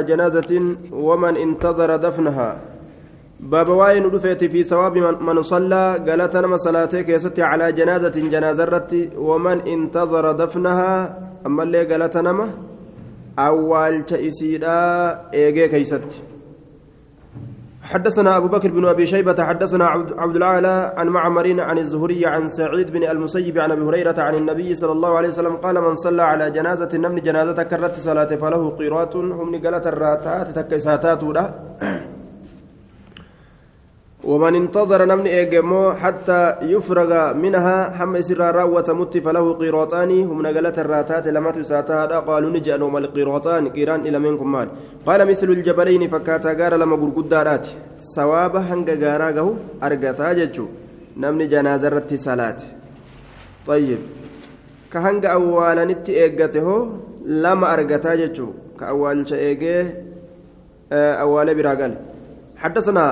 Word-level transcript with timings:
جنازة 0.00 0.76
ومن 0.92 1.36
انتظر 1.36 1.96
دفنها. 1.96 2.60
باب 3.40 3.68
واين 3.68 4.04
رفيت 4.06 4.44
في 4.44 4.64
ثواب 4.64 4.96
من 4.98 5.42
صلى. 5.42 6.04
قالت 6.08 6.36
نما 6.36 6.56
صلاتك 6.56 7.08
يا 7.08 7.18
على 7.38 7.72
جنازة 7.72 8.16
جنازة 8.34 8.64
رتي. 8.64 9.10
ومن 9.16 9.60
انتظر 9.60 10.32
دفنها. 10.32 11.18
أما 11.46 11.62
اللي 11.62 11.84
قالت 11.84 12.16
نما 12.16 12.50
أول 13.38 14.02
تأسيدا 14.02 14.78
إيجي 15.34 15.68
كيستي 15.68 16.16
حدثنا 17.92 18.36
أبو 18.36 18.48
بكر 18.48 18.70
بن 18.70 18.86
أبي 18.86 19.06
شيبة 19.06 19.44
حدثنا 19.44 19.84
عبد 20.18 20.36
الأعلى 20.36 20.94
عن 20.96 21.08
معمر 21.08 21.60
عن 21.60 21.78
الزهري 21.78 22.26
عن 22.26 22.48
سعيد 22.48 22.90
بن 22.90 23.04
المسيب 23.04 23.58
عن 23.58 23.70
أبي 23.70 23.82
هريرة 23.82 24.14
عن 24.18 24.34
النبي 24.34 24.74
صلى 24.74 24.92
الله 24.92 25.16
عليه 25.16 25.28
وسلم 25.28 25.56
قال 25.56 25.80
من 25.80 25.94
صلى 25.94 26.22
على 26.22 26.50
جنازة 26.50 26.88
النمل 26.94 27.22
جنازة 27.22 27.62
كرت 27.62 27.96
صلاة 27.96 28.36
فله 28.36 28.70
قيرات 28.70 29.16
هم 29.16 29.54
نقلت 29.54 29.86
الراتات 29.86 30.58
تكساتات 30.58 31.24
ومن 34.24 34.54
انتظر 34.54 35.04
نمن 35.04 35.26
إيجمو 35.26 35.92
حتى 35.92 36.54
يفرغ 36.62 37.34
منها 37.34 37.90
حم 37.98 38.20
سر 38.20 38.40
راوة 38.54 38.88
مت 38.88 39.18
فله 39.18 39.46
قيراطان 39.52 40.10
هم 40.28 40.42
نقلت 40.42 40.78
الراتات 40.78 41.26
لما 41.26 41.50
تساتها 41.50 42.06
قالوا 42.06 42.50
نجأ 42.50 42.82
وما 42.84 42.98
القيراطان 42.98 43.68
قيران 43.68 44.00
إلى 44.06 44.18
منكم 44.18 44.52
مال. 44.52 44.68
قال 45.06 45.20
مثل 45.30 45.48
الجبلين 45.50 46.08
فكاتا 46.08 46.52
قال 46.60 46.72
لما 46.80 46.96
قرقدارات. 47.02 47.66
سواب 47.98 48.56
هنگ 48.56 48.88
قاراغه 49.02 49.48
أرقتا 49.82 50.32
ججو. 50.32 50.66
نمن 51.16 51.48
جنازة 51.48 52.06
صلاة 52.14 52.60
طيب. 53.66 54.00
كهنگ 54.92 55.26
أولا 55.26 55.84
نت 55.84 56.06
إيجته 56.10 56.66
لما 57.26 57.66
أرقتا 57.74 58.14
ججو. 58.14 58.48
كأول 58.80 59.28
شيء 59.28 59.62
أول 60.92 61.48
براغل. 61.54 61.92
حدثنا 62.56 63.04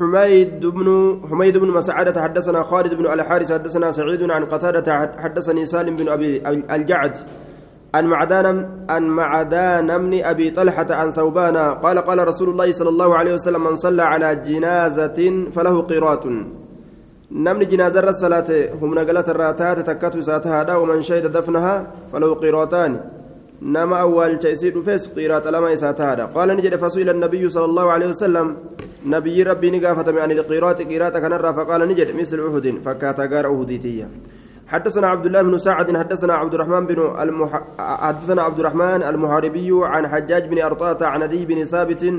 حميد 0.00 0.66
بن 0.66 1.20
حميد 1.30 1.58
بن 1.58 1.68
مسعدة 1.68 2.22
حدثنا 2.22 2.62
خالد 2.62 2.94
بن 2.94 3.06
الحارث 3.06 3.52
حدثنا 3.52 3.90
سعيد 3.90 4.30
عن 4.30 4.44
قتادة 4.44 5.12
حدثني 5.18 5.64
سالم 5.64 5.96
بن 5.96 6.08
أبي 6.08 6.42
الجعد 6.48 7.18
عن 7.94 8.06
معدان 8.06 8.46
عن 8.90 9.02
معدان 9.02 9.98
بن 9.98 10.24
أبي 10.24 10.50
طلحة 10.50 10.86
عن 10.90 11.10
ثوبان 11.10 11.56
قال 11.56 11.98
قال 11.98 12.28
رسول 12.28 12.48
الله 12.48 12.72
صلى 12.72 12.88
الله 12.88 13.16
عليه 13.16 13.34
وسلم 13.34 13.64
من 13.64 13.74
صلى 13.74 14.02
على 14.02 14.36
جنازة 14.36 15.46
فله 15.52 15.80
قيرات. 15.82 16.24
نمني 17.32 17.64
جنازة 17.64 18.00
الصلاة 18.00 18.46
هم 18.82 18.94
نقلت 18.94 19.28
الراتات 19.28 19.78
تكتو 19.90 20.20
ساتها 20.20 20.76
ومن 20.76 21.02
شهد 21.02 21.32
دفنها 21.32 21.86
فله 22.12 22.34
نما 23.62 24.00
أول 24.00 24.38
تيسير 24.38 24.82
فيس 24.82 25.08
قيرات 25.08 25.46
لما 25.46 25.70
يساتها 25.70 26.24
قال 26.26 26.48
نجد 26.48 26.76
فسئل 26.76 27.08
النبي 27.10 27.48
صلى 27.48 27.64
الله 27.64 27.90
عليه 27.90 28.06
وسلم 28.06 28.56
نبي 29.06 29.42
ربي 29.42 29.70
نقافة 29.70 30.20
عن 30.22 30.30
القيرات 30.30 30.82
قيرات 30.82 31.16
كنرى 31.16 31.54
فقال 31.54 31.88
نجد 31.88 32.16
مثل 32.16 32.38
أحد 32.48 32.66
فكاتا 32.84 33.24
غار 33.32 33.46
أهديتية 33.46 34.08
حدثنا 34.66 35.06
عبد 35.06 35.26
الله 35.26 35.42
بن 35.42 35.58
سعد 35.58 35.96
حدثنا 35.96 36.34
عبد 36.34 36.54
الرحمن 36.54 36.86
بن 36.86 37.00
المح... 37.22 37.62
حدثنا 37.78 38.42
عبد 38.42 38.58
الرحمن 38.60 39.02
المحاربي 39.02 39.70
عن 39.72 40.08
حجاج 40.08 40.48
بن 40.48 40.62
أرطاة 40.62 41.06
عن 41.06 41.22
أبي 41.22 41.44
بن 41.46 41.64
ثابت 41.64 42.12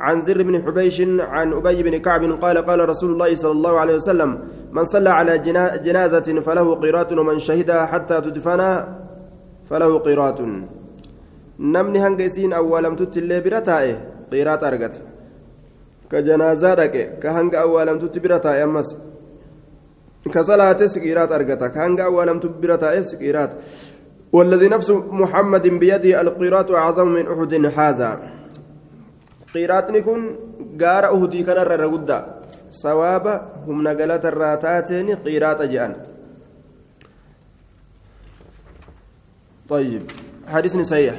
عن 0.00 0.20
زر 0.20 0.42
بن 0.42 0.62
حبيش 0.62 1.00
عن 1.18 1.52
أبي 1.52 1.82
بن 1.82 1.96
كعب 1.96 2.22
قال 2.42 2.58
قال 2.58 2.88
رسول 2.88 3.10
الله 3.12 3.34
صلى 3.34 3.52
الله 3.52 3.80
عليه 3.80 3.94
وسلم 3.94 4.38
من 4.72 4.84
صلى 4.84 5.10
على 5.10 5.38
جنازة 5.78 6.40
فله 6.40 6.74
قيرات 6.74 7.12
ومن 7.12 7.38
شهدها 7.38 7.86
حتى 7.86 8.20
تدفن 8.20 8.84
فله 9.64 9.98
قيرات 9.98 10.40
namni 11.58 11.98
hanga 11.98 12.24
isiin 12.24 12.52
awwaalamtutti 12.52 13.18
illee 13.20 13.40
bira 13.40 13.60
taa'e 13.60 13.96
qiiraat 14.30 14.62
argata 14.62 15.00
ka 16.10 16.22
janaazaa 16.22 16.76
dhaqe 16.76 17.02
ka 17.22 17.32
hanga 17.32 17.60
awwaalamtutti 17.64 18.20
bira 18.20 18.38
taa'e 18.40 18.62
ammas 18.62 18.96
ka 20.32 20.44
salaates 20.44 20.98
qiiraat 21.04 21.32
argata 21.32 21.70
ka 21.70 21.80
hanga 21.84 22.04
awwaalamtu 22.08 22.48
bira 22.60 22.78
taa'es 22.78 23.16
qiiraat 23.18 23.52
والذي 24.34 24.68
نفس 24.68 24.90
محمد 24.90 25.66
بيده 25.78 26.20
القيرات 26.20 26.70
أعظم 26.70 27.08
من 27.08 27.24
أحد 27.32 27.52
هذا 27.78 28.10
قيرات 29.54 29.90
نكون 29.90 30.20
قار 30.80 31.04
أهدي 31.14 31.42
كان 31.46 31.58
الرغدة 31.58 32.18
سواب 32.70 33.26
هم 33.66 33.82
نقلت 33.82 34.24
الراتاتين 34.26 35.08
قيرات 35.22 35.62
جان 35.62 35.92
طيب 39.68 40.02
حديث 40.46 40.74
صحيح 40.78 41.14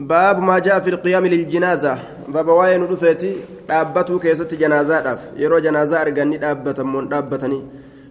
باب 0.00 0.40
ما 0.40 0.58
جاء 0.58 0.80
في 0.80 0.90
القيام 0.90 1.26
للجنازة. 1.26 1.98
باب 2.28 2.48
واين 2.48 2.82
رفيتي 2.82 3.36
دابته 3.68 4.18
كيست 4.18 4.54
جنازة 4.54 5.00
داف. 5.00 5.30
يرو 5.36 5.58
جنازة 5.58 6.02
أرغني 6.02 6.36
دابة 6.36 6.82
من 6.82 7.08
دابتني. 7.08 7.62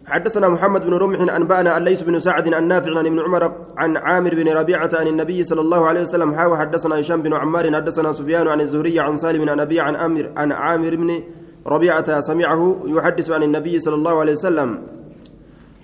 حدثنا 0.05 0.49
محمد 0.49 0.81
بن 0.85 0.93
رمح 0.93 1.35
أنبأنا 1.35 1.69
عن 1.71 1.83
ليس 1.83 2.03
بن 2.03 2.19
سعد 2.19 2.53
عن 2.53 2.67
نافع 2.67 2.97
عن 2.97 3.05
ابن 3.05 3.19
عمر 3.19 3.43
عن 3.77 3.97
عامر 3.97 4.35
بن 4.35 4.49
ربيعة 4.49 4.89
عن 4.93 5.07
النبي 5.07 5.43
صلى 5.43 5.61
الله 5.61 5.87
عليه 5.87 6.01
وسلم. 6.01 6.33
حاو 6.33 6.57
حدثنا 6.57 6.99
هشام 6.99 7.21
بن 7.21 7.33
عمار 7.33 7.75
حدثنا 7.75 8.11
سفيان 8.11 8.47
عن 8.47 8.61
الزهري 8.61 8.99
عن 8.99 9.17
سالم 9.17 9.49
عن 9.49 9.59
أبي 9.59 9.79
عن 9.79 9.95
عامر 9.95 10.31
عن 10.37 10.51
عامر 10.51 10.95
بن 10.95 11.23
ربيعة 11.67 12.19
سمعه 12.19 12.79
يحدث 12.85 13.31
عن 13.31 13.43
النبي 13.43 13.79
صلى 13.79 13.95
الله 13.95 14.19
عليه 14.19 14.31
وسلم. 14.31 14.98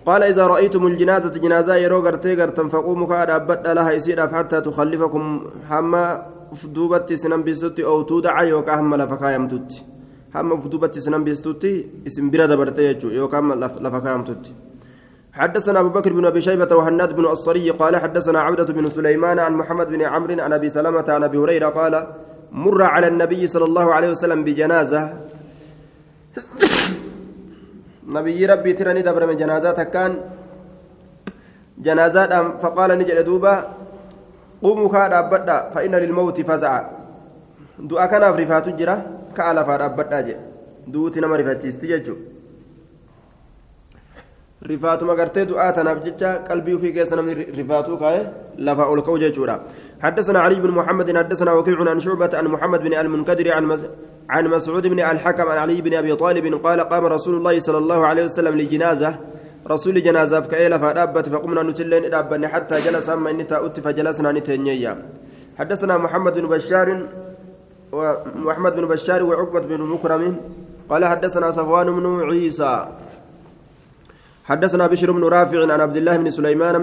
قال 0.05 0.23
إذا 0.23 0.47
رأيتم 0.47 0.87
الجنازة 0.87 1.29
جنازة 1.29 1.75
يرو 1.75 1.99
غرتي 2.05 2.33
غرتم 2.39 2.69
فقوموا 2.69 3.07
كأدابت 3.07 3.67
لها 3.67 3.91
يسير 3.91 4.19
حتى 4.27 4.61
تخلفكم 4.61 5.23
حما 5.69 6.05
فدوبت 6.59 7.13
سنن 7.13 7.41
بيستي 7.43 7.85
أو 7.85 8.01
تودع 8.01 8.43
يوكا 8.43 8.73
هم 8.79 8.95
لفكايمتوت 8.95 9.71
حما 10.33 10.53
فدوبت 10.61 10.99
سنن 11.05 11.23
بيستوتي 11.23 11.73
اسم 12.07 12.29
برا 12.31 12.45
دبرتي 12.45 12.97
يوكا 13.19 13.39
هم 13.39 13.49
لفكايمتوت 13.85 14.45
حدثنا 15.33 15.79
أبو 15.79 15.89
بكر 15.89 16.13
بن 16.13 16.25
أبي 16.25 16.41
شيبة 16.41 16.75
وهناد 16.75 17.15
بن 17.15 17.25
الصري 17.25 17.69
قال 17.69 17.97
حدثنا 17.97 18.39
عبدة 18.39 18.73
بن 18.73 18.89
سليمان 18.89 19.39
عن 19.39 19.53
محمد 19.53 19.87
بن 19.87 20.01
عمرو 20.01 20.41
عن 20.43 20.53
أبي 20.53 20.69
سلمة 20.69 21.05
عن 21.09 21.23
أبي 21.23 21.37
هريرة 21.37 21.69
قال 21.69 21.93
مر 22.51 22.81
على 22.83 23.07
النبي 23.07 23.47
صلى 23.47 23.65
الله 23.65 23.93
عليه 23.93 24.09
وسلم 24.09 24.43
بجنازة. 24.43 25.13
نبي 28.07 28.45
ربي 28.45 28.73
تراني 28.73 29.01
دبر 29.01 29.25
من 29.25 29.37
جنازات 29.37 29.79
كان 29.93 30.11
جنازات 31.77 32.33
فقال 32.61 32.89
نجد 32.99 33.19
دوبا 33.25 33.53
قوموا 34.63 34.89
كادابدا 34.89 35.69
فإن 35.73 35.95
للموت 35.95 36.41
فزعا. 36.41 36.81
دعاء 37.79 38.07
كان 38.11 38.23
فرفات 38.33 38.69
جرا 38.69 38.95
كألا 39.37 39.63
فادابدا 39.63 40.21
جي. 40.21 40.35
دوتي 40.87 41.19
نما 41.19 41.35
رفاتشيستي 41.35 41.87
ججو 41.87 42.15
rifaatuma 44.71 45.15
gartee 45.15 45.45
du'aa 45.45 45.71
tanaaf 45.77 46.03
jecha 46.05 46.29
qalbii 46.49 46.75
ofii 46.77 46.93
keessa 46.93 47.15
namni 47.15 47.33
rifaatuu 47.59 47.97
kaa'e 48.03 48.21
lafa 48.57 48.83
ol 48.93 49.01
ka'u 49.01 49.17
jechuudha. 49.19 49.57
حدثنا 50.05 50.39
علي 50.39 50.59
بن 50.59 50.71
محمد 50.71 51.17
حدثنا 51.17 51.51
وكيع 51.53 51.89
عن 51.89 51.99
شعبة 51.99 52.29
عن 52.33 52.45
محمد 52.47 52.79
بن 52.83 52.93
المنكدر 52.93 53.47
عن 53.53 53.63
عن 54.29 54.43
مسعود 54.47 54.87
بن 54.87 54.99
الحكم 54.99 55.47
عن 55.47 55.57
علي 55.57 55.81
بن 55.81 55.93
أبي 55.93 56.15
طالب 56.15 56.45
قال 56.65 56.79
قام 56.81 57.05
رسول 57.05 57.35
الله 57.35 57.59
صلى 57.59 57.77
الله 57.77 57.99
عليه 58.05 58.23
وسلم 58.23 58.53
لجنازة. 58.57 59.11
رسول 59.65 60.03
جنازة 60.03 60.41
فكيل 60.41 60.79
فدابت 60.79 61.29
فقمنا 61.29 61.63
نتلين 61.63 62.09
دابن 62.13 62.47
حتى 62.47 62.75
جلس 62.85 63.09
أما 63.09 63.29
إني 63.33 63.43
تأت 63.49 63.79
فجلسنا 63.79 64.31
نتنيا 64.31 64.93
حدثنا 65.57 65.97
محمد 65.97 66.33
بن 66.39 66.47
بشار 66.53 66.87
ومحمد 67.91 68.73
بن 68.75 68.85
بشار 68.85 69.23
وعقبة 69.23 69.59
بن 69.59 69.81
مكرم 69.81 70.23
قال 70.89 71.05
حدثنا 71.05 71.51
صفوان 71.51 71.87
بن 71.97 72.05
عيسى. 72.29 72.73
حدثنا 74.49 74.87
بشر 74.87 75.11
بن 75.11 75.23
رافع 75.23 75.73
عن 75.73 75.81
عبد 75.81 75.97
الله 75.97 76.17
بن 76.17 76.29
سليمان 76.29 76.75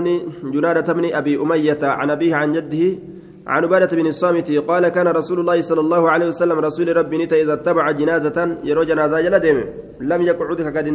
بن 0.42 0.50
جنادة 0.54 0.92
بن 0.92 1.04
أبي 1.14 1.34
أمية 1.42 1.78
عن 1.82 2.10
أبيه 2.10 2.34
عن 2.34 2.52
جده 2.52 2.98
عن 3.46 3.64
عبادة 3.64 3.96
بن 3.96 4.06
الصامت 4.06 4.50
قال 4.70 4.88
كان 4.88 5.08
رسول 5.08 5.40
الله 5.40 5.60
صلى 5.60 5.80
الله 5.80 6.10
عليه 6.10 6.26
وسلم 6.26 6.58
رسول 6.58 6.96
ربي 6.96 7.16
نتا 7.24 7.36
إذا 7.42 7.52
اتبع 7.52 7.90
جنازة 7.90 8.56
يرو 8.64 8.82
جنازة 8.82 9.20
جلدهم 9.20 9.58
لم 10.00 10.22
يقعد 10.22 10.60
كقد 10.66 10.86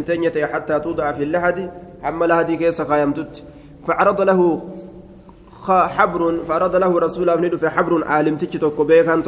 حتى 0.52 0.80
توضع 0.80 1.12
في 1.12 1.24
اللحد 1.24 1.72
حمل 2.04 2.32
هدي 2.32 2.58
كيس 2.58 2.82
قايمتت 2.82 3.34
فعرض 3.88 4.22
له 4.22 4.40
حبر 5.68 6.22
فعرض 6.48 6.76
له 6.76 7.00
رسول 7.00 7.30
الله 7.30 7.58
في 7.58 7.70
حبر 7.70 7.92
عالم 8.12 8.36
تجي 8.38 8.58
توكو 8.58 8.84
بيكان 8.84 9.22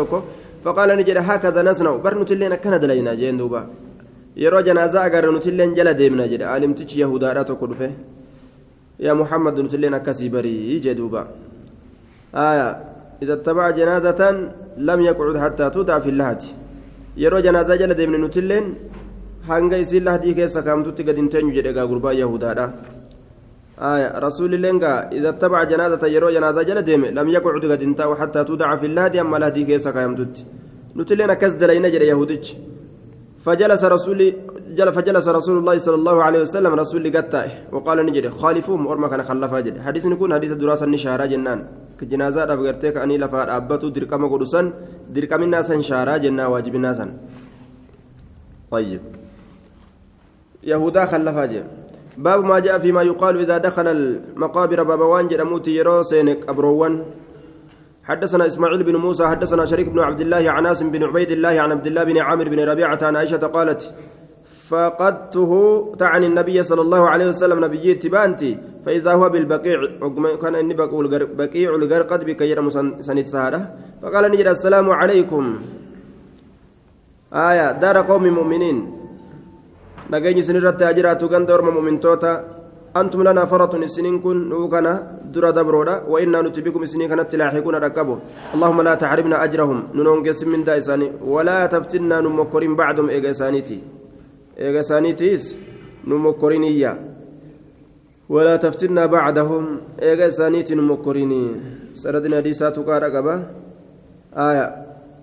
فقال 0.64 0.90
نجد 0.98 1.18
هكذا 1.18 1.62
نصنع. 1.64 1.96
برنت 2.04 2.32
لنا 2.32 2.56
كند 2.56 2.86
لنا 2.86 3.14
جين 3.20 3.38
دوبا. 3.38 3.62
Yeroo 4.44 4.62
janaazaa 4.68 5.04
agarre 5.10 5.32
nutilleen 5.38 5.76
jala 5.78 5.94
deemna 6.02 6.28
jedhe 6.34 6.46
aalimtichi 6.54 7.02
yahudaadha 7.04 7.44
tokko 7.50 7.68
dhufe 7.72 7.90
yaa 9.06 9.16
muhammad 9.22 9.60
nutilleen 9.66 9.98
akkasii 10.00 10.30
barii 10.36 10.80
jee 10.86 10.96
duuba 11.02 11.28
aya 12.50 12.70
إذا 13.24 13.34
اتبع 13.34 13.66
جنازة 13.80 14.22
لم 14.78 15.00
يقعد 15.10 15.38
حتى 15.44 15.66
تودع 15.76 16.00
في 16.00 16.10
اللهج 16.10 16.42
يرو 17.24 17.40
جنازة 17.40 17.76
جل 17.76 17.94
ديمن 18.00 18.22
نتلين 18.24 18.66
hanga 19.50 19.78
isiin 19.84 20.04
lahdii 20.08 20.34
keessa 20.40 20.62
kaamtutti 20.68 21.04
gad 21.08 21.18
hin 21.20 21.30
teenyu 21.34 21.52
jedhe 21.58 21.74
gaa 21.78 21.88
gurbaa 21.92 22.14
yahudaadha 22.24 22.68
آية 23.94 24.20
رسول 24.28 24.52
الله 24.54 24.72
إذا 25.18 25.30
اتبع 25.30 25.64
جنازة 25.72 26.04
يرو 26.16 26.30
جنازة 26.36 26.62
جل 26.70 26.80
ديم 26.82 27.06
لم 27.20 27.28
يقعد 27.38 27.64
قد 27.72 27.82
انتهى 27.88 28.16
حتى 28.22 28.44
تودع 28.44 28.76
في 28.76 28.86
اللهدي 28.92 29.22
أما 29.22 29.38
لهدي 29.42 29.64
كيسا 29.64 29.92
كيمتت 29.96 30.36
نتلين 31.00 31.34
كز 31.42 31.54
دلينا 31.62 31.90
جري 31.94 32.08
يهودج 32.12 32.46
فجلس 33.40 33.84
رسول 33.84 34.20
جل 34.78 34.94
فجلس 34.94 35.28
رسول 35.28 35.58
الله 35.58 35.78
صلى 35.78 35.96
الله 35.96 36.18
عليه 36.24 36.42
وسلم 36.42 36.74
رسول 36.74 37.18
قتاه 37.18 37.50
وقال 37.72 37.98
نجري 38.06 38.30
خالفوهم 38.30 38.88
ورما 38.88 39.08
كان 39.08 39.24
خلفا 39.24 39.60
جري 39.60 39.80
حديث 39.82 40.06
نكون 40.06 40.34
حديث 40.34 40.52
دراسة 40.52 40.86
نشارة 40.86 41.26
جنان. 41.26 41.60
كجنازة 42.00 42.44
أفقرتك 42.54 42.98
أني 42.98 43.18
لفار 43.18 43.48
أبتو 43.58 43.88
دركما 43.96 44.28
قدسا 44.28 44.62
دركم 45.16 45.44
الناس 45.44 45.72
شارة 45.72 46.18
جنا 46.18 46.48
واجب 46.48 46.76
الناس 46.76 47.00
طيب. 48.72 49.02
يهودا 50.64 51.06
خلفا 51.06 51.46
جري 51.46 51.64
باب 52.18 52.40
ما 52.44 52.60
جاء 52.60 52.80
فيما 52.80 53.02
يقال 53.02 53.40
إذا 53.40 53.58
دخل 53.58 53.88
المقابر 53.88 54.84
باب 54.84 55.00
وانجر 55.00 55.44
موتي 55.46 55.72
يرو 55.76 56.04
سينك 56.04 56.50
أبروان 56.50 57.04
حدثنا 58.10 58.48
إسماعيل 58.48 58.84
بن 58.84 58.96
موسى 58.96 59.28
حدثنا 59.28 59.66
شريك 59.66 59.88
بن 59.90 60.00
عبد 60.00 60.22
الله 60.22 60.52
عن 60.52 60.66
عاصم 60.66 60.92
بن 60.92 61.04
عبيد 61.04 61.32
الله 61.32 61.54
عن 61.64 61.72
عبد 61.72 61.88
الله 61.88 62.04
بن 62.04 62.18
عامر 62.18 62.50
بن 62.50 62.60
ربيعة 62.60 62.98
عن 63.02 63.16
عائشة 63.16 63.38
قالت 63.38 63.82
فقدته 64.70 65.52
تعني 66.00 66.26
النبي 66.28 66.64
صلى 66.64 66.82
الله 66.82 67.10
عليه 67.10 67.28
وسلم 67.28 67.66
نبي 67.66 67.94
تبانتي 67.94 68.58
فإذا 68.86 69.12
هو 69.14 69.30
بالبقيع 69.30 69.80
كان 70.42 70.56
إني 70.56 70.74
بقول 70.74 71.06
بقيع 71.42 71.70
الغرقد 71.76 72.26
بك 72.26 72.42
يرم 72.42 72.70
سنت 73.08 73.28
سهرة. 73.28 73.62
فقال 74.02 74.32
نجد 74.32 74.48
السلام 74.48 74.90
عليكم. 74.90 75.44
آية 77.34 77.72
دار 77.72 77.98
قوم 78.10 78.24
مؤمنين. 78.28 78.78
نجيني 80.12 80.42
سنرت 80.42 80.82
أجرات 80.82 81.24
غندور 81.24 81.62
مؤمن 81.62 82.00
توتا. 82.00 82.34
أنتم 82.98 83.24
لنا 83.24 83.46
فرط 83.46 83.76
السنين 83.76 84.20
كن 84.20 84.50
نوكنا 84.50 84.94
درا 85.34 85.52
دبرودا 85.52 85.96
وإنا 86.12 86.42
نتبكم 86.42 86.82
السنين 86.84 87.08
كانت 87.10 87.36
لاحقون 87.36 87.76
ركبوا 87.76 88.18
اللهم 88.56 88.82
لا 88.82 88.94
تحرمنا 88.96 89.44
أجرهم 89.44 89.80
ننونجس 89.96 90.44
من 90.44 90.64
دايساني 90.64 91.12
ولا 91.22 91.66
تفتنا 91.66 92.22
نمكرين 92.22 92.76
بعدهم 92.76 93.10
إيجاسانيتي 93.10 93.80
إيجاسانيتيس 94.60 95.44
نمكرين 96.08 96.64
ولا 98.30 98.56
تفتنا 98.56 99.06
بعدهم 99.06 99.64
إيجاسانيتي 100.02 100.76
نمكرين 100.76 101.34
سردنا 101.94 102.40
دي 102.40 102.54
ساتوكا 102.54 102.98
رقبة 102.98 103.36
آية 104.34 104.66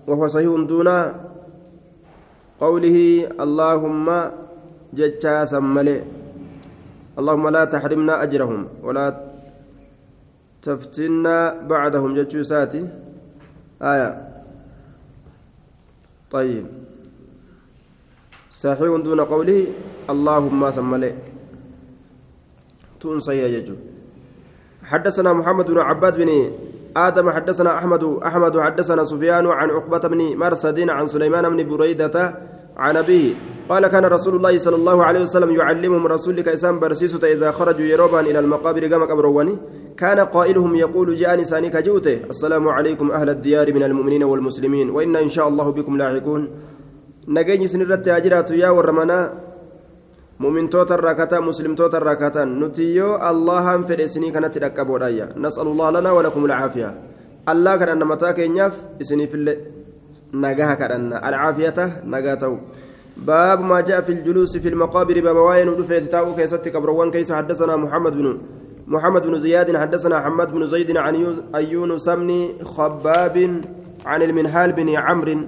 وهو 0.07 0.27
صحيح 0.27 0.51
دون 0.71 0.89
قوله 2.61 2.97
اللهم 3.43 4.07
جتشا 4.97 5.45
سملي 5.45 5.97
اللهم 7.19 7.45
لا 7.49 7.63
تحرمنا 7.65 8.23
أجرهم 8.23 8.67
ولا 8.85 9.05
تفتنا 10.61 11.37
بعدهم 11.69 12.09
جتشو 12.17 12.43
ساتي؟ 12.43 12.87
آية. 13.81 14.09
طيب. 16.31 16.65
صحيح 18.51 18.95
دون 19.05 19.21
قوله 19.21 19.59
اللهم 20.09 20.61
سملي 20.71 21.11
تنصي 22.99 23.37
يجو 23.53 23.75
حدثنا 24.83 25.33
محمد 25.33 25.65
بن 25.65 25.79
عباد 25.79 26.13
بن 26.17 26.29
آدم 26.97 27.29
حدثنا 27.29 27.77
أحمد 27.77 28.03
أحمد 28.03 28.59
حدثنا 28.59 29.03
سفيان 29.03 29.45
عن 29.47 29.69
عقبة 29.69 30.03
بن 30.09 30.37
مرثد 30.37 30.89
عن 30.89 31.07
سليمان 31.07 31.49
بن 31.49 31.59
بريدة 31.69 32.15
عن 32.77 32.97
أبيه 32.97 33.33
قال 33.69 33.87
كان 33.87 34.05
رسول 34.05 34.35
الله 34.35 34.57
صلى 34.57 34.75
الله 34.75 34.97
عليه 35.03 35.21
وسلم 35.21 35.51
يعلمهم 35.51 36.07
رسولك 36.07 36.47
إسام 36.47 36.79
برسيسة 36.79 37.23
إذا 37.33 37.51
خرجوا 37.51 37.85
يروبان 37.93 38.25
إلى 38.25 38.39
المقابر 38.39 38.87
كما 38.87 39.05
قبرواني 39.05 39.55
كان 39.97 40.19
قائلهم 40.19 40.75
يقول 40.75 41.15
جاءني 41.15 41.43
سانيك 41.43 41.77
جوته 41.77 42.17
السلام 42.29 42.67
عليكم 42.67 43.11
أهل 43.11 43.29
الديار 43.29 43.73
من 43.73 43.83
المؤمنين 43.83 44.23
والمسلمين 44.23 44.89
وإنا 44.89 45.19
إن 45.19 45.27
شاء 45.27 45.47
الله 45.47 45.69
بكم 45.69 45.97
لاحقون. 45.97 46.41
نجيني 47.27 47.67
سنرت 47.67 48.07
أجرات 48.07 48.51
يا 48.51 48.69
ورمنا 48.69 49.19
مؤمن 50.39 50.69
توتا 50.69 50.95
الراكتا 50.95 51.39
مسلم 51.39 51.75
توتا 51.75 51.97
الراكتا 51.97 52.45
نتيو 52.45 53.15
الله 53.29 53.65
فر 53.81 53.99
إسني 54.03 54.31
كانت 54.31 54.55
تركبوا 54.55 55.35
نسأل 55.35 55.67
الله 55.67 55.87
لنا 55.91 56.11
ولكم 56.11 56.45
العافية. 56.45 56.89
الله 57.51 57.75
كان 57.75 57.89
أن 57.89 58.03
متاك 58.07 58.39
ينف 58.39 58.75
إسني 59.01 59.27
في 59.27 59.37
نجاها 60.33 60.73
كان 60.73 61.13
العافية 61.13 61.77
نجاته 62.05 62.51
باب 63.25 63.61
ما 63.61 63.81
جاء 63.81 64.01
في 64.01 64.11
الجلوس 64.11 64.57
في 64.57 64.69
المقابر 64.69 65.21
باب 65.21 65.35
واين 65.35 65.69
ودفيت 65.69 66.11
تاو 66.11 66.35
كيست 66.35 66.69
كبروان 66.69 67.11
كيس 67.11 67.31
حدثنا 67.31 67.75
محمد 67.75 68.13
بن 68.17 68.37
محمد 68.87 69.21
بن 69.21 69.37
زياد 69.39 69.77
حدثنا 69.77 70.21
حماد 70.21 70.51
بن 70.51 70.65
زيد 70.65 70.97
عن 70.97 71.35
يونس 71.55 72.09
بن 72.09 72.49
خباب 72.63 73.61
عن 74.05 74.21
المنهال 74.21 74.71
بن 74.71 74.95
عمرو 74.95 75.39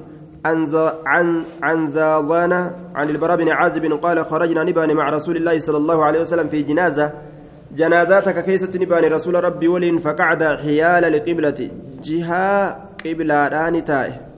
عن 1.06 1.44
عن 1.64 1.88
زاضان 1.88 2.54
عن 2.96 3.10
البراء 3.10 3.38
بن 3.38 3.50
عازب 3.50 3.94
قال 3.94 4.26
خرجنا 4.26 4.64
نبان 4.64 4.96
مع 4.96 5.10
رسول 5.10 5.38
الله 5.38 5.60
صلى 5.60 5.78
الله 5.78 6.06
عليه 6.06 6.22
وسلم 6.22 6.48
في 6.48 6.62
جنازة. 6.62 7.12
جنازاتك 7.76 8.44
كيست 8.44 8.78
نبان 8.78 9.14
رسول 9.14 9.44
ربي 9.44 9.68
ولين 9.68 9.98
فقعد 9.98 10.44
حيال 10.44 11.06
القبلة 11.06 11.70
جهة 12.04 12.78
قبلة 13.06 13.80
تائه 13.80 14.29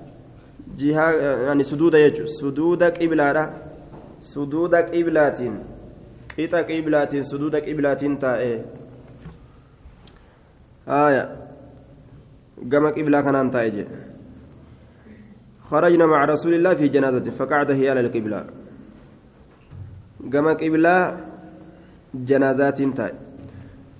jihaa 0.82 1.12
yani 1.48 1.64
suduuda 1.72 2.04
jechuun 2.06 2.30
suduuda 2.40 2.92
qiblaadha 3.00 3.44
suduuda 4.34 4.84
qiblaatiin 4.92 5.56
qixa 6.36 6.64
qiblaatiin 6.70 7.26
suduuda 7.32 7.66
qiblaatiin 7.68 8.16
taa'ee 8.24 8.58
haaya 10.94 11.26
gama 12.74 12.96
qiblaa 12.98 13.26
kanaan 13.28 13.52
taa'e 13.58 13.76
jedhe 13.80 14.12
خرجنا 15.72 16.06
مع 16.06 16.26
رسول 16.26 16.54
الله 16.54 16.74
في 16.74 16.88
جنازة 16.88 17.32
فقعد 17.32 17.72
هي 17.72 17.90
على 17.90 18.00
القبلة 18.00 18.46
كما 20.34 20.54
قبلة 20.54 21.18
جنازات 22.14 22.82
تاي 22.82 23.14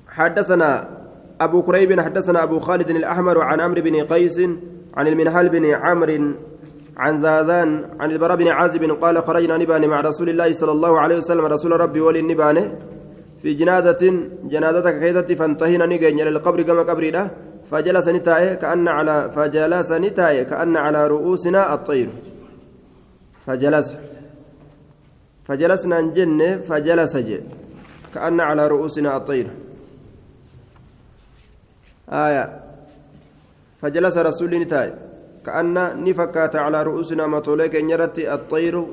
حدثنا 0.08 0.70
أبو 1.42 1.62
كريب 1.64 2.00
حدثنا 2.00 2.44
أبو 2.44 2.60
خالد 2.60 2.90
الأحمر 2.90 3.42
عن 3.42 3.60
عمرو 3.62 3.82
بن 3.82 3.96
قيس 3.96 4.40
عن 4.98 5.08
المنهال 5.08 5.50
بن 5.50 5.66
عمرو 5.66 6.36
عن 6.98 7.22
زاذان 7.22 7.70
عن 8.00 8.12
البراء 8.12 8.38
بن 8.38 8.48
عازب 8.48 8.84
قال 9.02 9.24
خرجنا 9.24 9.58
نبان 9.58 9.88
مع 9.88 10.02
رسول 10.02 10.30
الله 10.30 10.52
صلى 10.52 10.72
الله 10.72 11.00
عليه 11.00 11.18
وسلم. 11.18 11.46
رسول 11.46 11.72
ربي 11.72 12.02
ولي 12.02 12.20
النبان 12.20 12.58
في 13.42 13.54
جنازة 13.54 14.02
جنازتك 14.44 15.00
كيست 15.00 15.32
فانتهينا 15.34 15.86
نجين 15.86 16.20
إلى 16.20 16.30
القبر 16.30 16.62
كما 16.62 16.82
قبرنا 16.82 17.32
فجلس 17.66 18.08
نتاي 18.08 18.56
كأن 18.56 18.88
على 18.88 19.32
فجلس 19.36 19.92
نتاي 19.92 20.46
كأن 20.46 20.78
على 20.78 21.08
رؤوسنا 21.08 21.74
الطير. 21.74 22.10
فجلس. 23.46 23.98
فجلسنا 25.46 26.02
نجن 26.02 26.62
فجلس 26.62 27.18
جي 27.18 27.40
كأن 28.14 28.40
على 28.40 28.68
رؤوسنا 28.68 29.18
الطير. 29.18 29.48
آية. 32.10 32.46
فجلس 33.82 34.18
رسول 34.18 34.56
نتاي 34.60 34.94
كأن 35.46 36.04
نفكات 36.04 36.56
على 36.56 36.84
رؤوسنا 36.84 37.28
مطوليك 37.28 37.76
نيرت 37.76 38.20
الطير 38.20 38.86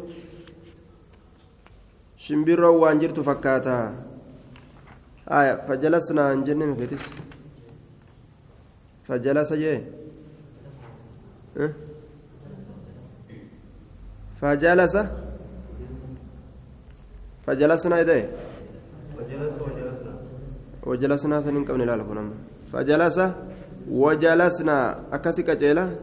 شمبيرو 2.16 2.82
وانجرت 2.82 3.20
فكاتا. 3.20 3.94
آية 5.28 5.54
فجلسنا 5.68 6.22
عن 6.28 6.44
جنة 6.44 6.66
مكتس 6.66 7.04
فجلس 9.06 9.52
أه؟ 9.52 9.80
فجلس. 14.40 14.96
فجلسنا 17.46 17.96
إيديه 17.98 18.30
وجلسنا 20.86 21.42
سنين 21.42 21.64
قبل 21.64 21.86
لا 21.86 22.24
فجلس. 22.72 23.18
وجلسنا. 23.88 24.76
أكسي 25.12 25.42
كجيلة 25.42 25.96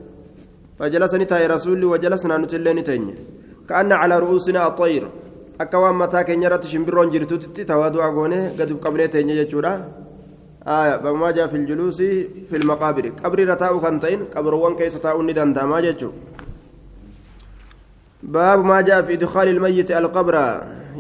فجلسني 0.80 1.26
تاي 1.26 1.48
رسولي 1.48 1.86
وجلسنا 1.86 2.38
نتلين 2.38 2.84
تيني 2.84 3.14
كأن 3.70 3.92
على 3.92 4.20
رؤوسنا 4.20 4.68
الطير 4.68 5.04
akka 5.56 5.80
waan 5.80 5.96
mataa 5.96 6.24
keenya 6.28 6.48
irratti 6.52 6.68
shimbirroon 6.68 7.12
jirtutti 7.14 7.64
tawaadu'a 7.64 8.12
goone 8.12 8.40
gadi 8.60 8.76
qabnee 8.86 9.08
teenya 9.08 9.36
jechuudha 9.40 9.72
babumaa 11.04 11.32
jaa 11.38 11.48
fil 11.48 11.64
juluusi 11.70 12.08
fil 12.50 12.66
maqaabiri 12.68 13.16
qabriirra 13.22 13.56
taa'u 13.56 13.80
kan 13.80 14.00
ta'in 14.04 14.28
qabroowwan 14.34 14.76
keessa 14.76 15.00
taa'uun 15.00 15.26
ni 15.26 15.34
danda'amaa 15.38 15.82
jechuudha 15.88 16.36
baabu 18.36 18.68
maa 18.68 18.82
jaa 18.84 19.04
fi 19.04 19.14
idkaali 19.14 19.56
ilmayyiti 19.56 19.94
alqabra 19.94 20.44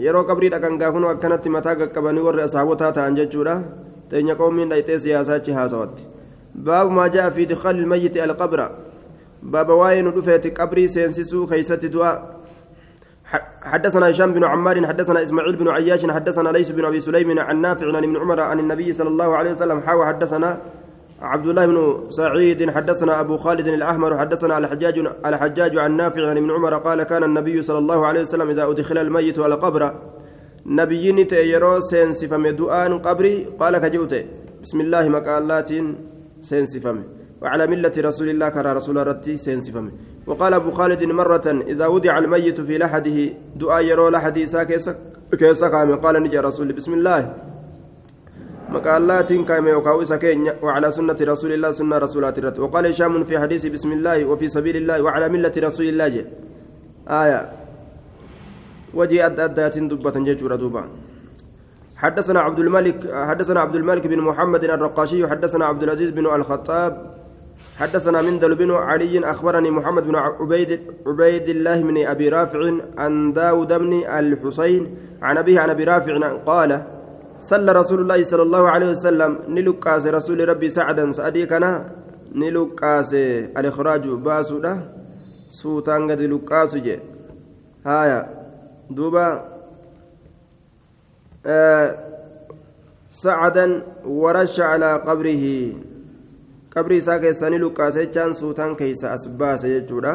yeroo 0.05 0.24
qabrii 0.29 0.53
dhaqan 0.55 0.77
gaafunu 0.77 1.12
akkanatti 1.12 1.50
mataa 1.50 1.75
qaqqabanii 1.82 2.24
warri 2.27 2.48
asaabotaa 2.48 2.91
ta'an 2.98 3.15
jechuudha 3.20 3.55
teenya 4.10 4.36
qoomiin 4.39 4.70
dhayxee 4.72 5.00
siyaasachi 5.05 5.51
haasawatti 5.58 6.08
baabu 6.67 6.96
maa 6.98 7.10
jaa 7.10 7.29
fi 7.32 7.44
idkaali 7.48 7.84
ilmayyiti 7.84 8.22
alqabra 8.22 8.72
باب 9.44 9.70
واين 9.70 10.13
دفيت 10.13 10.60
قبري 10.60 10.88
سينسسو 10.88 11.48
كيست 11.48 11.86
دعاء 11.86 12.36
حدثنا 13.62 14.10
هشام 14.10 14.34
بن 14.34 14.44
عمار 14.44 14.88
حدثنا 14.88 15.22
اسماعيل 15.24 15.56
بن 15.56 15.68
عياش 15.68 16.06
حدثنا 16.06 16.50
ليس 16.50 16.72
بن 16.72 16.86
ابي 16.86 17.00
سليم 17.00 17.39
عن 17.39 17.62
نافع 17.62 17.88
عن 17.88 18.04
ابن 18.04 18.18
عمر 18.18 18.39
عن 18.39 18.60
النبي 18.60 18.94
صلى 18.94 19.08
الله 19.10 19.36
عليه 19.38 19.51
وسلم 19.51 19.80
حاوى 19.82 20.06
حدثنا 20.06 20.62
عبد 21.22 21.48
الله 21.48 21.65
بن 21.65 22.10
سعيد 22.10 22.70
حدثنا 22.70 23.20
أبو 23.22 23.38
خالد 23.38 23.68
الأحمر 23.68 24.18
حدثنا 24.18 24.58
الحجاج 24.58 25.08
الحجاج 25.25 25.77
عن 25.77 25.98
نافع 25.98 26.30
عن 26.30 26.38
ابن 26.38 26.51
عمر 26.51 26.74
قال 26.77 27.04
كان 27.04 27.24
النبي 27.24 27.62
صلى 27.62 27.77
الله 27.77 28.08
عليه 28.08 28.22
وسلم 28.22 28.50
إذا 28.50 28.63
أدخل 28.70 28.98
الميت 28.98 29.39
على 29.39 29.56
قبر 29.56 29.96
نبيين 30.65 31.27
يرو 31.32 31.80
سينسفم 31.80 32.48
دعاء 32.48 32.98
قبري 32.98 33.48
قال 33.60 33.77
كجوت 33.77 34.13
بسم 34.62 34.82
الله 34.82 35.10
مقالات 35.10 35.70
سينسفم 36.42 37.04
وعلى 37.42 37.68
ملة 37.68 37.92
رسول 37.98 38.30
الله 38.30 38.50
كرى 38.50 38.74
رسول 38.74 39.08
رتي 39.08 39.38
سينسفم. 39.38 39.92
وقال 40.27 40.54
أبو 40.54 40.72
خالد 40.72 41.04
مرة 41.04 41.48
إذا 41.68 41.88
وضع 41.88 42.18
الميت 42.18 42.62
في 42.62 42.77
لحده 42.77 43.18
دعاء 43.56 43.84
يرو 43.84 44.10
لحدي 44.10 44.46
كيسا 45.39 45.68
قال 46.04 46.15
نجي 46.24 46.39
رسول 46.39 46.74
بسم 46.74 46.94
الله. 46.94 47.34
مقالات 48.70 49.34
كما 49.34 49.70
يوكاو 49.70 50.04
سكين 50.04 50.51
وعلى 50.62 50.92
سنة 50.92 51.18
رسول 51.22 51.51
الله 51.54 51.72
سنة 51.72 51.98
رسولات 51.98 52.39
الرت. 52.39 52.60
وقال 52.60 52.86
هشام 52.86 53.24
في 53.24 53.39
حديث 53.39 53.65
بسم 53.65 53.92
الله 53.92 54.25
وفي 54.25 54.50
سبيل 54.50 54.75
الله 54.77 55.01
وعلى 55.01 55.30
ملة 55.30 55.54
رسول 55.58 55.86
الله. 55.86 56.08
جي. 56.08 56.25
آية. 57.08 57.42
وجي 58.94 59.25
أد 59.25 59.39
أدات 59.39 59.77
دبة 59.92 60.15
جيجور 60.20 60.56
دوبا 60.56 60.84
حدثنا 61.96 62.39
عبد 62.39 62.60
الملك 62.60 63.13
حدثنا 63.13 63.60
عبد 63.60 63.75
الملك 63.75 64.08
بن 64.08 64.20
محمد 64.20 64.63
الرقاشي 64.63 65.27
حدثنا 65.27 65.65
عبد 65.65 65.84
العزيز 65.84 66.10
بن 66.10 66.25
الخطاب 66.25 67.15
حدثنا 67.75 68.22
مندل 68.22 68.55
بن 68.55 68.72
علي 68.72 69.32
أخبرني 69.32 69.72
محمد 69.72 70.03
بن 70.03 70.15
عبيد 70.15 70.82
عبيد 71.08 71.50
الله 71.50 71.82
بن 71.82 72.08
أبي 72.08 72.29
رافع 72.29 72.72
عن 72.98 73.34
داود 73.34 73.74
بن 73.74 73.94
الحسين 73.94 74.98
عن 75.22 75.38
أبيه 75.38 75.60
عن 75.60 75.70
أبي 75.70 75.84
رافع 75.84 76.34
قال 76.34 76.84
صلى 77.39 77.72
رسول 77.72 78.00
الله 78.00 78.24
صلى 78.24 78.41
الله 78.41 78.70
عليه 78.70 78.89
وسلم 78.89 79.39
نلقاس 79.48 80.08
رسول 80.08 80.50
ربي 80.50 80.70
سعدا 80.70 81.12
سعدي 81.12 81.46
كان 81.46 81.86
نلقاس 82.36 83.13
الإخراج 83.60 84.08
باسودا 84.08 84.74
سوتان 85.50 86.12
قد 86.12 86.22
لقاس 86.22 86.77
جي. 86.77 87.00
هايا 87.86 88.20
دوبا 88.89 89.27
آه 91.46 91.96
سعدا 93.12 93.84
ورش 94.05 94.60
على 94.60 94.94
قبره. 95.08 95.46
Qabrii 96.75 97.00
isaa 97.03 97.20
keessaa 97.24 97.50
ni 97.50 97.60
luqqaase 97.63 98.05
jechaan 98.05 98.34
suutaan 98.41 98.75
keeysa 98.75 99.12
as 99.15 99.27
baase 99.41 99.67
jechuudha 99.74 100.13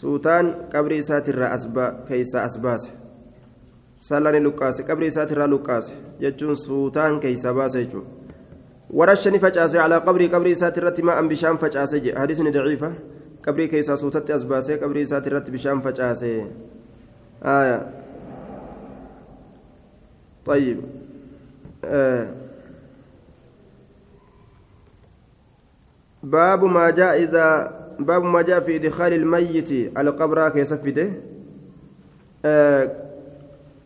suutaan 0.00 0.54
qabrii 0.72 0.98
isaatirraa 1.04 1.58
keeysa 2.08 2.42
as 2.42 2.58
baase 2.66 2.90
sallani 4.08 4.40
luqqaase 4.48 4.82
qabrii 4.90 5.12
isaatirraa 5.14 5.48
luqqaase 5.54 5.92
jechuun 6.24 6.56
suutaan 6.66 7.20
keeysa 7.20 7.54
baase 7.54 7.78
jechuudha 7.84 8.10
warasha 9.00 9.30
ni 9.30 9.38
facaase 9.46 9.78
alaa 9.86 10.00
qabrii 10.10 10.28
qabrii 10.34 10.58
isaatirratti 10.58 11.02
maa'an 11.10 11.28
bishaan 11.28 11.58
facaase 11.64 12.00
jedhe 12.00 12.18
hadisni 12.24 12.50
daciifa 12.58 12.92
qabrii 13.46 13.68
keeysaa 13.74 13.96
suutatti 13.96 14.32
as 14.32 14.44
baasee 14.54 14.76
qabrii 14.84 15.08
isaatirratti 15.08 15.50
bishaan 15.58 15.82
facaase 15.88 16.32
آية 17.44 17.92
طيب 20.44 20.80
آه 21.84 22.41
باب 26.22 26.64
ما 26.64 26.90
جاء 26.90 27.22
إذا 27.22 27.46
باب 27.98 28.22
ما 28.24 28.42
جاء 28.42 28.60
في 28.60 28.76
إدخال 28.76 29.12
الميت 29.12 29.96
على 29.96 30.10
قبره 30.10 30.48
كيسفته 30.48 31.12
آه 32.44 32.96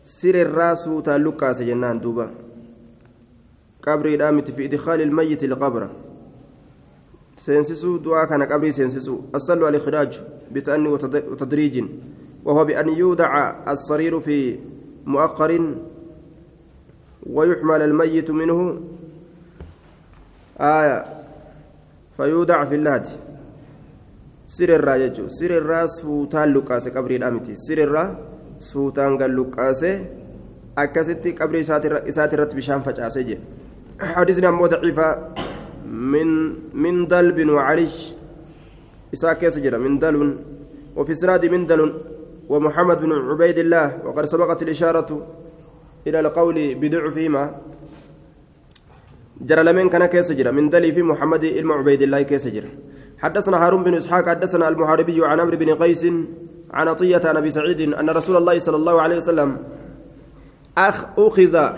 سر 0.03 0.35
الرأس 0.41 0.89
تلقى 1.03 1.53
سجنان 1.53 1.99
دوبا. 1.99 2.29
قبر 3.81 4.15
دامت 4.15 4.51
في 4.51 4.65
إدخال 4.65 5.01
الميت 5.01 5.43
القبر 5.43 5.89
سينسسو 7.37 7.97
دعاء 7.97 8.25
كان 8.25 8.43
قبري 8.43 8.71
سينسسو. 8.71 9.21
على 9.33 9.69
الإخراج 9.69 10.21
بتأني 10.51 10.87
وتدريج 10.87 11.83
وهو 12.45 12.65
بأن 12.65 12.89
يودع 12.89 13.55
الصرير 13.67 14.19
في 14.19 14.59
مؤخر 15.05 15.75
ويحمل 17.29 17.81
الميت 17.81 18.31
منه. 18.31 18.81
آية. 20.59 21.16
فيودع 22.17 22.63
في 22.63 22.75
اللات 22.75 23.07
سر 24.45 24.69
الرا 24.75 24.95
يجو. 24.95 25.27
سر 25.27 25.51
الرا 25.57 25.87
سوتان 25.87 26.53
لقاس 26.53 26.87
قبري 26.87 27.15
الأمتي 27.15 27.55
سر 27.55 27.77
الرا 27.77 28.03
سوتان 28.59 29.17
قال 29.17 29.31
لقاس 29.37 29.83
أكستي 30.77 31.31
قبري 31.31 31.59
إساترت 32.09 32.55
بشام 32.55 32.81
فجأسي 32.81 33.37
حديثنا 33.99 34.51
مو 34.51 34.65
ضعيفة. 34.67 35.09
من 35.87 36.27
من 36.73 37.07
دلب 37.07 37.49
وعرش. 37.49 38.13
إساك 39.13 39.47
سجرة 39.47 39.77
من 39.77 39.99
دل 39.99 40.37
وفي 40.95 41.13
سناد 41.15 41.45
من 41.45 41.65
دل 41.65 41.81
ومحمد 42.49 42.97
بن 43.01 43.11
عبيد 43.11 43.57
الله. 43.57 44.05
وقد 44.05 44.25
سبقت 44.25 44.61
الإشارة 44.61 45.09
إلى 46.07 46.19
القول 46.19 46.75
بضعفهما. 46.75 47.43
جرى 49.41 49.63
لمن 49.63 49.89
كان 49.89 50.05
كيسجر 50.05 50.51
من 50.51 50.69
دلي 50.69 50.91
في 50.91 51.01
محمد 51.03 51.43
إلما 51.43 51.73
عبيد 51.73 52.01
الله 52.01 52.21
كيسجر 52.21 52.65
حدثنا 53.17 53.57
هارون 53.57 53.83
بن 53.83 53.93
إسحاق 53.93 54.29
حدثنا 54.29 54.67
المحاربي 54.69 55.25
عن 55.25 55.39
عمرو 55.39 55.57
بن 55.57 55.69
قيس 55.73 56.05
عن 56.71 56.87
عطية 56.87 57.21
عن 57.25 57.37
أبي 57.37 57.51
سعيد 57.51 57.81
أن 57.93 58.09
رسول 58.09 58.35
الله 58.37 58.59
صلى 58.59 58.75
الله 58.75 59.01
عليه 59.01 59.15
وسلم 59.15 59.57
أخ 60.77 61.05
أخذ 61.17 61.69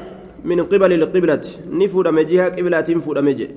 من 0.43 0.59
قبل 0.63 0.93
القبلة. 0.93 1.41
نفود 1.69 2.07
مجيها 2.07 2.49
قبلة 2.49 2.81
فود 2.81 3.17
مجي 3.17 3.47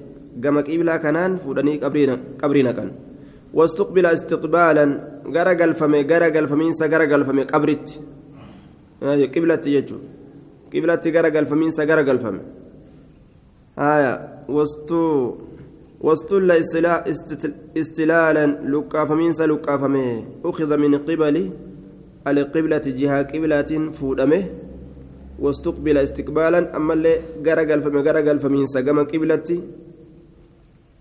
قام 0.45 0.59
قبلة 0.59 0.97
كنان 0.97 1.37
فودني 1.37 1.77
قبرنا 1.77 2.19
قبرنا 2.43 2.73
كان. 2.73 2.91
واستقبل 3.55 4.07
استقبالا 4.07 4.85
غرقل 5.35 5.75
فمي 5.75 6.03
غرقل 6.03 6.47
فمينسا 6.47 6.87
غرقل 6.87 7.25
فمي 7.25 7.43
قبرت. 7.43 8.01
قبلة 9.35 9.65
يجو. 9.67 9.97
قبلة 10.75 11.05
غرقل 11.07 11.45
فمينسا 11.47 11.85
غرقل 11.85 12.19
فمي 12.19 12.41
آية. 13.79 14.13
وستو 14.49 15.35
واستل 16.01 16.51
استلالا 17.77 18.47
لقا 18.73 19.05
فمينسا 19.05 19.47
لقا 19.47 19.77
فمي 19.77 20.25
أخذ 20.45 20.77
من 20.77 20.95
قبل 21.09 21.51
القبلة 22.27 22.87
جهة 23.01 23.23
قبلة 23.23 23.71
فودمه. 23.99 24.45
واستقبل 25.39 25.99
استقبالا. 25.99 26.77
أما 26.77 26.95
اللي 26.95 27.15
غرقل 27.47 27.81
فمي 27.83 28.01
غرقل 28.01 28.39
فمينسا 28.39 28.81
قم 28.81 28.99
قبلتي 29.05 29.59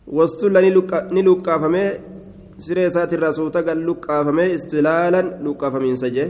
واستل 0.08 0.56
نلقا 1.16 1.58
فمي 1.58 1.86
siree 2.62 2.86
isaatirraa 2.86 3.34
suuta 3.34 3.64
gal 3.68 3.80
luqqaafamee 3.88 4.54
istilaalan 4.58 5.28
luqqaafamiinsa 5.46 6.08
jee 6.16 6.30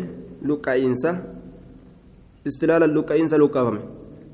luqqa'iinsa 0.50 1.12
istilaalan 2.50 2.92
luqqa'iinsa 2.98 3.42
luqqaafame 3.44 3.82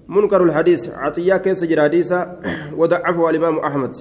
منكر 0.07 0.43
الحديث 0.43 0.89
عطية 0.89 1.37
كيس 1.37 1.63
جراديسة 1.63 2.37
وضعفه 2.79 3.29
الإمام 3.29 3.59
أحمد. 3.59 3.97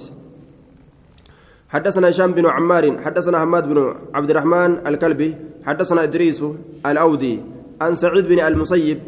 حدثنا 1.69 2.09
هشام 2.09 2.31
بن 2.31 2.45
عمار 2.45 2.97
حدثنا 2.97 3.39
حماد 3.39 3.69
بن 3.69 3.93
عبد 4.13 4.29
الرحمن 4.29 4.87
الكلبي 4.87 5.35
حدثنا 5.65 6.03
إدريس 6.03 6.45
الأودي 6.85 7.41
عن 7.81 7.95
سعيد 7.95 8.27
بن 8.27 8.39
المسيب 8.39 8.99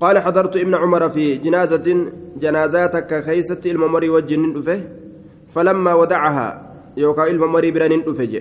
قال 0.00 0.18
حضرت 0.18 0.56
ابن 0.56 0.74
عمر 0.74 1.08
في 1.08 1.36
جنازة 1.36 2.06
جنازاتك 2.40 3.24
كيست 3.24 3.66
الممر 3.66 4.10
والجنين 4.10 4.54
فلما 5.48 5.94
ودعها 5.94 6.74
يوكا 6.96 7.30
إلما 7.30 7.46
مري 7.46 7.70
برانين 7.70 8.02
أفجع 8.06 8.40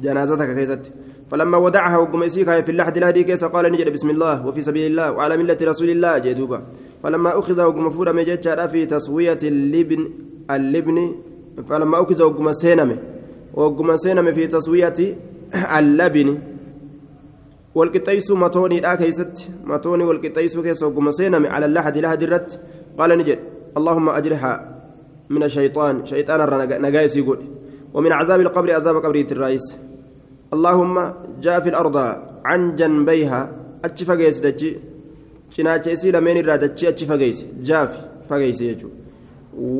جنازتك 0.00 0.54
كيست 0.54 0.92
فلما 1.30 1.58
ودعها 1.58 1.98
وقم 1.98 2.22
إسيكا 2.22 2.60
في 2.60 2.70
اللحد 2.72 2.96
الهدي 2.96 3.22
كيس 3.24 3.44
قال 3.44 3.72
نجد 3.72 3.92
بسم 3.92 4.10
الله 4.10 4.46
وفي 4.46 4.62
سبيل 4.62 4.90
الله 4.90 5.12
وعلى 5.12 5.36
ملة 5.36 5.58
رسول 5.62 5.90
الله 5.90 6.18
جدوبا 6.18 6.62
فلما 7.02 7.38
أخذ 7.38 7.60
وقم 7.62 7.90
فورا 7.90 8.12
مجد 8.12 8.66
في 8.66 8.86
تسوية 8.86 9.38
اللبن 9.42 10.10
اللبن 10.50 11.14
فلما 11.68 12.02
أخذ 12.02 12.22
وقم 12.22 12.52
سينمه 12.52 12.98
وقم 13.54 13.96
سينمه 13.96 14.32
في 14.32 14.46
تسوية 14.46 14.94
اللبن. 15.78 16.38
والقطيس 17.74 18.30
متوني 18.30 18.80
لا 18.80 18.94
كيست 18.94 19.50
متوني 19.64 20.04
والقطيس 20.04 20.58
كيس 20.58 20.82
وقم 20.82 21.10
سينمه 21.10 21.48
على 21.48 21.66
اللحد 21.66 21.96
الهدي 21.96 22.24
الرت 22.24 22.60
قال 22.98 23.18
نجد 23.18 23.38
اللهم 23.76 24.08
أجرها 24.08 24.52
من 25.30 25.42
الشيطان. 25.42 26.06
شيطان 26.06 26.38
نجايس 26.82 27.16
يقول. 27.16 27.38
ومن 27.94 28.12
عذاب 28.12 28.40
القبر 28.40 28.74
عذاب 28.74 28.96
قبرية 28.96 29.26
الرئيس 29.32 29.87
اللهم 30.54 30.96
جاء 31.44 31.60
في 31.60 31.68
الأرض 31.68 31.96
عن 32.44 32.76
جنبيها 32.76 33.40
أتش 33.84 34.02
فقيس 34.02 34.40
دجي 34.40 34.70
شناچ 35.54 35.88
إسي 35.88 36.08
لمن 36.14 36.36
الرادتش 36.42 36.84
أتش 36.84 37.04
فقيس 37.04 37.38
جاف 37.68 37.90
فقيس 38.28 38.60
يجو 38.60 38.88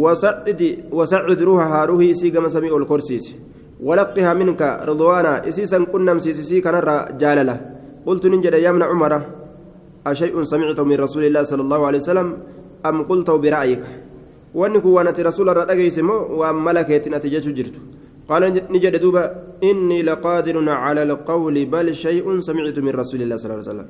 وسعد 0.05 0.61
وسعد 0.93 1.43
روحها 1.43 1.85
روحي 1.85 2.11
إسي 2.11 2.31
كما 2.31 2.49
سميع 2.49 2.77
الكرسيس 2.77 3.27
ولقها 3.89 4.35
منك 4.35 4.63
رضوانا 4.89 5.49
إسي 5.49 5.67
سن 5.67 5.85
كنم 5.93 6.19
سيسي 6.19 6.61
كان 6.61 6.77
جالله 7.21 7.57
قلت 8.07 8.27
ننجد 8.27 8.55
ابن 8.55 8.83
عمر 8.83 9.13
أشيء 10.07 10.35
سمعته 10.43 10.85
من 10.85 10.97
رسول 10.97 11.25
الله 11.25 11.43
صلى 11.43 11.63
الله 11.63 11.81
عليه 11.87 11.99
وسلم 11.99 12.29
أم 12.87 12.97
قلته 13.03 13.37
برأيك 13.37 13.85
wanni 14.55 14.81
kun 14.81 14.93
waan 14.97 15.07
ati 15.13 15.23
rasuula 15.23 15.53
irraa 15.53 15.69
dhageyse 15.69 16.01
moo 16.03 16.41
waan 16.41 16.57
قال 18.29 18.43
نجد 18.75 18.95
دوبا 19.01 19.25
إني 19.65 19.99
لقادر 20.09 20.57
على 20.85 21.03
القول 21.09 21.57
بل 21.73 21.87
شيء 22.05 22.27
سمعت 22.49 22.79
من 22.79 22.93
رسول 23.03 23.21
الله 23.25 23.37
صلى 23.41 23.49
الله 23.49 23.63
عليه 23.63 23.73
وسلم. 23.73 23.89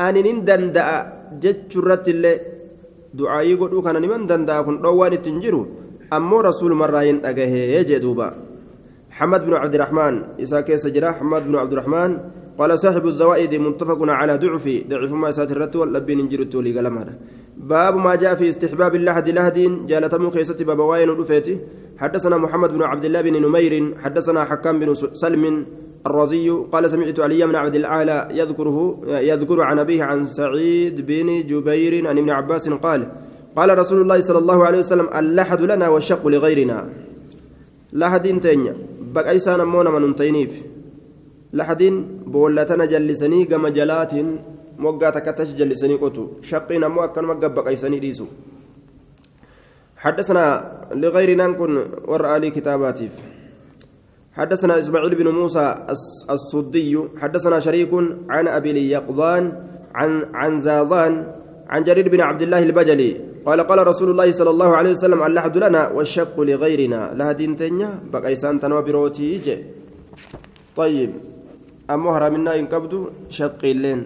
أني 0.00 0.20
نندن 0.26 0.62
جتشرت 1.42 2.06
اللي 2.14 2.32
دعائي 3.18 3.54
قلوا 3.60 3.82
كان 3.82 3.96
نمن 4.02 4.26
دندأ 4.30 4.62
كن 4.66 4.76
روان 4.86 5.14
تنجرو 5.24 5.62
أمو 6.16 6.38
رسول 6.40 6.72
مرأين 6.80 7.16
أجاه 7.26 7.52
يجي 7.76 7.98
دوبا. 7.98 8.28
حمد 9.16 9.40
بن 9.46 9.52
عبد 9.54 9.74
الرحمن 9.74 10.14
إسا 10.44 10.60
كيس 10.60 10.84
حمد 11.18 11.42
بن 11.48 11.54
عبد 11.56 11.72
الرحمن 11.72 12.10
قال 12.58 12.78
صاحب 12.78 13.06
الزوائد 13.06 13.54
متفق 13.54 13.98
على 14.02 14.36
ضعف 14.36 14.64
ضعف 14.88 15.12
ما 15.12 15.30
سات 15.30 15.52
الرت 15.52 15.76
واللبين 15.76 16.18
نجر 16.24 16.40
التولي 16.40 16.72
قال 16.76 17.16
باب 17.56 17.96
ما 17.96 18.14
جاء 18.14 18.34
في 18.34 18.48
استحباب 18.48 18.94
اللحد 18.94 19.28
لهد 19.28 19.86
جالتم 19.86 20.30
خيست 20.30 20.62
باب 20.62 20.78
واين 20.78 21.10
ودفيتي 21.10 21.58
حدثنا 21.98 22.36
محمد 22.36 22.70
بن 22.72 22.82
عبد 22.82 23.04
الله 23.04 23.20
بن 23.20 23.34
نمير 23.42 23.94
حدثنا 23.98 24.44
حكام 24.44 24.78
بن 24.80 24.94
سلم 24.94 25.66
الرازي 26.06 26.48
قال 26.72 26.90
سمعت 26.90 27.20
علي 27.20 27.46
بن 27.46 27.54
عبد 27.54 27.74
الأعلى 27.74 28.28
يذكره 28.30 29.00
يذكر 29.06 29.60
عن 29.60 29.78
أبيه 29.78 30.02
عن 30.02 30.24
سعيد 30.24 31.06
بن 31.06 31.46
جبير 31.46 32.08
عن 32.08 32.18
ابن 32.18 32.30
عباس 32.30 32.68
قال 32.68 33.08
قال 33.56 33.78
رسول 33.78 34.00
الله 34.00 34.20
صلى 34.20 34.38
الله 34.38 34.64
عليه 34.66 34.78
وسلم 34.78 35.08
اللحد 35.18 35.62
لنا 35.62 35.88
والشق 35.88 36.26
لغيرنا. 36.28 36.88
لحد 37.92 38.40
تنيا 38.40 38.76
بقى 39.14 39.36
إسانا 39.36 39.64
مونا 39.64 39.90
من 39.98 40.16
تينيف 40.16 40.62
لحد 41.58 41.82
بولتنا 42.32 42.84
جلات 43.76 44.14
موقع 44.84 45.08
تكتش 45.16 45.48
جلسني 45.58 45.94
قطو. 46.02 46.24
شقينا 46.50 46.88
مو 46.88 47.00
أكن 47.04 47.24
مقا 47.24 47.48
بقى 47.56 47.72
إساني 47.74 47.98
ديسو. 48.04 48.26
حدثنا 49.96 50.44
لغيرنا 51.02 51.46
نكون 51.46 51.72
ورأى 52.10 52.36
لي 52.40 52.50
كتاباتي 52.50 53.08
حدثنا 54.36 54.78
إسماعيل 54.78 55.14
بن 55.14 55.28
موسى 55.28 55.74
الصدي 56.30 56.92
حدثنا 57.20 57.58
شريك 57.58 57.92
عن 58.28 58.44
أبي 58.48 58.70
اليقظان 58.70 59.44
عن 59.94 60.10
عن 60.34 60.52
زاضان 60.58 61.12
عن 61.72 61.80
جرير 61.88 62.08
بن 62.08 62.20
عبد 62.20 62.42
الله 62.42 62.62
البجلي. 62.62 63.10
قال 63.46 63.60
قال 63.60 63.86
رسول 63.86 64.10
الله 64.10 64.28
صلى 64.30 64.50
الله 64.50 64.70
عليه 64.76 64.90
وسلم 64.90 65.22
اللحد 65.22 65.56
لنا 65.56 65.82
والشق 65.96 66.36
لغيرنا. 66.40 67.14
لا 67.16 67.32
دين 67.32 67.56
تنيا 67.56 67.90
بقى 68.12 68.32
إسان 68.32 68.60
تنوى 68.60 68.82
بروتي 68.82 69.64
طيب. 70.76 71.10
أمو 71.90 72.10
هرمنا 72.10 72.58
إن 72.58 72.66
كبدو 72.66 73.10
شق 73.28 73.62
اللين. 73.64 74.00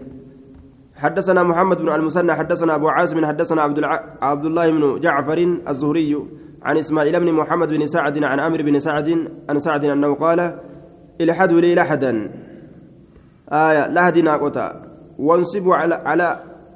حدثنا 0.97 1.43
محمد 1.43 1.79
بن 1.79 1.89
المثنى 1.89 2.33
حدثنا 2.33 2.75
أبو 2.75 2.89
عاصم 2.89 3.27
حدثنا 3.27 3.63
عبد, 3.63 3.79
الع... 3.79 4.05
عبد 4.23 4.45
الله 4.47 4.71
بن 4.71 5.01
جعفر 5.01 5.39
الزهري 5.69 6.13
عن 6.63 6.77
إسماعيل 6.77 7.21
بن 7.21 7.33
محمد 7.33 7.69
بن 7.69 7.87
سعد 7.87 8.25
عن 8.25 8.39
عامر 8.41 8.63
بن 8.63 8.79
سعد 8.79 9.09
عن 9.49 9.59
سعد 9.59 9.85
أنه 9.85 10.15
قال 10.15 10.59
الحد 11.21 11.53
لي 11.53 11.75
لحدا. 11.75 12.13
آية 13.53 13.89
لحد 13.89 14.19
ناقوتا. 14.19 14.67
وانصبوا 15.19 15.75
على 15.75 15.95
على 15.95 16.29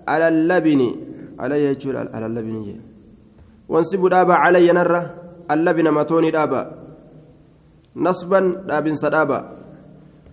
على 0.08 0.28
اللبن. 0.28 0.80
على 1.40 1.64
يجول 1.64 1.96
على 1.96 2.26
اللبن 2.26 2.80
وانصبوا 3.68 4.08
دابا 4.08 4.34
علي 4.34 4.72
نرى 4.72 5.10
اللبن 5.50 5.90
متوني 5.90 6.30
دابا. 6.30 6.62
نصبا 7.96 8.40
دابن 8.68 8.94
سدابا 8.94 9.53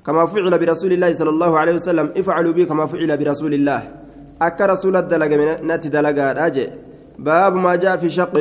كما 0.06 0.26
فعل 0.26 0.54
برسول 0.60 0.92
الله 0.94 1.14
صلى 1.14 1.30
الله 1.30 1.52
عليه 1.60 1.74
وسلم 1.74 2.08
افعلوا 2.18 2.54
به 2.54 2.64
كما 2.64 2.86
فعل 2.86 3.18
برسول 3.18 3.54
الله. 3.54 3.82
أكا 4.42 4.66
رسول 4.66 4.96
الدلقة 4.96 5.38
من 5.38 5.68
نتي 5.68 5.90
دلقة 5.90 6.46
أجي 6.46 6.66
باب 7.20 7.54
ما 7.56 7.76
جاء 7.76 7.98
في 7.98 8.10
شق. 8.10 8.34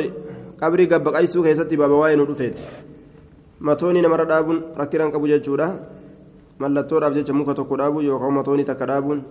قبري 0.61 0.85
قبق 0.85 1.17
أي 1.17 1.25
سوق 1.25 1.47
يستي 1.47 1.75
باب 1.75 1.91
واين 1.91 2.19
ودفيت. 2.19 2.59
متوني 3.61 4.01
نمر 4.01 4.23
دابون 4.23 4.61
ركيران 4.77 5.11
قبو 5.11 5.25
جيتشورا. 5.25 5.79
ملتو 6.59 6.97
راب 6.97 7.13
جيتش 7.13 7.31
موكا 7.31 7.53
تكو 7.53 7.75
دابو 7.75 8.01
يوكو 8.01 8.29
متوني 8.29 8.63
تكا 8.63 8.85
دابون. 8.85 9.23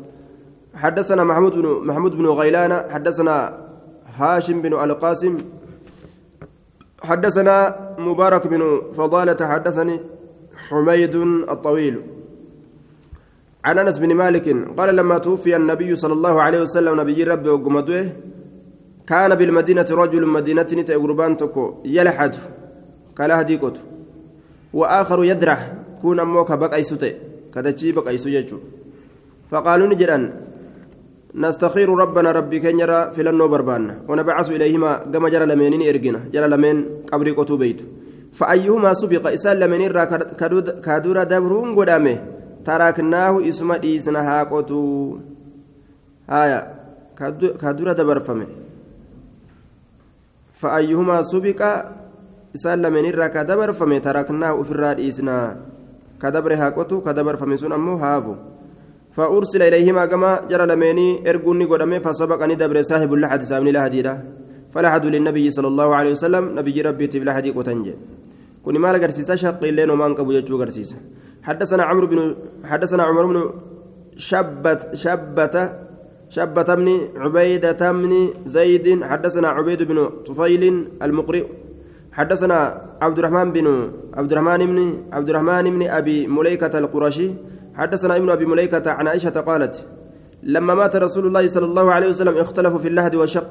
حدثنا 0.75 1.25
محمود 1.25 1.55
بن 1.59 1.67
محمود 1.87 2.13
بن 2.15 2.27
غيلان 2.27 2.73
حدثنا 2.91 3.59
هاشم 4.19 4.63
بن 4.63 4.73
القاسم. 4.75 5.39
حدثنا 7.03 7.57
مبارك 7.99 8.47
بن 8.47 8.63
فضالة 8.93 9.41
حدثني 9.47 10.01
حميد 10.69 11.15
الطويل. 11.55 11.97
عن 13.65 13.79
أنس 13.79 13.99
بن 13.99 14.15
مالك 14.15 14.47
قال 14.79 14.97
لما 14.97 15.19
توفي 15.19 15.57
النبي 15.57 15.97
صلى 15.97 16.13
الله 16.13 16.43
عليه 16.43 16.61
وسلم 16.61 17.01
نبي 17.01 17.25
ربي 17.25 17.49
وقمدوه 17.49 18.07
كان 19.07 19.35
بالمدينة 19.35 19.87
رجل 19.91 20.27
مدينة 20.27 20.63
تقربان 20.63 21.37
تكو 21.37 21.65
يلحد 21.85 22.35
كالهدي 23.17 23.57
قطو 23.57 23.81
وآخر 24.73 25.25
يدرح 25.25 25.61
كون 26.03 26.21
أموك 26.21 26.53
بقى 26.53 26.81
يسوتي 26.81 27.13
كدتشي 27.55 27.93
بقى 27.93 28.15
يسوجيجو 28.15 28.59
فقالوا 29.51 29.87
نجران 29.93 30.23
نستخير 31.35 31.89
ربنا 32.03 32.31
ربي 32.33 32.59
كنيرا 32.65 33.11
في 33.11 33.23
لنو 33.23 33.49
بربانا 33.49 33.95
ونبعث 34.09 34.51
إليهما 34.51 34.91
كما 35.13 35.29
جرى 35.29 35.47
لمنين 35.47 35.83
إرجنا 35.89 36.21
جرى 36.33 36.49
لمن 36.49 36.77
قبري 37.13 37.31
قطو 37.39 37.57
بيتو 37.57 37.85
فأيهما 38.33 38.95
سبق؟ 38.95 39.27
إسال 39.27 39.61
لمن 39.61 39.91
را 39.91 40.05
كادورا 40.87 41.25
دبرون 41.25 41.75
قدامه. 41.79 42.19
تركناه 42.65 43.49
اسم 43.49 43.75
ديسنا 43.75 44.21
هاقوتو 44.29 44.81
هايا 46.29 46.61
كادورا 47.61 47.93
دبرفمه 47.93 48.47
فأيهما 50.53 51.23
سبق 51.23 51.61
إسال 52.55 52.83
لمن 52.83 53.11
را 53.21 53.27
كدبرفمه 53.27 53.99
تركناه 53.99 54.61
أفراد 54.61 55.01
إسنا 55.01 55.37
كدبر 56.23 56.53
هاقوتو 56.55 57.01
كدبرفمه 57.01 57.57
سن 57.57 57.73
أمو 57.73 57.95
هافو 57.97 58.35
فأرسل 59.17 59.63
إليهما 59.63 60.07
كما 60.07 60.41
جرى 60.51 60.67
لمني 60.67 61.31
إرقوني 61.31 61.65
قدامه 61.65 61.99
فسبقني 61.99 62.55
دبر 62.55 62.83
صاحب 62.83 63.15
اللحد 63.15 63.43
سامني 63.43 63.73
لهديرا 63.73 64.15
فلحد 64.73 65.05
للنبي 65.07 65.51
صلى 65.51 65.69
الله 65.73 65.89
عليه 65.99 66.11
وسلم 66.11 66.45
نبي 66.59 66.77
ربي 66.83 67.07
تبلا 67.07 67.33
حديق 67.35 67.57
وتنجي 67.57 67.95
كن 68.65 68.79
مال 68.79 68.97
غرسيسا 69.03 69.35
شق 69.35 69.65
لين 69.65 69.91
ومان 69.91 70.15
قبو 70.15 70.33
يجو 70.33 70.57
غرسيسا 70.61 70.97
حدثنا 71.43 71.83
عمرو 71.83 72.07
بن 72.07 72.35
حدثنا 72.65 73.03
عمر 73.03 73.27
بن 73.27 73.37
شبت 74.17 74.81
شبت 74.95 75.55
شبت 76.29 76.71
بن 76.71 76.89
عبيدة 77.17 77.93
بن 77.93 78.13
زيد 78.47 78.87
حدثنا 79.11 79.49
عبيد 79.49 79.83
بن 79.83 79.99
طفيل 80.27 80.63
المقرئ 81.03 81.45
حدثنا 82.13 82.59
عبد 83.05 83.19
الرحمن 83.19 83.53
بن 83.53 83.67
عبد 84.15 84.33
الرحمن 84.33 84.61
بن 84.67 84.79
عبد 85.13 85.29
الرحمن 85.31 85.65
بن 85.75 85.83
أبي 85.89 86.27
مليكة 86.27 86.79
القرشي 86.79 87.31
حدثنا 87.75 88.17
ابن 88.17 88.31
أبي 88.31 88.47
مليكة 88.47 88.91
عن 88.91 89.07
عائشة 89.09 89.37
قالت 89.49 89.87
لما 90.43 90.75
مات 90.75 90.97
رسول 90.97 91.27
الله 91.27 91.47
صلى 91.47 91.65
الله 91.65 91.93
عليه 91.93 92.09
وسلم 92.09 92.37
اختلفوا 92.37 92.79
في 92.79 92.89
اللحد 92.89 93.15
والشق 93.15 93.51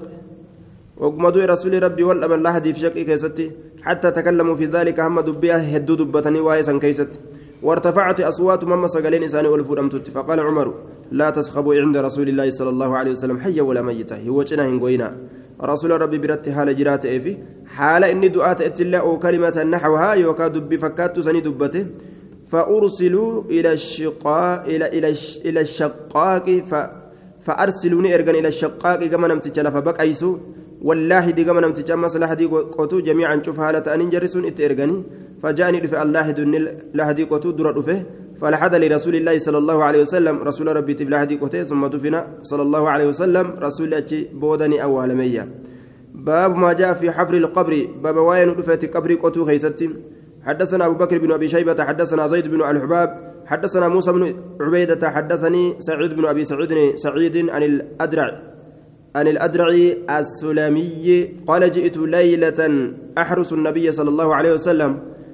وقمدوا 0.98 1.46
رسول 1.46 1.84
ربي 1.84 2.04
والأب 2.04 2.32
اللحد 2.32 2.72
في 2.72 2.80
شق 2.80 2.94
كيستي 2.94 3.52
حتى 3.82 4.12
تكلموا 4.12 4.56
في 4.56 4.66
ذلك 4.66 5.00
هم 5.00 5.20
دبيا 5.20 5.58
هدو 5.78 5.94
دبتني 5.96 6.40
وايسا 6.40 6.78
كيست. 6.78 7.12
وارتفعت 7.64 8.22
أصوات 8.22 8.64
مما 8.64 8.88
سقلين 8.88 9.24
إساني 9.24 9.48
والفرمتت 9.48 10.10
فقال 10.10 10.40
عمر 10.40 10.74
لا 11.12 11.30
تسخبوا 11.30 11.76
عند 11.76 11.98
رسول 11.98 12.30
الله 12.30 12.50
صلى 12.50 12.70
الله 12.70 12.98
عليه 12.98 13.12
وسلم 13.12 13.40
حيا 13.40 13.62
ولا 13.62 13.82
ميتا. 13.82 14.28
هو 14.28 14.46
هنقوينا 14.52 15.18
رسول 15.62 16.02
ربي 16.02 16.18
برت 16.18 16.50
حال 16.50 16.76
جرات 16.76 17.06
إفي 17.06 17.38
حال 17.66 18.04
إني 18.04 18.28
دعاة 18.28 18.58
إتلا 18.62 18.98
أو 18.98 19.20
كلمة 19.20 19.64
نحوها 19.64 20.14
يوكا 20.14 20.48
دبي 20.48 20.78
فكات 20.78 21.20
سني 21.20 21.42
دبته. 21.42 21.86
فأرسلوا 22.48 23.44
إلى 23.50 23.74
الشقاء 23.74 24.68
إلى 24.68 24.86
إلى 24.88 25.10
إلى 25.46 25.60
الشقاق. 25.62 26.50
ف 26.70 26.76
فأرسلوني 27.42 28.16
إرجان 28.16 28.36
إلى 28.36 28.48
الشقاق. 28.48 29.04
كما 29.04 29.28
نمت 29.28 29.60
فبك 29.60 30.00
أيسو 30.00 30.38
والله 30.82 31.30
دي 31.30 31.44
كما 31.44 31.62
نمت 31.62 31.92
مصلحة 31.92 32.34
دي 32.34 32.46
قوتو 32.46 33.00
جميعا 33.00 33.42
شوف 33.46 33.60
حالة 33.60 33.86
أن 33.96 34.10
جرسون 34.10 34.46
إترجاني 34.46 35.04
فجاني 35.42 35.80
دفع 35.80 36.02
الله 36.02 36.32
دون 36.32 36.56
لهدي 36.94 37.24
قوتو 37.24 37.52
در 37.52 37.72
دفه 37.72 38.00
فلحد 38.42 38.76
لرسول 38.76 39.16
الله 39.16 39.38
صلى 39.38 39.58
الله 39.58 39.84
عليه 39.84 40.02
وسلم 40.02 40.36
رسول 40.44 40.68
ربي 40.76 40.94
تبلا 40.94 41.24
هدي 41.24 41.38
قوتي 41.38 41.64
ثم 41.64 41.86
دفن 41.86 42.16
صلى 42.44 42.62
الله 42.62 42.90
عليه 42.90 43.08
وسلم 43.08 43.46
رسول 43.60 43.94
أتي 43.94 44.30
بودني 44.34 44.84
أول 44.84 45.16
مية. 45.16 45.48
باب 46.14 46.56
ما 46.56 46.74
جاء 46.74 46.94
في 46.94 47.12
حفر 47.12 47.34
القبر 47.34 47.88
باب 48.04 48.18
واين 48.18 48.56
دفت 48.56 48.86
قبر 48.96 49.16
قوتو 49.16 49.46
خيستي 49.46 49.90
حدثنا 50.44 50.86
أبو 50.86 50.96
بكر 50.96 51.18
بن 51.18 51.32
أبي 51.32 51.48
شيبة 51.50 51.84
حدثنا 51.84 52.28
زيد 52.28 52.48
بن 52.48 52.62
الحباب 52.62 53.10
حدثنا 53.46 53.88
موسى 53.88 54.12
بن 54.12 54.24
عبيدة 54.62 55.10
حدثني 55.10 55.76
سعيد 55.78 56.14
بن 56.14 56.26
أبي 56.26 56.44
سعيد 56.44 56.96
سعيد 56.96 57.50
عن 57.50 57.64
الأدرع. 57.64 58.59
عن 59.16 59.28
الأدرع 59.28 59.70
السلمي 60.10 61.06
قال 61.48 61.72
جئت 61.72 61.98
ليلة 61.98 62.62
أحرس 63.18 63.50
النبي 63.54 63.92
صلى 63.92 64.10
الله 64.10 64.36
عليه 64.36 64.54
وسلم. 64.54 64.92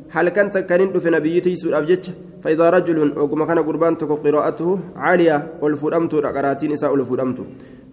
هل 0.10 0.30
كنت 0.30 0.58
كان 0.58 0.94
في 0.94 1.10
نبيتي 1.10 1.56
سور 1.56 1.78
أبجت 1.78 2.06
فإذا 2.44 2.70
رجل 2.70 3.20
وكما 3.20 3.46
كان 3.46 3.60
قربان 3.60 3.96
قراءته 3.96 4.70
عالية 4.96 5.38
والفرمت 5.62 6.14
قراتين 6.16 6.72
نساء 6.72 6.96
ألفرمت. 6.96 7.40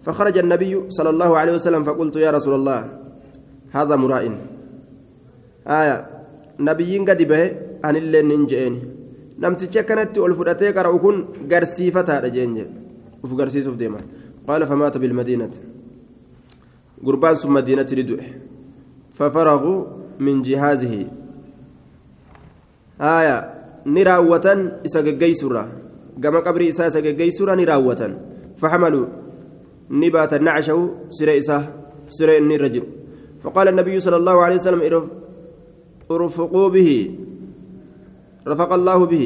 فخرج 0.03 0.37
النبي 0.37 0.73
صلى 0.89 1.09
الله 1.09 1.31
عليه 1.37 1.53
وسلم 1.53 1.83
فقلت 1.83 2.15
يا 2.15 2.31
رسول 2.31 2.53
الله 2.55 2.79
هذا 3.71 3.95
مرائن. 3.95 4.35
آية 5.67 5.97
نبيين 6.59 7.01
قد 7.09 7.21
به 7.27 7.43
أن 7.85 7.95
اللي 7.95 8.21
ننجئني. 8.21 8.81
namtichi 9.43 9.79
akkanatti 9.81 10.19
ol 10.21 10.33
fudhatee 10.37 10.71
qara'u 10.77 10.99
kun 11.03 11.15
garsiifataadha 11.51 12.29
jeenje 12.29 12.63
uf 13.23 13.31
garsiisuuf 13.39 13.75
ni 17.95 18.03
du'e 18.03 18.27
fafaraguu 19.13 19.87
min 20.19 20.43
jihaazihi 20.43 21.07
haya 22.99 23.37
ni 23.85 24.03
raawwatan 24.03 24.83
isa 24.83 25.01
geggeysurra 25.03 25.67
gama 26.17 26.41
qabrii 26.41 26.69
isaa 26.73 26.87
isa 26.87 27.01
geggeysurra 27.01 27.55
ni 27.55 27.65
raawwatan 27.65 28.17
faxamaluu 28.57 29.07
ni 29.89 30.09
baatan 30.09 30.43
nacashahu 30.43 31.09
sire 31.09 31.37
isaa 31.37 31.67
sire 32.07 32.37
inni 32.37 32.55
irra 32.55 32.69
jiru 32.69 32.87
فقال 33.43 33.67
النبي 33.75 33.99
صلى 33.99 34.17
الله 34.23 34.37
عليه 34.41 34.55
وسلم 34.55 34.81
ارفقوا 36.11 36.67
به 36.69 36.89
رفق 38.47 38.71
الله 38.73 38.99
به 39.05 39.25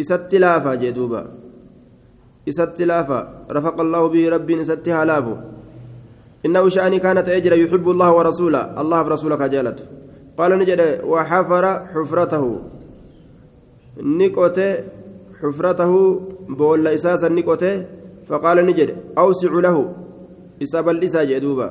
إسات 0.00 0.34
لافا 0.34 0.74
جدوبا 0.74 1.41
إسات 2.48 2.80
لافا 2.82 3.20
رفق 3.50 3.80
الله 3.80 4.02
به 4.12 4.22
ربي 4.34 4.60
إسات 4.60 4.88
هلافو 4.88 5.34
إنه 6.46 6.68
شأني 6.68 6.98
كانت 6.98 7.28
أجرى 7.28 7.56
يحب 7.62 7.86
الله 7.94 8.08
ورسوله 8.16 8.80
الله 8.80 8.98
ورسولك 9.04 9.42
جالته 9.54 9.84
قال 10.38 10.50
نجد 10.58 10.80
وحفر 11.12 11.64
حفرته 11.92 12.44
نكوته 14.20 14.70
حفرته 15.40 15.92
بول 16.48 16.86
إساسا 16.86 17.28
نكوته 17.28 17.74
فقال 18.28 18.66
نجد 18.66 18.90
أوسع 19.18 19.52
له 19.66 19.76
إساب 20.62 20.88
الإسا 20.88 21.24
جدوبا 21.24 21.68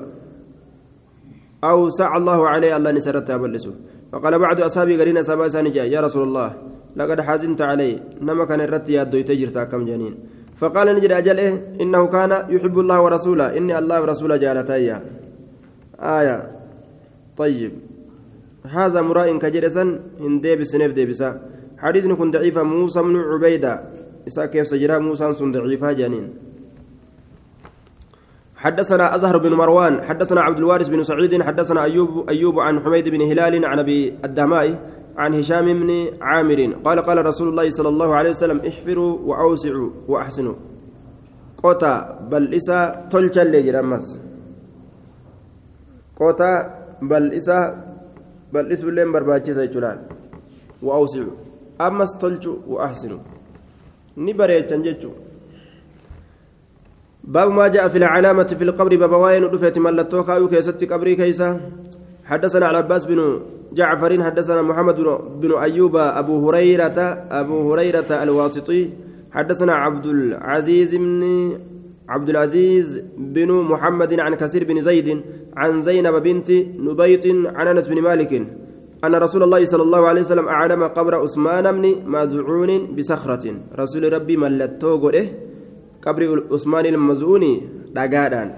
أوسع 1.64 2.18
الله 2.18 2.40
عليه 2.50 2.78
الله 2.78 2.92
نسرتها 2.92 3.38
بلسه 3.38 3.74
فقال 4.12 4.40
بعض 4.40 4.62
أصحابي 4.62 4.94
قرين 5.00 5.18
أصحاب 5.18 5.48
سانجا 5.48 5.84
يا 5.84 6.00
رسول 6.02 6.24
الله 6.28 6.50
لقد 6.96 7.22
حزنت 7.22 7.62
علي 7.62 8.00
نما 8.22 8.46
كان 8.46 8.62
الرتي 8.62 8.94
يدوي 8.94 9.24
تجرت 9.24 9.58
كم 9.58 9.86
جنين. 9.86 10.16
فقال 10.56 10.96
نجد 10.96 11.12
أجل 11.12 11.38
إيه؟ 11.38 11.82
إنه 11.82 12.08
كان 12.08 12.32
يحب 12.50 12.80
الله 12.80 13.02
ورسوله. 13.02 13.58
إني 13.58 13.74
الله 13.80 14.02
ورسوله 14.02 14.38
جالتايا 14.38 14.98
آية. 16.00 16.38
طيب. 17.38 17.72
هذا 18.66 19.02
مراء 19.02 19.38
كجرسا 19.38 19.84
إن 20.22 20.42
ديبس 20.42 20.76
نف 20.76 20.92
ديبسا. 20.92 21.30
حديث 21.78 22.08
كن 22.08 22.32
ضعيفة 22.32 22.64
موسى 22.64 23.02
بن 23.02 23.16
عبيدة. 23.18 23.74
إسا 24.28 24.46
كيف 24.46 24.68
سجرا 24.68 25.00
موسى 25.00 25.34
سن 25.34 25.52
ضعيفة 25.52 25.92
جنين. 25.92 26.30
حدثنا 28.56 29.16
أزهر 29.16 29.38
بن 29.38 29.54
مروان. 29.54 30.04
حدثنا 30.04 30.42
عبد 30.42 30.58
الوارث 30.58 30.88
بن 30.90 31.04
سعيد. 31.04 31.42
حدثنا 31.42 31.84
أيوب 31.84 32.30
أيوب 32.30 32.60
عن 32.60 32.80
حميد 32.80 33.10
بن 33.10 33.22
هلال 33.22 33.66
عن 33.66 33.80
أبي 33.80 34.14
الدماء 34.26 34.80
عن 35.18 35.34
هشام 35.34 35.66
بن 35.66 35.92
عامر 36.22 36.60
قال 36.86 37.00
قال 37.00 37.26
رسول 37.26 37.48
الله 37.50 37.70
صلى 37.70 37.90
الله 37.90 38.10
عليه 38.16 38.30
وسلم 38.30 38.60
احفروا 38.68 39.20
وأوسعوا 39.28 39.90
وأحسنوا. 40.08 40.56
قوتا 41.58 41.94
بل 42.32 42.54
إسا 42.54 43.08
تلجا 43.12 43.44
لجرمس 43.44 44.08
قوتا 46.16 46.52
بل 47.02 47.34
إسا 47.34 47.60
بل 48.54 48.72
إسا 48.72 48.86
بلين 48.86 49.12
برباجي 49.12 49.54
سيجلال. 49.54 50.00
وأوسعوا. 50.82 51.36
أمس 51.82 52.12
تلجوا 52.22 52.58
وأحسنوا. 52.68 53.22
نبريتشن 54.18 54.82
جيتشو 54.82 55.12
باب 57.24 57.52
ما 57.52 57.68
جاء 57.68 57.88
في 57.88 57.98
العلامة 57.98 58.44
في 58.44 58.64
القبر 58.64 58.96
باب 58.96 59.14
وين 59.14 59.44
رفعت 59.44 59.78
ملتوك 59.80 60.30
أو 60.30 60.48
كيست 60.48 60.84
قبري 60.92 61.16
كيسا. 61.16 61.50
حدثنا 62.32 62.66
على 62.66 62.78
عباس 62.78 63.06
بن 63.06 63.20
جعفر 63.74 64.24
حدثنا 64.24 64.62
محمد 64.62 64.98
بن 65.42 65.52
أيوب 65.68 65.96
أبو 65.96 66.34
هريرة 66.50 67.00
أبو 67.42 67.56
هريرة 67.74 68.10
الواسطي 68.24 68.82
حدثنا 69.32 69.74
عبد 69.74 70.06
العزيز 70.06 70.96
بن 70.96 71.24
عبد 72.10 72.30
العزيز 72.30 73.04
بن 73.18 73.52
محمد 73.72 74.20
عن 74.20 74.36
كثير 74.36 74.64
بن 74.64 74.82
زيد 74.82 75.22
عن 75.58 75.82
زينب 75.82 76.16
بنت 76.28 76.50
نبيط 76.88 77.26
عن 77.58 77.68
أنس 77.68 77.88
بن 77.88 78.02
مالك 78.02 78.32
أن 79.06 79.16
رسول 79.16 79.44
الله 79.44 79.66
صلى 79.66 79.84
الله 79.84 80.08
عليه 80.08 80.22
وسلم 80.22 80.48
أعلم 80.48 80.84
قبر 80.84 81.16
عثمان 81.16 81.66
بن 81.78 81.86
مزعون 82.06 82.72
بصخرة. 82.96 83.46
رسول 83.80 84.14
ربي 84.14 84.36
usmaan 86.50 86.86
ilmazuuni 86.86 87.54
dhagaadhaan 87.94 88.50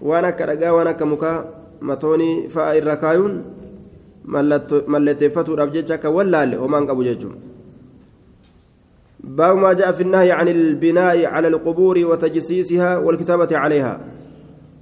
waan 0.00 0.24
akka 0.28 0.46
dhagaa 0.46 0.72
waan 0.76 0.88
akka 0.92 1.06
mukaa 1.08 1.44
matoonii 1.80 2.48
fa'a 2.48 2.76
irra 2.76 2.96
kaayuun 2.96 3.42
mallatteeffatuudhaaf 4.86 5.70
jecha 5.72 5.94
akka 5.94 6.10
wallaalle 6.10 6.56
homaan 6.56 6.86
qabu 6.86 7.04
jechuudha. 7.04 7.46
باب 9.26 9.56
ما 9.56 9.72
جاء 9.72 9.92
في 9.92 10.02
النهي 10.02 10.32
عن 10.32 10.48
البناء 10.48 11.26
على 11.26 11.48
القبور 11.48 11.98
وتجسيسها 12.06 12.96
والكتابة 12.98 13.48
عليها 13.56 14.00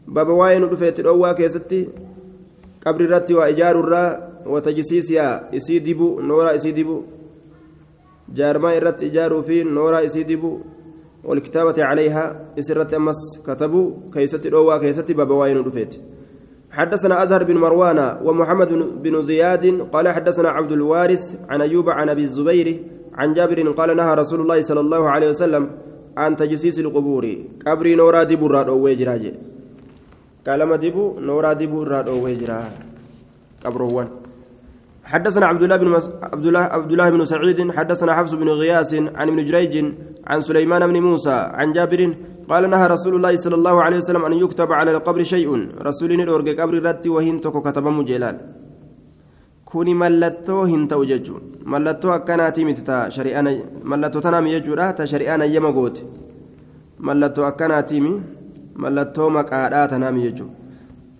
باب 0.08 0.28
واين 0.28 0.64
رفيت 0.64 1.00
الأوى 1.00 1.34
كيستي 1.34 1.88
قبر 2.86 3.00
الرت 3.00 3.32
وإيجار 3.32 3.80
الرا 3.80 4.28
وتجسيسها 4.46 5.56
إسيدبو 5.56 6.20
نورا 6.20 6.54
إسيدبو 6.54 7.02
جارما 8.34 8.76
الرت 8.78 9.02
إيجار 9.02 9.42
في 9.42 9.62
نورا 9.64 10.04
إسيدبو 10.04 10.58
والكتابة 11.24 11.84
عليها 11.84 12.40
إسرت 12.58 12.94
أمس 12.94 13.38
كتبوا 13.46 13.90
كيست 14.14 14.46
الأوى 14.46 14.78
كيست 14.80 15.12
بابوين 15.12 15.56
رفيت 15.58 15.94
حدثنا 16.74 17.22
أزهر 17.22 17.44
بن 17.44 17.56
مروان 17.56 18.18
ومحمد 18.26 18.68
بن 19.02 19.22
زياد 19.22 19.64
قال 19.94 20.08
حدثنا 20.08 20.48
عبد 20.48 20.72
الوارث 20.72 21.24
عن 21.48 21.60
أيوب 21.60 21.90
عن 21.90 22.08
أبي 22.08 22.24
الزبير 22.24 22.68
عن 23.14 23.34
جابر 23.34 23.58
قال 23.78 23.96
نهى 23.96 24.14
رسول 24.14 24.40
الله 24.40 24.60
صلى 24.60 24.80
الله 24.80 25.02
عليه 25.10 25.28
وسلم 25.28 25.70
عن 26.16 26.36
تجسيس 26.36 26.78
القبور. 26.78 27.24
قبري 27.66 27.94
نورا 27.94 28.22
ديبو 28.22 28.46
راد 28.46 28.68
أو 28.68 28.78
ويجراجي. 28.78 29.32
قال 30.46 30.62
ما 30.62 30.76
ديبو؟ 30.76 31.18
نورا 31.20 31.52
ديبو 31.52 31.82
راد 31.82 32.08
أو 32.08 32.24
ويجرا 32.24 32.60
قبروان 33.64 34.23
حدثنا 35.04 35.46
عبد 35.46 35.62
الله 35.62 35.76
بن 35.76 35.88
مس... 35.88 36.08
عبد 36.32 36.46
الله 36.46 36.60
عبد 36.76 36.92
الله 36.92 37.08
بن 37.10 37.24
سعيد 37.24 37.58
حدثنا 37.76 38.12
حفص 38.14 38.32
بن 38.34 38.48
غياث 38.48 38.94
عن 39.18 39.26
ابن 39.28 39.44
جريج 39.44 39.74
عن 40.26 40.40
سليمان 40.40 40.82
بن 40.90 40.96
موسى 41.00 41.36
عن 41.58 41.72
جابر 41.76 42.00
قال 42.50 42.70
نهى 42.70 42.86
رسول 42.94 43.14
الله 43.16 43.36
صلى 43.36 43.54
الله 43.54 43.76
عليه 43.82 43.96
وسلم 43.96 44.24
أن 44.24 44.32
يكتب 44.32 44.72
على 44.72 44.90
القبر 44.96 45.22
شيء. 45.22 45.48
رسول 45.88 46.28
أورج 46.28 46.48
قبر 46.60 46.74
رتي 46.86 47.08
وهن 47.08 47.40
تكو 47.40 47.60
كتب 47.66 47.86
مجلال 47.98 48.36
كوني 49.68 49.94
ملتو 49.94 50.58
هن 50.70 50.88
توججون 50.88 51.42
ملتو 51.72 52.08
اكناتي 52.16 52.64
متتا 52.68 53.08
شريانا 53.08 53.52
ملتو 53.90 54.18
تنام 54.24 54.46
يجورا 54.46 54.90
تا 54.96 55.04
شريانا 55.04 55.44
يما 55.54 55.70
غوت 55.76 55.96
ملتو 57.06 57.42
اكناتي 57.50 57.98
ملتو 58.82 59.24
مقادا 59.36 59.86
تنام 59.92 60.16
يجو 60.26 60.46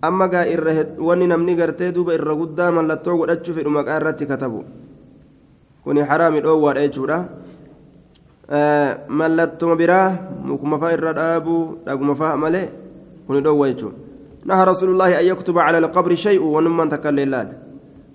amma 0.07 0.27
gaa 0.33 0.45
irra 0.55 0.73
wanni 1.07 1.27
namni 1.27 1.55
gartee 1.55 1.91
duuba 1.91 2.13
irra 2.17 2.35
guddaa 2.41 2.71
mallattoo 2.77 3.17
godhachuu 3.19 3.55
fedhu 3.57 3.71
maqaa 3.77 3.99
irratti 3.99 4.25
katabu 4.31 4.63
kuni 5.83 6.01
haraami 6.09 6.41
dhoowwaadha 6.45 6.87
jechuudha 6.87 7.17
mallattuma 9.19 9.75
biraa 9.81 10.09
mukuma 10.49 10.79
fa'a 10.81 10.95
irra 10.97 11.13
dhaabuu 11.19 11.61
dhaguma 11.85 12.15
fa'a 12.21 12.41
malee 12.43 12.67
kuni 13.27 13.41
dhoowwa 13.41 13.69
jechuudha 13.73 14.05
نهى 14.45 14.63
رسول 14.63 14.89
الله 14.89 15.19
أن 15.19 15.25
يكتب 15.25 15.59
على 15.59 15.77
القبر 15.77 16.15
شيء 16.15 16.41
ونمان 16.41 16.89
تكلل 16.89 17.33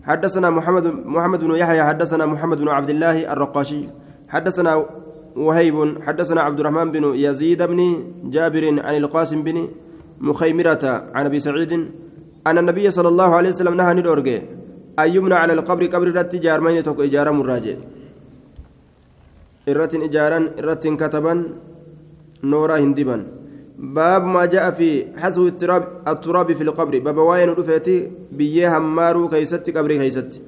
حدثنا 0.04 0.50
محمد 0.50 0.86
محمد 0.86 1.40
بن 1.44 1.54
يحيى 1.54 1.82
حدثنا 1.82 2.26
محمد 2.26 2.58
بن 2.58 2.68
عبد 2.68 2.90
الله 2.90 3.32
الرقاشي 3.32 3.82
حدثنا 4.28 4.86
وهيب 5.36 6.02
حدثنا 6.02 6.40
عبد 6.40 6.60
الرحمن 6.60 6.90
بن 6.92 7.04
يزيد 7.14 7.62
بن 7.62 7.80
جابر 8.24 8.64
عن 8.86 8.94
القاسم 8.96 9.42
بن 9.42 9.68
مخيمرة 10.20 10.84
عن 11.14 11.24
أبي 11.26 11.40
سعيد 11.40 11.72
أن 12.46 12.58
النبي 12.58 12.90
صلى 12.90 13.08
الله 13.08 13.30
عليه 13.34 13.48
وسلم 13.48 13.74
نهى 13.74 13.94
ندورجي 13.94 14.36
أن 14.98 15.08
يمنع 15.16 15.36
على 15.36 15.52
القبر 15.52 15.86
قبر 15.86 16.08
رت 16.16 16.36
جارمين 16.36 16.82
تكو 16.82 17.02
إجارة 17.02 17.30
مراجع. 17.30 17.74
إرة 19.68 19.92
إجارا 19.94 20.38
إرة 20.58 20.84
كتبا 21.00 21.34
نورا 22.44 22.76
هندبا 22.78 23.16
باب 23.78 24.24
ما 24.24 24.44
جاء 24.44 24.70
في 24.70 24.88
حسو 25.16 25.46
التراب 25.46 25.84
التراب 26.08 26.52
في 26.52 26.62
القبر. 26.62 26.98
باب 26.98 27.16
واين 27.16 27.48
رفيتي 27.48 28.10
بيه 28.32 28.78
همارو 28.78 29.28
كيست 29.28 29.70
قبر 29.76 29.96
كيست. 29.96 30.40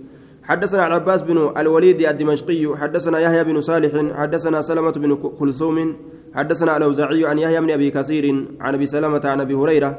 حدثنا 0.43 0.87
العباس 0.87 1.23
بن 1.23 1.53
الوليد 1.57 2.01
الدمشقي 2.01 2.77
حدثنا 2.77 3.19
يحيى 3.19 3.45
بن 3.45 3.61
صالح 3.61 4.17
حدثنا 4.17 4.61
سلمة 4.61 4.91
بن 4.91 5.15
كلثوم 5.15 5.97
حدثنا 6.35 6.77
الأوزاعي 6.77 7.27
عن 7.27 7.39
يحيى 7.39 7.61
بن 7.61 7.71
أبي 7.71 7.91
كثير 7.91 8.47
عن 8.61 8.75
أبي 8.75 8.87
سلمة 8.87 9.21
عن 9.25 9.41
أبي 9.41 9.55
هريرة 9.55 9.99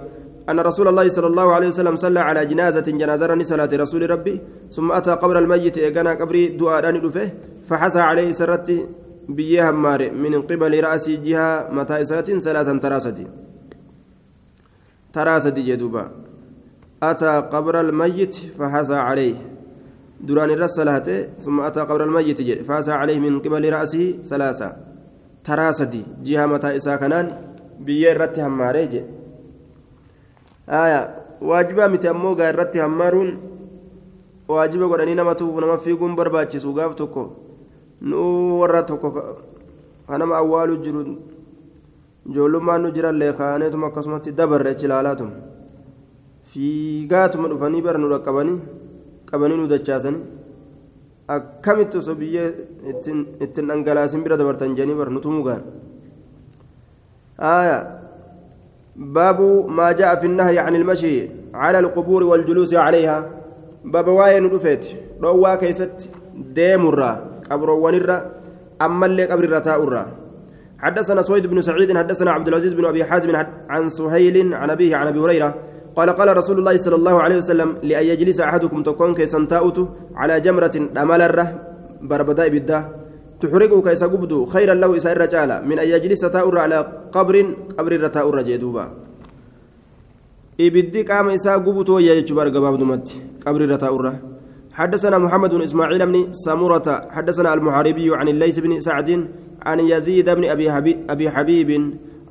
أن 0.50 0.60
رسول 0.60 0.88
الله 0.88 1.08
صلى 1.08 1.28
الله 1.28 1.54
عليه 1.54 1.68
وسلم 1.68 1.96
صلى 1.96 2.20
على 2.20 2.46
جنازة 2.46 2.82
جنازة 2.82 3.44
صلاة 3.44 3.70
رسول 3.74 4.10
ربي 4.10 4.42
ثم 4.72 4.92
أتى 4.92 5.12
قبر 5.12 5.40
الميت 5.40 5.78
إيقنا 5.78 6.14
قبري 6.14 6.48
دعاء 6.48 6.98
دفه 6.98 7.32
فحسى 7.68 8.00
عليه 8.00 8.32
سرت 8.32 8.88
بيه 9.30 9.70
همار 9.70 10.12
من 10.12 10.42
قبل 10.42 10.84
رأس 10.84 11.10
جهة 11.10 11.70
متى 11.72 12.02
إسات 12.02 12.32
ثلاثا 12.32 12.78
تراستي 12.78 13.28
تراستي 15.14 15.62
جدوبا 15.62 16.12
أتى 17.04 17.50
قبر 17.54 17.80
الميت 17.80 18.36
فحسى 18.36 18.96
عليه. 18.96 19.53
دران 20.28 20.50
الرسالة 20.56 21.08
ثم 21.44 21.58
أتى 21.68 21.82
قبر 21.90 22.04
الميت 22.04 22.40
فحسى 22.68 22.92
عليه 22.92 23.20
من 23.20 23.40
قبل 23.44 23.64
رأسه 23.74 24.04
ثلاثة 24.30 24.70
تراستي 25.44 26.04
جهة 26.26 26.46
متى 26.52 26.70
إسا 26.76 26.96
كنان 26.96 27.26
بيه 27.86 28.14
رتي 28.14 28.42
هماري 28.48 29.04
آية 30.84 31.02
واجبا 31.50 31.88
متى 31.88 32.10
أمو 32.10 32.34
غير 32.40 32.56
رتي 32.60 32.80
همارون 32.86 33.30
waajiba 34.48 34.88
godhanii 34.88 35.16
nama 35.16 35.36
tuufu 35.36 35.62
nama 35.62 35.78
fiiguun 35.78 36.16
barbaachisu 36.16 36.74
gaaf 36.74 36.96
tokko 36.96 37.24
nu 38.02 38.60
warra 38.60 38.84
tokko 38.84 39.10
kanama 40.08 40.38
awwaalu 40.38 40.78
jiru 40.84 41.02
ijoollummaan 42.30 42.82
nu 42.82 42.92
jirallee 42.92 43.34
kaaneetuma 43.40 43.88
akkasumatti 43.88 44.32
dabarre 44.32 44.70
achi 44.72 44.86
ilaalaatuma 44.86 45.32
fiigaatuma 46.52 47.48
dhufanii 47.48 47.82
bara 47.82 47.98
nu 47.98 48.10
dhaqqabanii 48.14 48.60
qabanii 49.34 49.58
nu 49.62 49.68
dachaasanii 49.74 50.24
akkamitti 51.36 51.98
osoo 52.02 52.16
biyyee 52.22 52.50
ittiin 53.46 53.68
dhangalaasin 53.70 54.24
bira 54.26 54.38
dabartan 54.42 54.76
jedhanii 54.78 55.00
bara 55.02 55.12
nutu 55.18 55.32
mugaan. 55.38 55.64
آية 57.40 58.00
باب 58.96 59.40
ما 59.70 59.92
جاء 59.92 60.16
في 60.16 60.26
النهي 60.26 60.60
عن 60.60 60.76
المشي 60.76 61.30
على 61.54 61.80
القبور 61.80 62.24
والجلوس 62.24 62.74
عليها 62.74 63.30
باب 63.86 64.08
واين 64.08 64.46
رفيت 64.46 64.86
روا 65.24 65.56
كيست 65.56 66.10
ديمرا 66.36 67.42
قبر 67.52 67.70
ونرا 67.70 68.32
أما 68.82 69.06
اللي 69.06 69.26
قبر 69.26 69.50
رتاؤرا 69.50 70.08
حدثنا 70.80 71.22
سويد 71.22 71.48
بن 71.48 71.62
سعيد 71.62 71.98
حدثنا 71.98 72.32
عبد 72.32 72.48
العزيز 72.48 72.74
بن 72.74 72.86
ابي 72.86 73.06
حازم 73.06 73.36
عن 73.70 73.90
سهيل 73.90 74.54
عن 74.54 74.70
ابيه 74.70 74.96
عن 74.96 75.08
ابي 75.08 75.20
هريره 75.20 75.56
قال 75.96 76.10
قال 76.10 76.38
رسول 76.38 76.60
الله 76.60 76.76
صلى 76.78 76.96
الله 76.96 77.16
عليه 77.22 77.38
وسلم 77.38 77.70
لأن 77.84 78.06
يجلس 78.06 78.40
أحدكم 78.42 78.84
تكون 78.84 79.14
كيسان 79.14 79.48
تاؤت 79.48 79.78
على 80.16 80.42
جمرة 80.42 80.76
أمالرة 80.98 81.46
بربداء 82.02 82.50
بالده 82.50 82.80
تحرقه 83.42 83.82
كيس 83.82 84.04
قبدو 84.04 84.46
خيرا 84.46 84.74
له 84.74 84.90
إسائر 84.98 85.18
رجال 85.22 85.50
من 85.70 85.80
أن 85.80 85.88
يجلس 85.88 86.20
تاؤر 86.20 86.58
على 86.58 86.78
قبر 87.16 87.36
قبر 87.78 87.92
رتاؤر 88.02 88.42
جدوبا 88.42 88.86
إبدي 90.62 91.02
قام 91.10 91.30
إساء 91.30 91.58
قبتو 91.66 92.00
يجبر 92.00 92.48
قباب 92.56 92.74
دمت 92.82 93.08
قبر 93.46 93.62
رتاؤر 93.74 94.06
حدثنا 94.74 95.18
محمد 95.18 95.52
بن 95.54 95.62
إسماعيل 95.62 96.06
بن 96.06 96.16
سمرة 96.32 96.88
حدثنا 97.16 97.54
المحاربي 97.54 98.16
عن 98.16 98.28
الليث 98.28 98.60
بن 98.60 98.80
سعد 98.80 99.10
عن 99.66 99.80
يزيد 99.80 100.30
بن 100.30 100.44
أبي 101.10 101.30
حبيب 101.30 101.70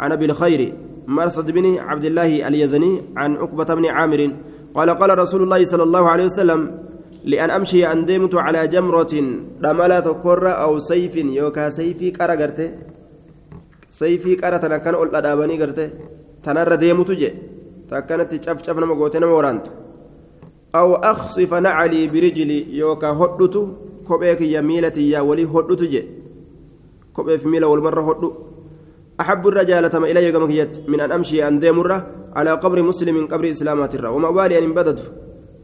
عن 0.01 0.13
أبي 0.13 0.25
الخير 0.25 0.75
مرصد 1.07 1.51
بن 1.51 1.79
عبد 1.79 2.05
الله 2.05 2.49
اليزني 2.49 3.03
عن 3.17 3.37
عقبة 3.37 3.75
بن 3.75 3.87
عامر 3.87 4.31
قال 4.75 4.91
قال 4.91 5.19
رسول 5.19 5.43
الله 5.43 5.65
صلى 5.65 5.83
الله 5.83 6.09
عليه 6.09 6.25
وسلم 6.25 6.61
لأن 7.25 7.51
أمشي 7.51 7.87
أن 7.93 8.05
ديمت 8.05 8.35
على 8.35 8.69
جمرة 8.69 9.15
رملة 9.65 10.01
تكر 10.01 10.45
أو 10.63 10.79
سيف 10.79 11.17
يوكا 11.17 11.69
سيفي 11.69 12.11
كرا 12.11 12.35
قرته 12.35 12.71
سيفي 13.91 14.37
كرا 14.37 14.57
تنكن 14.57 14.95
أول 14.95 15.15
أدابني 15.15 15.63
قرته 15.63 15.91
تنر 16.43 16.75
ديمت 16.75 17.11
جي. 17.11 17.31
تكنت 17.91 18.35
تشاف 18.35 18.65
شاف 18.65 18.77
نما 18.79 18.95
قوتنا 18.95 19.27
مورانت 19.27 19.67
أو 20.75 20.95
أخصف 20.95 21.55
نعلي 21.55 22.09
برجلي 22.09 22.59
يوكا 22.79 23.09
هدتو 23.21 23.63
كوبيك 24.09 24.41
يميلتي 24.41 25.11
يا 25.11 25.21
ولي 25.21 25.45
هدتو 25.45 25.85
جي. 25.93 26.03
كوبي 27.15 27.39
في 27.39 27.49
ميلا 27.49 27.67
والمرة 27.67 28.01
هدو. 28.09 28.33
أحب 29.23 29.43
الرجال 29.49 29.85
تم 29.95 30.05
إلي 30.05 30.27
من 30.91 31.01
أن 31.01 31.11
أمشي 31.17 31.39
أن 31.49 31.59
ديمرة 31.63 31.99
على 32.39 32.53
قبر 32.63 32.79
مسلم 32.83 33.17
قبر 33.33 33.45
إسلامات 33.55 33.95
الرا. 33.95 34.09
وما 34.17 34.31
بالي 34.37 34.59
أن 34.59 34.75
بدت 34.79 35.01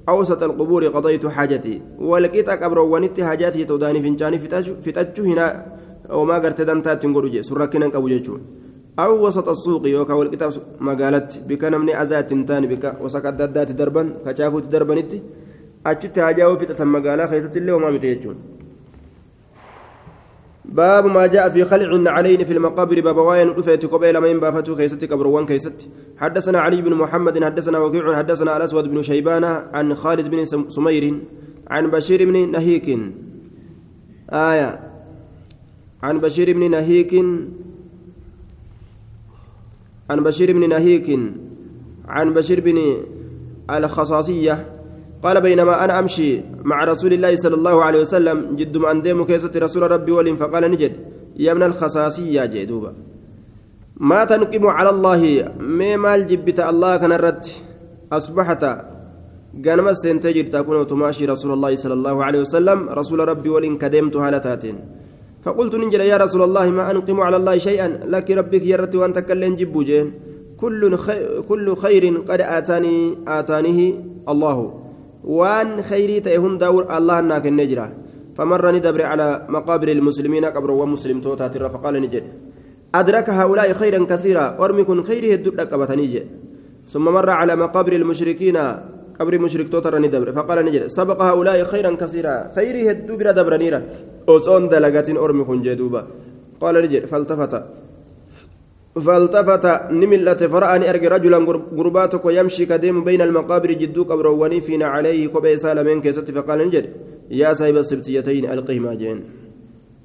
أوسط 0.08 0.42
القبور 0.48 0.82
قضيت 0.94 1.24
حاجتي. 1.26 1.74
ولقيت 2.10 2.48
قبر 2.62 2.78
ونت 2.78 3.20
حاجاتي 3.20 3.64
توداني 3.64 4.00
فنجاني 4.04 4.38
فتجو 4.84 5.24
هنا. 5.30 5.46
وما 6.10 6.36
قرت 6.42 6.60
دنتا 6.68 6.94
تنقرجي 7.02 7.42
سركنا 7.48 7.86
قبو 7.94 8.08
أو 8.98 9.26
وسط 9.26 9.48
السوق 9.48 9.86
يوكا 9.86 10.14
والكتاب 10.14 10.50
مقالت. 10.86 11.30
بك 11.48 11.62
نمني 11.64 12.02
أزات 12.02 12.30
تاني 12.48 12.66
بك. 12.72 12.84
وسكت 13.02 13.34
دادات 13.40 13.70
دربا 13.80 14.02
كشافوت 14.24 14.64
دربنتي 14.72 15.18
أجت 15.86 16.18
حاجة 16.18 16.50
وفتة 16.50 16.84
مقالة 16.84 17.26
خيست 17.30 17.56
اللي 17.56 17.72
وما 17.72 17.90
متيجون 17.90 18.36
باب 20.68 21.06
ما 21.06 21.26
جاء 21.26 21.48
في 21.48 21.64
خلع 21.64 21.94
النعلين 21.96 22.44
في 22.44 22.52
المقابر 22.52 23.00
باب 23.00 23.16
واين 23.16 23.48
رفيت 23.48 23.86
قبيل 23.86 24.18
ما 24.18 24.28
ينبافتو 24.28 24.76
كيست 24.76 25.04
كبروان 25.04 25.46
كيست 25.46 25.88
حدثنا 26.16 26.60
علي 26.60 26.82
بن 26.82 26.94
محمد 26.94 27.44
حدثنا 27.44 27.78
وكيع 27.78 28.16
حدثنا 28.16 28.56
الأسود 28.56 28.88
بن 28.88 29.02
شيبان 29.02 29.44
عن 29.44 29.94
خالد 29.94 30.28
بن 30.28 30.44
سمير 30.68 31.20
عن 31.70 31.90
بشير 31.90 32.24
بن 32.24 32.50
نهيك. 32.50 32.98
آية. 34.30 34.80
عن 36.02 36.18
بشير 36.18 36.52
بن 36.52 36.70
نهيك. 36.70 37.14
عن 40.10 40.22
بشير 40.22 40.52
بن 40.52 40.68
نهيك. 40.68 41.20
عن 42.08 42.34
بشير 42.34 42.60
بن 42.60 42.78
الخصاصية. 43.70 44.77
قال 45.22 45.40
بينما 45.40 45.84
أنا 45.84 45.98
أمشي 45.98 46.40
مع 46.64 46.84
رسول 46.84 47.12
الله 47.12 47.36
صلى 47.36 47.54
الله 47.54 47.84
عليه 47.84 48.00
وسلم 48.00 48.56
جد 48.56 48.76
ما 48.76 48.90
أندم 48.90 49.24
كيسة 49.24 49.50
رسول 49.56 49.90
ربي 49.90 50.12
ولين 50.12 50.36
فقال 50.36 50.70
نجد. 50.70 50.92
يا 51.36 51.52
ابن 51.52 51.62
الخصاصية 51.62 52.44
جدوبا 52.44 52.92
ما 53.96 54.24
تنقم 54.24 54.66
على 54.66 54.90
الله. 54.90 55.22
ما 55.58 55.96
مال 55.96 56.26
جبت 56.26 56.60
الله 56.60 56.96
كان 56.96 57.12
الرد 57.12 57.46
أصبحت 58.12 58.64
قال 59.66 59.96
سنتجر 59.96 60.46
تكون 60.54 60.86
تماشي 60.86 61.26
رسول 61.26 61.50
الله 61.52 61.76
صلى 61.76 61.94
الله 61.94 62.24
عليه 62.24 62.40
وسلم 62.40 62.88
رسول 62.88 63.28
ربي 63.28 63.48
ولين 63.48 63.78
كدمت 63.78 64.16
هالتاتين. 64.16 64.76
فقلت 65.42 65.74
ننجل 65.74 66.00
يا 66.00 66.16
رسول 66.16 66.42
الله 66.42 66.70
ما 66.70 66.90
أنقم 66.90 67.20
على 67.20 67.36
الله 67.36 67.58
شيئا. 67.58 67.88
لك 68.06 68.30
ربك 68.30 68.62
يرت 68.62 68.94
وأن 68.94 69.12
تكلم 69.12 69.54
جبوجين. 69.54 70.06
كل 70.60 70.98
كل 71.48 71.76
خير 71.76 72.04
قد 72.28 72.40
آتاني 72.40 72.96
آتانيه 73.28 73.94
الله. 74.28 74.58
وان 75.24 75.82
خيري 75.82 76.20
تيهن 76.20 76.58
دور 76.58 76.96
الله 76.96 77.20
ناك 77.20 77.46
النجرة. 77.46 77.92
فمر 78.38 78.70
ندبر 78.70 79.02
على 79.02 79.46
مقابر 79.48 79.88
المسلمين 79.88 80.44
قبر 80.44 80.70
ومسلم 80.70 81.20
توتا 81.20 81.48
فقال 81.48 81.94
نجد. 82.02 82.24
أدرك 82.94 83.30
هؤلاء 83.30 83.72
خيرا 83.72 84.04
كثيرا 84.04 84.56
ورمكن 84.60 85.02
خيره 85.02 85.34
الدرك 85.34 85.74
بتنيجي 85.74 86.22
ثم 86.86 87.04
مر 87.04 87.30
على 87.30 87.56
مقابر 87.56 87.92
المشركين 87.92 88.56
قبر 89.20 89.38
مشرك 89.38 89.68
توتر 89.68 89.98
ندبر 89.98 90.32
فقال 90.32 90.64
نجد. 90.64 90.86
سبق 90.86 91.22
هؤلاء 91.22 91.64
خيرا 91.64 91.90
كثيرا 91.94 92.34
خيره 92.56 92.90
الدبر 92.90 93.30
دبر 93.30 93.56
نيرا. 93.56 93.82
أوسون 94.28 94.68
دلقات 94.68 95.10
أرمكن 95.10 95.62
جدوبا 95.62 96.06
قال 96.60 96.74
نجد 96.74 97.04
فالتفت. 97.06 97.62
فالتفت 99.06 99.64
نملت 100.00 100.40
فرأني 100.52 100.90
أرجع 100.90 101.08
رجلا 101.14 101.38
غرباتك 101.78 102.24
ويمشي 102.24 102.66
كديم 102.66 103.04
بين 103.04 103.20
المقابر 103.22 103.70
جدو 103.72 104.02
قبروني 104.10 104.60
فينا 104.60 104.86
عليه 104.94 105.26
كوبي 105.32 105.56
سالمين 105.62 106.00
كيست 106.00 106.30
فقال 106.30 106.58
نجد. 106.66 106.86
يا 107.30 107.52
صاحب 107.52 107.76
السبتيتين 107.76 108.44
ألقهما 108.52 108.94
جين 109.00 109.18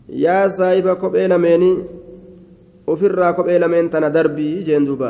يا 0.09 0.47
صاحب 0.47 0.87
كوبي 1.01 1.27
لميني. 1.27 1.71
ofirraa 2.87 3.33
kophee 3.33 3.59
lameen 3.59 3.89
tana 3.89 4.09
darbii 4.09 4.63
jeen 4.67 4.83
duuba 4.87 5.09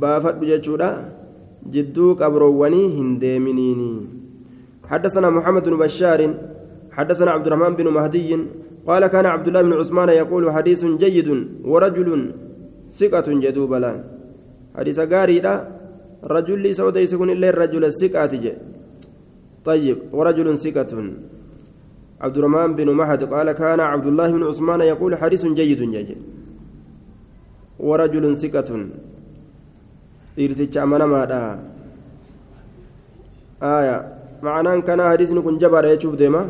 baafadhu 0.00 0.44
jechuudha 0.50 0.88
jidduu 1.74 2.12
qabroowwanii 2.20 2.88
hin 2.96 4.06
حدثنا 4.86 5.30
محمد 5.30 5.64
بن 5.68 5.76
بشار. 5.82 6.20
حدثنا 6.92 7.30
عبد 7.30 7.46
الرحمن 7.46 7.74
بن 7.76 7.86
مهدي. 7.90 8.30
قال 8.86 9.06
كان 9.06 9.26
عبد 9.26 9.46
الله 9.48 9.62
بن 9.62 9.72
عثمان 9.72 10.08
يقول 10.08 10.50
حديث 10.50 10.84
جيد 10.84 11.28
ورجل 11.64 12.08
ثقة 13.00 13.28
جدوب 13.44 13.72
لأن 13.82 13.98
حديث 14.76 14.98
غاريدا 15.12 15.54
رجل 16.24 16.64
سوداء 16.78 17.02
يكون 17.04 17.30
إلا 17.30 17.48
الرجل 17.52 17.84
الثقة 17.92 18.32
طيب 19.68 19.98
ورجل 20.12 20.48
ثقة 20.64 20.92
عبد 22.24 22.36
الرحمن 22.38 22.70
بن 22.78 22.88
مهد 23.00 23.20
قال 23.34 23.48
كان 23.62 23.80
عبد 23.92 24.06
الله 24.06 24.28
بن 24.36 24.42
عثمان 24.50 24.80
يقول 24.92 25.12
حديث 25.22 25.42
جيد 25.58 25.80
جيد 25.94 26.10
ورجل 27.88 28.24
ثقة 28.36 28.70
dhiirticha 30.36 30.82
amanamaadha 30.84 31.40
aya 33.60 33.96
ma'anaan 34.46 34.82
kana 34.88 35.08
hadisni 35.10 35.40
kun 35.46 35.56
jabaadha 35.62 35.92
jechuuf 35.94 36.16
deema 36.22 36.42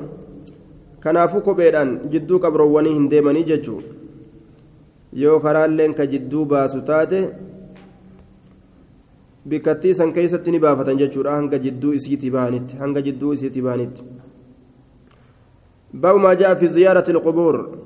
kanaafuu 1.05 1.43
kopheedhaan 1.49 1.93
jidduu 2.15 2.41
qabroowwanii 2.45 2.95
hin 2.97 3.07
deemanii 3.13 3.45
jechuu 3.51 3.79
yoo 5.25 5.39
karaalleen 5.45 5.95
ka 5.95 6.07
jidduu 6.13 6.45
baasu 6.53 6.83
taate 6.91 7.21
bikkattii 9.49 9.95
san 9.95 10.13
keessatti 10.13 10.51
ni 10.51 10.59
baafatan 10.67 11.01
jechuudha 11.05 11.39
hanga 11.39 11.65
jidduu 11.67 11.97
isiitii 11.99 12.35
bahanitti 12.37 12.85
hanga 12.85 13.03
jidduu 13.09 13.33
isiitii 13.39 13.67
bahanitti 13.69 14.03
باب 15.97 16.17
ما 16.17 16.35
جاء 16.35 16.55
في 16.55 16.69
زيارة 16.69 17.11
القبور 17.11 17.79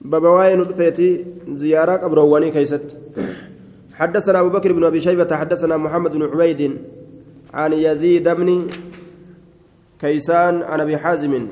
baaba 0.00 0.22
waa'ee 0.22 0.60
dhufeetti 0.60 1.24
ziyaaraa 1.48 1.96
qabrowwanii 1.96 2.50
keessatti 2.50 2.96
حدثنا 3.94 4.40
أبو 4.40 4.48
بكر 4.48 4.72
بن 4.72 4.84
أبي 4.84 5.00
شيبة 5.00 5.36
حدثنا 5.36 5.76
محمد 5.76 6.12
بن 6.16 6.22
عبيد 6.22 6.78
عن 7.54 7.72
يزيد 7.72 8.28
بن 8.28 8.66
كيسان 10.00 10.62
عن 10.62 10.80
أبي 10.80 10.96
حازم 10.96 11.46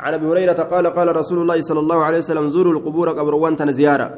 عن 0.00 0.14
أبي 0.14 0.26
هريرة 0.26 0.52
قال 0.52 0.86
قال 0.86 1.16
رسول 1.16 1.38
الله 1.42 1.60
صلى 1.60 1.80
الله 1.80 2.04
عليه 2.04 2.18
وسلم 2.18 2.48
زوروا 2.48 2.72
القبور 2.72 3.08
qabrowwan 3.08 3.72
ziyaaraa. 3.72 4.14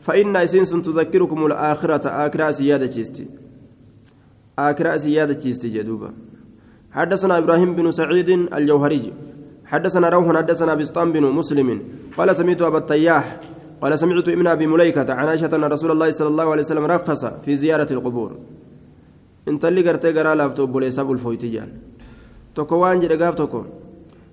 فإن 0.00 0.36
إسنس 0.36 0.70
تذكركم 0.70 1.46
الآخرة 1.46 2.08
آكرا 2.08 2.50
سيادة 2.50 2.86
جيستي. 2.86 3.26
آكرا 4.58 4.96
سيادة 4.96 5.34
جيستي 5.42 5.68
جدوبا 5.68 6.10
حدثنا 6.92 7.38
إبراهيم 7.38 7.74
بن 7.74 7.90
سعيد 7.90 8.28
الجوهري. 8.54 9.12
حدثنا 9.66 10.08
روح 10.08 10.36
حدثنا 10.36 10.74
بسطام 10.74 11.12
بن 11.12 11.22
مسلم. 11.22 11.82
قال 12.16 12.36
سمعت 12.36 12.62
أبا 12.62 12.78
التياح. 12.78 13.40
قال 13.82 13.98
سمعت 13.98 14.28
ابن 14.28 14.46
أبي 14.46 14.66
مليكة 14.66 15.14
عن 15.14 15.28
عائشة 15.28 15.56
أن 15.56 15.64
رسول 15.64 15.90
الله 15.90 16.10
صلى 16.10 16.28
الله 16.28 16.50
عليه 16.52 16.62
وسلم 16.62 16.84
رخص 16.84 17.24
في 17.24 17.56
زيارة 17.56 17.92
القبور. 17.92 18.36
انت 19.48 19.64
اللي 19.64 19.82
قرتي 19.88 20.12
قرا 20.12 20.34
لافتو 20.34 20.66
بوليسا 20.66 21.02
بالفويتيجان 21.02 21.68
tokko 22.58 22.80
waan 22.82 23.00
jedhe 23.00 23.16
gaaf 23.16 23.34
tokko 23.36 23.60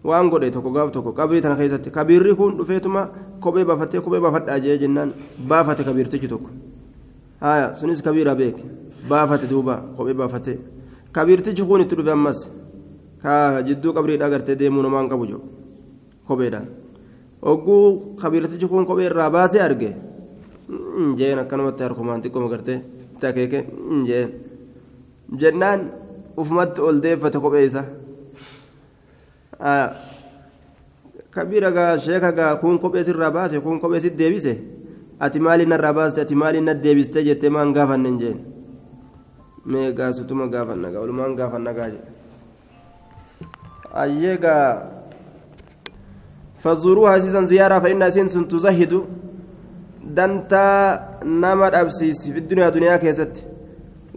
waan 0.09 0.29
godhe 0.29 0.51
tokko 0.55 0.69
gaaf 0.75 0.91
tokko 0.95 1.11
qabrii 1.19 1.41
tana 1.41 1.55
keessatti 1.59 1.89
kabiirri 1.97 2.35
kun 2.39 2.57
dhufeetuma 2.57 3.01
kophee 3.43 3.65
baafattee 3.69 4.01
kophee 4.05 4.19
baafadhaa 4.25 4.59
jee 4.65 4.77
jennaan 4.83 5.13
baafate 5.49 5.83
kabiirtichi 5.87 6.27
tokko 6.33 6.49
haya 7.41 7.73
sunis 7.79 8.01
kabiira 8.05 8.35
beek 8.35 8.57
baafate 9.09 9.47
duuba 9.51 9.75
kophee 9.97 10.13
baafattee 10.21 10.57
kabiirtichi 11.11 11.63
kun 11.69 11.81
itti 11.81 11.95
dhufe 11.97 12.11
ammas 12.17 12.39
ka 13.23 13.61
jidduu 13.67 13.93
qabriidhaa 13.97 14.29
gartee 14.33 14.55
deemuu 14.59 14.83
namaan 14.85 15.09
qabu 15.09 15.25
jiru 15.29 15.41
kopheedhaan 16.27 16.67
ogguu 17.41 18.15
kabiirtichi 18.21 18.67
kun 18.67 18.85
kophee 18.85 19.05
irraa 19.09 19.29
baasee 19.37 19.61
arge 19.67 19.89
jeen 21.17 21.39
akkanumatti 21.43 21.83
harkumaan 21.83 22.21
xiqqooma 22.23 22.49
gartee 22.53 22.77
itti 23.15 23.25
akeeke 23.27 23.59
jeen 24.07 24.29
jennaan 25.41 25.79
ufumatti 26.37 26.81
ol 26.81 26.97
deeffate 27.03 27.39
kophee 27.45 27.65
isaa 27.69 27.85
kabiira 31.31 31.71
gaa 31.71 31.97
sheeka 31.99 32.31
gaa 32.31 32.55
kun 32.55 32.79
kophee 32.79 33.03
sirraa 33.03 33.31
baase 33.31 33.59
kun 33.59 33.79
kophee 33.79 33.99
sit 33.99 34.15
deebise? 34.17 34.57
Ati 35.19 35.39
maaliin 35.39 35.69
narraa 35.69 35.93
baaste 35.93 36.21
ati 36.21 36.35
maaliin 36.35 36.63
na 36.65 36.73
deebiste 36.73 37.23
jettee 37.23 37.49
maan 37.49 37.73
gaafanne 37.73 38.11
jeen. 38.19 38.39
Mee 39.65 39.91
gaasutuma 39.93 40.47
gaafanna 40.47 40.91
gaa 40.91 40.99
olumaan 41.01 41.35
gaafanna 41.35 41.73
gaa 41.73 41.89
jedhe 41.89 42.11
ayyee 43.93 44.37
gaa 44.37 44.81
fazuruuha 46.63 47.17
isiisan 47.17 47.47
ziyaaraa 47.47 47.81
fa'inna 47.81 48.07
isiin 48.11 48.29
sun 48.29 48.45
tuzahidu 48.47 48.99
dantaa 50.15 51.19
nama 51.23 51.69
dhabsiisi 51.71 52.31
dunyaa 52.49 52.71
duniyaa 52.71 52.97
keessatti. 52.99 53.43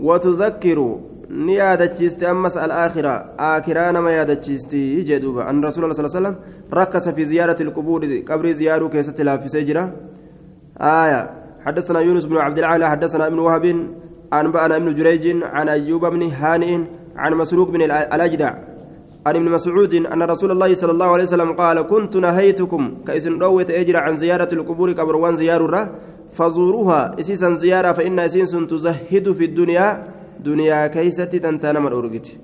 Watuzakkiru 0.09 0.89
ni 1.29 1.55
yaadachiiste 1.57 2.27
ammas 2.27 2.57
alaakiraa 2.57 3.25
aakiraa 3.39 3.93
nama 3.93 4.13
yaadachiisti 4.13 5.05
jee 5.05 5.21
duuba. 5.21 5.47
An 5.47 5.63
rasuula 5.63 5.87
allah 5.87 5.97
sala 5.97 6.09
sallam 6.09 6.37
rakkasa 6.71 7.13
fi 7.13 7.25
ziyaarati 7.25 7.63
ilqubuuri 7.63 8.23
qabrii 8.23 8.53
ziyaaruu 8.53 8.89
keessatti 8.89 9.25
laaffisee 9.25 9.65
jira. 9.65 9.93
آية 10.81 11.31
حدثنا 11.67 12.01
يونس 12.01 12.25
بن 12.25 12.37
عبد 12.37 12.59
العالى 12.59 12.91
حدثنا 12.91 13.27
ابن 13.27 13.39
وهب 13.39 13.65
أنبأنا 14.33 14.77
ابن 14.77 14.95
جريج 14.95 15.43
عن 15.43 15.69
أيوب 15.69 16.07
بن 16.07 16.23
هانئ 16.23 16.79
عن 17.17 17.35
مسروق 17.35 17.69
بن 17.71 17.83
الأجدع 17.83 18.55
عن 19.27 19.37
ابن 19.37 19.51
مسعود 19.51 19.95
أن 19.95 20.23
رسول 20.23 20.51
الله 20.51 20.75
صلى 20.75 20.93
الله 20.93 21.07
عليه 21.07 21.23
وسلم 21.23 21.53
قال 21.53 21.83
كنت 21.83 22.17
نهيتكم 22.17 22.95
كإسن 23.07 23.39
رويت 23.39 23.71
أجر 23.71 23.97
عن 23.97 24.17
زيارة 24.17 24.49
القبور 24.53 24.93
قبروان 24.93 25.35
زيارة 25.37 25.91
فزوروها 26.33 27.21
إسيسا 27.21 27.51
زيارة 27.51 27.93
فإن 27.93 28.19
إسيس 28.19 28.51
تزهد 28.51 29.33
في 29.33 29.45
الدنيا 29.45 30.05
duniyaa 30.45 30.89
keeysatti 30.89 31.43
dantaa 31.43 31.73
nama 31.73 31.91
dhorgiti 31.91 32.41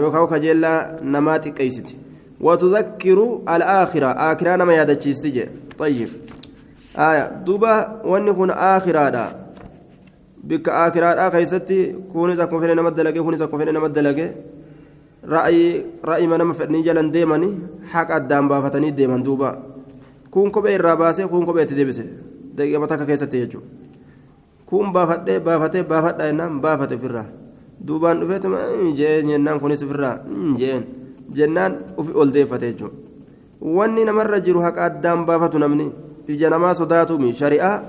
yookaan 0.00 0.28
kajeellaa 0.28 0.78
namaa 1.02 1.38
xiqqeessiti. 1.38 1.96
Watudakkiru 2.46 3.42
alaakhira 3.46 4.14
aakiraa 4.26 4.56
nama 4.56 4.74
yaadachiisti 4.74 5.32
jedhe 5.36 6.08
آية 6.98 7.46
دوبا 7.46 8.02
واني 8.04 8.32
كون 8.32 8.50
آخرة 8.50 9.16
بك 10.44 10.68
آخرة 10.68 11.28
كيستي 11.28 11.94
كوني 12.12 12.36
زكو 12.36 12.60
فين 12.60 12.76
نمد 12.76 12.94
دلقي 12.94 13.20
كوني 13.22 13.36
زكو 13.36 13.58
فين 13.58 13.74
نمد 13.74 13.92
دلقي 13.92 14.28
رأي 15.24 15.84
رأي 16.04 16.26
ما 16.26 16.36
نما 16.36 16.52
فدني 16.52 16.82
جلن 16.82 17.10
ديماني 17.10 17.50
حق 17.92 18.10
أدام 18.10 18.48
بافتني 18.48 18.90
ديمان 18.90 19.22
دوبا 19.22 19.50
كون 20.30 20.50
كوبي 20.50 20.76
الراباسي 20.76 21.26
كون 21.26 21.46
كوبي 21.46 21.64
تدبسي 21.64 22.04
دقيقة 22.54 22.80
متى 22.80 23.06
كيستي 23.06 23.38
يجو 23.42 23.60
kun 24.68 24.92
baafadhee 24.92 25.40
baafatee 25.40 25.82
baafadha 25.82 26.26
jennaan 26.28 26.60
baafate 26.60 26.94
ofirraa. 26.94 27.26
Duubaan 27.86 28.20
dhufeetuma 28.20 28.58
jeen 28.98 29.26
jennaan 29.32 29.60
kunis 29.60 29.82
ofirraa. 29.82 30.16
Jeen. 30.60 30.82
Jennaan 31.34 31.72
ufi 31.96 32.12
ol 32.14 32.30
deeffate 32.34 32.66
jechuudha. 32.72 32.96
Wanni 33.60 34.04
namarra 34.04 34.40
jiru 34.40 34.60
haqa 34.60 34.84
addaan 34.84 35.24
baafatu 35.26 35.58
namni 35.58 35.86
ija 36.28 36.50
namaa 36.50 36.74
sodaatumi 36.74 37.32
shari'aa 37.32 37.82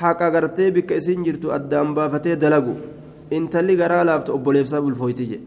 haqa 0.00 0.30
gartee 0.30 0.70
bikka 0.70 0.94
isiin 1.00 1.24
jirtu 1.24 1.52
addaan 1.52 1.94
baafatee 1.94 2.36
dalagu. 2.36 2.74
Intalli 3.30 3.76
garaa 3.76 4.04
laafta 4.04 4.32
obboleessaa 4.32 4.80
bulfooyti 4.82 5.26
jedhe 5.30 5.44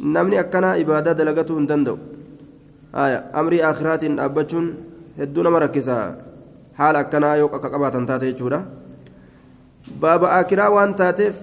namni 0.00 0.38
akkanaa 0.38 0.74
ibaadaa 0.82 1.14
dalagatuu 1.18 1.56
hin 1.58 1.68
danda'u. 1.68 1.98
Amrii 3.32 3.62
akhiraatiin 3.62 4.16
dhaabbachuun 4.16 4.66
hedduu 5.18 5.42
nama 5.42 5.58
rakkisaa. 5.58 6.14
Haala 6.78 6.98
akkanaa 7.04 7.36
yoo 7.36 7.48
akka 7.52 7.70
qabaatan 7.70 8.06
taate 8.06 8.26
jechuudha. 8.32 8.60
Baaba 10.00 10.32
akiraa 10.40 10.70
waan 10.70 10.94
taateef 10.94 11.42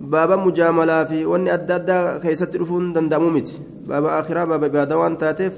baaba 0.00 0.36
mujaamalaa 0.36 1.06
fi 1.06 1.24
wanni 1.24 1.50
adda 1.50 1.74
addaa 1.80 2.18
keessatti 2.18 2.58
dhufuun 2.58 2.92
danda'amu 2.92 3.30
miti 3.30 3.60
baaba 3.88 4.18
akiraa 4.18 4.46
baaba 4.46 4.66
ibaadaa 4.66 4.98
waan 4.98 5.16
taateef 5.16 5.54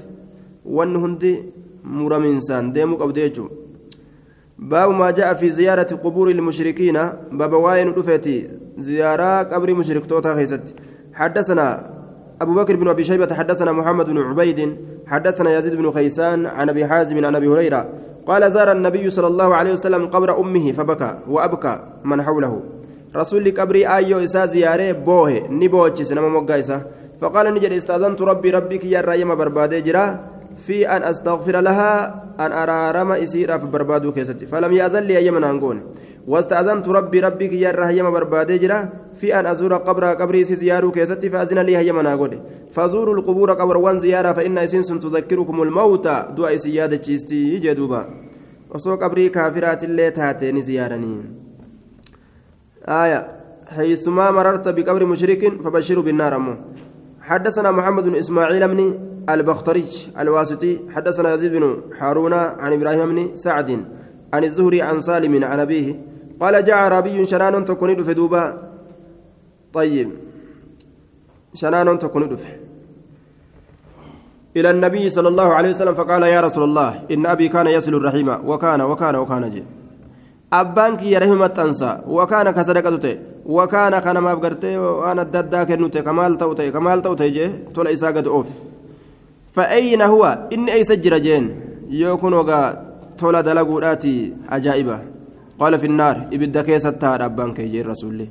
wanni 0.65 0.99
hundi 1.05 1.31
muramiinsaan 1.83 2.73
deemuu 2.73 2.97
qabdu 3.03 3.21
jechuudha 3.21 3.65
باب 4.59 4.89
ما 4.91 5.11
جاء 5.11 5.33
في 5.33 5.49
زيارة 5.49 5.99
قبور 6.03 6.29
المشركين 6.29 6.97
باب 7.31 7.53
واين 7.53 7.89
رفيتي 7.89 8.49
زيارة 8.77 9.43
قبر 9.43 9.73
مشرك 9.73 10.05
توتا 10.05 10.35
خيست 10.35 10.75
حدثنا 11.13 11.94
أبو 12.41 12.53
بكر 12.53 12.75
بن 12.75 12.87
أبي 12.87 13.03
شيبة 13.03 13.33
حدثنا 13.33 13.71
محمد 13.71 14.05
بن 14.05 14.17
عبيد 14.17 14.77
حدثنا 15.07 15.57
يزيد 15.57 15.75
بن 15.75 15.91
خيسان 15.91 16.45
عن 16.45 16.69
أبي 16.69 16.85
حازم 16.85 17.25
عن 17.25 17.35
أبي 17.35 17.47
هريرة 17.47 17.89
قال 18.27 18.51
زار 18.51 18.71
النبي 18.71 19.09
صلى 19.09 19.27
الله 19.27 19.55
عليه 19.55 19.71
وسلم 19.71 20.07
قبر 20.07 20.39
أمه 20.39 20.71
فبكى 20.71 21.17
وأبكى 21.27 21.79
من 22.03 22.21
حوله. 22.21 22.61
رسول 23.15 23.51
قبري 23.51 23.87
آيو 23.87 24.19
إسا 24.23 24.45
زيارة 24.45 24.91
بوه 24.91 25.47
نبوچ 25.49 26.01
سنما 26.01 26.29
مقايسة 26.29 26.81
فقال 27.21 27.53
نجد 27.53 27.71
استأذنت 27.71 28.21
ربي 28.21 28.49
ربك 28.49 28.83
يا 28.85 29.01
رايما 29.01 29.35
بربادي 29.35 29.81
جرا 29.81 30.19
في 30.55 30.89
أن 30.89 31.03
أستغفر 31.03 31.59
لها 31.59 32.23
أن 32.39 32.51
أرارم 32.51 33.11
إسير 33.11 33.59
في 33.59 33.65
بربادو 33.65 34.11
كيستي. 34.11 34.45
فلم 34.45 34.73
يأذن 34.73 35.03
لي 35.03 35.17
أيما 35.17 35.39
نانقون 35.39 35.81
واستأذنت 36.27 36.89
ربي 36.89 37.19
ربك 37.19 37.53
يا 37.53 37.71
رايما 37.71 38.09
بربادي 38.09 38.57
جرا. 38.57 38.89
في 39.13 39.39
أن 39.39 39.45
أزور 39.45 39.73
قبر 39.73 40.03
قبري 40.05 40.43
زيارو 40.43 40.91
كيستي 40.91 41.29
فأذن 41.29 41.59
لي 41.59 41.77
أيما 41.77 42.01
نانقون 42.01 42.41
فزوروا 42.71 43.15
القبور 43.15 43.51
قبر 43.51 43.77
وان 43.77 43.99
زيارة 43.99 44.33
فإن 44.33 44.57
إسنس 44.57 44.87
تذكركم 44.87 45.61
الموت 45.61 46.07
دعاء 46.07 46.55
سيادة 46.55 46.97
جيستي 46.97 47.57
جدوبا. 47.59 48.01
وسو 48.73 48.95
قبري 48.95 49.29
كافرات 49.29 49.83
اللي 49.83 50.11
تاتين 50.11 50.61
زيارني 50.61 51.15
آية. 52.87 53.19
حيثما 53.67 54.31
مررت 54.31 54.67
بقبر 54.67 55.05
مشرك 55.05 55.61
فبشروا 55.61 56.03
بالنار. 56.03 56.35
أمه 56.35 56.57
حدثنا 57.21 57.71
محمد 57.71 58.03
بن 58.03 58.15
إسماعيل 58.15 58.67
بن 58.67 58.99
البختري 59.29 59.85
الواسطي. 60.19 60.79
حدثنا 60.89 61.33
يزيد 61.33 61.51
بن 61.51 61.81
هارون 61.99 62.33
عن 62.33 62.73
إبراهيم 62.73 63.15
بن 63.15 63.35
سعد 63.35 63.69
عن 64.33 64.43
الزهري 64.43 64.81
عن 64.81 64.99
سالم 64.99 65.43
عن 65.43 65.59
أبيه. 65.59 66.14
قال 66.41 66.63
جاء 66.63 66.77
عربي 66.77 67.25
شنان 67.25 67.65
تكون 67.65 68.03
في 68.03 68.13
دوبا. 68.13 68.43
طيب. 69.73 70.09
شنان 71.53 71.99
تكون 71.99 72.35
في 72.35 72.47
إلى 74.55 74.69
النبي 74.69 75.09
صلى 75.09 75.27
الله 75.27 75.53
عليه 75.53 75.69
وسلم 75.69 75.93
فقال 75.93 76.23
يا 76.23 76.41
رسول 76.41 76.63
الله 76.63 77.01
إن 77.11 77.25
أبي 77.25 77.47
كان 77.47 77.67
يصل 77.67 77.93
الرحيم 77.95 78.29
وكان 78.47 78.81
وكان 78.81 79.15
وكان 79.15 79.49
جي. 79.49 79.63
أبانك 80.53 81.03
يا 81.03 81.19
رحمة 81.19 81.47
تنسى 81.47 81.91
وكان 82.07 82.51
كصدقته 82.51 83.15
وكان 83.45 83.99
كان 83.99 84.17
ما 84.17 84.33
بقرته 84.33 84.79
وأنا 84.79 85.21
الددا 85.21 85.63
كنوته 85.63 85.99
كمال 85.99 86.37
توته 86.37 86.69
كمال 86.69 87.01
توته 87.01 87.27
جي 87.27 87.47
تولى 87.73 87.93
إساقة 87.93 88.27
أوف. 88.27 88.47
فأين 89.53 90.01
هو؟ 90.01 90.47
إن 90.53 90.69
أي 90.69 90.83
سجر 90.83 91.17
جين. 91.17 91.45
يكون 91.89 92.33
وقا 92.33 92.85
تولى 93.17 93.43
دلقوداتي 93.43 94.33
أجائبة 94.49 95.14
قال 95.59 95.79
في 95.79 95.87
النار 95.91 96.15
إبدا 96.33 96.61
كيسة 96.61 96.99
أبانك 97.03 97.59
يجي 97.59 97.81
رسول 97.81 98.09
الله. 98.13 98.29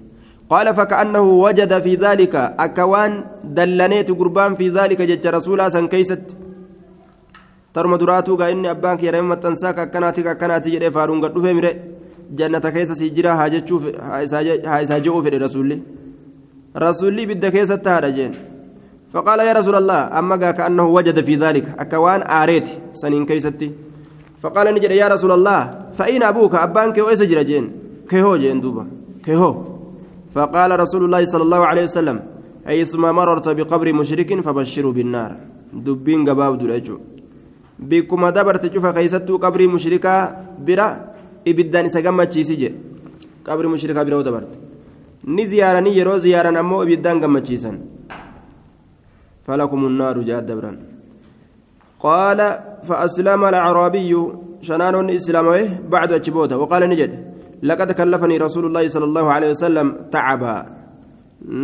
قال 0.51 0.75
فكأنه 0.75 1.21
وجد 1.45 1.73
في 1.85 1.93
ذلك 1.95 2.35
أكوان 2.37 3.13
دلنيت 3.45 4.11
قربان 4.11 4.55
في 4.55 4.69
ذلك 4.69 5.03
جج 5.03 5.27
رسولا 5.27 5.69
سن 5.69 5.87
كيست. 5.87 6.37
ترم 7.75 7.97
دراتو 7.97 8.35
إني 8.43 8.71
أبانك 8.71 9.03
يا 9.03 9.11
رحمة 9.11 9.35
تنساك 9.35 9.79
أكناتي 9.79 10.31
أكناتي 10.31 10.71
جري 10.71 10.91
فارون 10.91 11.25
قد 11.25 11.39
فمره 11.45 11.75
جنة 12.39 12.59
كيس 12.75 12.93
سيجرا 12.93 13.33
هاجتشوف 13.41 13.83
هايساجئو 14.73 15.23
في 15.23 15.29
الرسول 15.37 15.81
رسولي 16.77 17.27
بدك 17.27 17.55
يستهدى 17.55 18.11
جين. 18.17 18.35
فقال 19.15 19.39
يا 19.49 19.53
رسول 19.53 19.75
الله 19.75 20.19
أما 20.19 20.37
كأنه 20.59 20.87
وجد 20.87 21.21
في 21.21 21.35
ذلك 21.37 21.67
أكوان 21.79 22.21
آريت 22.23 22.69
سنين 22.93 23.27
كيستي 23.27 23.71
فقال 24.45 24.67
نجد 24.77 24.93
يا 24.93 25.09
رسول 25.09 25.33
الله 25.39 25.61
فأين 25.97 26.23
أبوك 26.23 26.55
أبانك 26.55 26.97
وإسجر 27.01 27.41
جين 27.49 27.65
كيهو 28.11 28.37
جين 28.37 28.61
دوبا. 28.61 28.85
كيهو. 29.25 29.51
فقال 30.37 30.71
رسول 30.85 31.03
الله 31.09 31.23
صلى 31.33 31.45
الله 31.49 31.63
عليه 31.71 31.85
وسلم 31.89 32.17
حيثما 32.69 33.09
مررت 33.19 33.49
بقبر 33.59 33.89
مشرك 34.01 34.31
فبشروا 34.45 34.93
بالنار. 34.93 35.31
دبين 35.87 36.21
قباب 36.29 36.53
دلجو 36.61 36.97
بكما 37.89 38.31
دبرت 38.37 38.65
شوف 38.75 38.87
خيستو 38.97 39.35
قبر 39.45 39.61
مشركا 39.75 40.15
برا 40.67 40.89
إبدان 41.49 41.87
سقمت 41.95 42.33
شيسي 42.35 42.65
قبر 43.49 43.65
مشركا 43.73 44.03
برا 44.07 44.23
دبرت 44.29 44.53
ni 45.25 45.47
ziyaaranii 45.47 45.97
yeroo 45.99 46.19
ziyaaran 46.25 46.57
ammoo 46.57 46.85
ibiddaan 46.85 47.21
gammachiisan 47.21 47.77
فلكم 49.47 49.81
النار 49.87 50.17
جاءت 50.29 50.45
دبرا 50.45 50.73
قال 52.09 52.41
فأسلم 52.89 53.41
الأعرابي 53.51 54.13
شنان 54.69 55.11
إسلامه 55.19 55.61
بعد 55.95 56.11
أجبوته. 56.19 56.57
وقال 56.63 56.83
نجد 56.93 57.13
لقد 57.69 57.89
كلفني 57.99 58.37
رسول 58.47 58.65
الله 58.69 58.85
صلى 58.95 59.07
الله 59.11 59.27
عليه 59.35 59.51
وسلم 59.55 59.87
تعبا. 60.15 60.57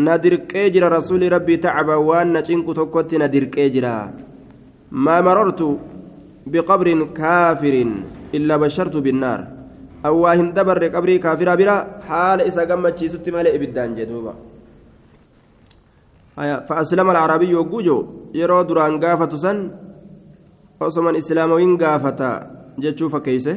ندر 0.07 0.35
كيجر 0.51 0.83
رسول 0.93 1.23
ربي 1.33 1.57
تعبا 1.57 1.95
وأن 2.09 2.33
نشنك 2.33 2.69
تكوت 2.79 3.11
ندر 3.23 3.45
كيجرا 3.55 3.97
ما 5.05 5.17
مررت 5.27 5.61
بقبر 6.53 6.89
كافر 7.21 7.75
إلا 8.37 8.55
بشرت 8.63 8.97
بالنار. 9.05 9.41
أو 10.07 10.15
واهم 10.25 10.49
دبر 10.57 10.83
قبري 10.95 11.19
كافرا 11.25 11.55
برا 11.61 11.77
حال 12.09 12.39
إسا 12.49 12.65
قمت 12.71 12.99
شيست 12.99 13.27
مالي 13.35 13.51
إبدان 13.57 13.91
جدوبا. 13.99 14.35
فأسلم 16.69 17.09
العربي 17.11 17.53
وجوجو 17.55 17.99
يرو 18.41 18.63
دران 18.69 18.95
قافة 19.05 19.33
سن 19.45 19.59
وصمن 20.81 21.17
إسلاموين 21.17 21.77
قافة 21.77 22.21
جتشو 22.79 23.09
فكيسه 23.09 23.57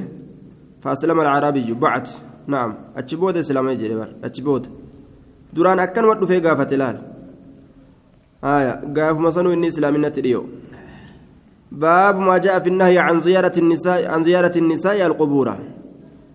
فأسلم 0.82 1.17
العربي 1.21 1.74
بعد 1.74 2.05
نعم 2.47 2.71
أتشبود 2.97 3.38
إسلامي 3.38 3.76
جريبر 3.76 4.09
أتشبود 4.24 4.63
duraan 5.53 5.80
akkanuma 5.80 6.15
dhufee 6.17 6.41
gaafate 6.41 6.78
laal 6.82 6.97
haya 8.41 8.71
gaafuma 8.95 9.32
sanuu 9.36 9.53
inni 9.53 9.69
islaaminatti 9.74 10.24
dhiyo 10.26 10.41
baabu 11.84 12.26
maa 12.28 12.39
jaa 12.45 12.57
fi 12.65 12.74
nahyi 12.80 12.97
can 12.97 13.19
ziyaarati 14.26 14.59
الnisaa'i 14.63 15.05
alqubuura 15.09 15.55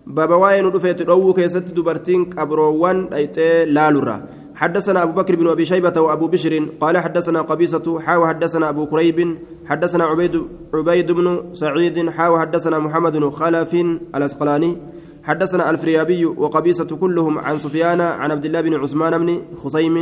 بابا 0.09 0.35
واين 0.35 0.65
رفيت 0.65 1.01
دو 1.01 1.33
كيست 1.33 1.57
دبرتين 1.77 2.25
قبروان 2.25 3.13
ايتي 3.13 3.65
لالورا 3.65 4.17
حدثنا 4.59 5.03
أبو 5.03 5.13
بكر 5.21 5.35
بن 5.35 5.47
أبي 5.47 5.65
شيبة 5.65 6.01
وأبو 6.01 6.27
بشر 6.27 6.53
قال 6.81 6.97
حدثنا 6.97 7.41
قبيصة 7.41 7.99
حاو 7.99 8.27
حدثنا 8.27 8.69
أبو 8.69 8.85
كريب 8.85 9.37
حدثنا 9.65 10.03
عبيد 10.03 10.35
عبيد 10.73 11.11
بن 11.11 11.53
سعيد 11.53 12.09
حاو 12.09 12.39
حدثنا 12.39 12.79
محمد 12.79 13.17
بن 13.17 13.29
خلف 13.29 13.73
الأسقلاني 14.15 14.77
حدثنا 15.23 15.69
الفريابي 15.69 16.25
وقبيصة 16.25 16.91
كلهم 17.01 17.39
عن 17.39 17.57
سفيان 17.57 18.01
عن 18.01 18.31
عبد 18.31 18.45
الله 18.45 18.61
بن 18.61 18.73
عثمان 18.75 19.17
بن 19.17 19.41
خصيم 19.63 19.95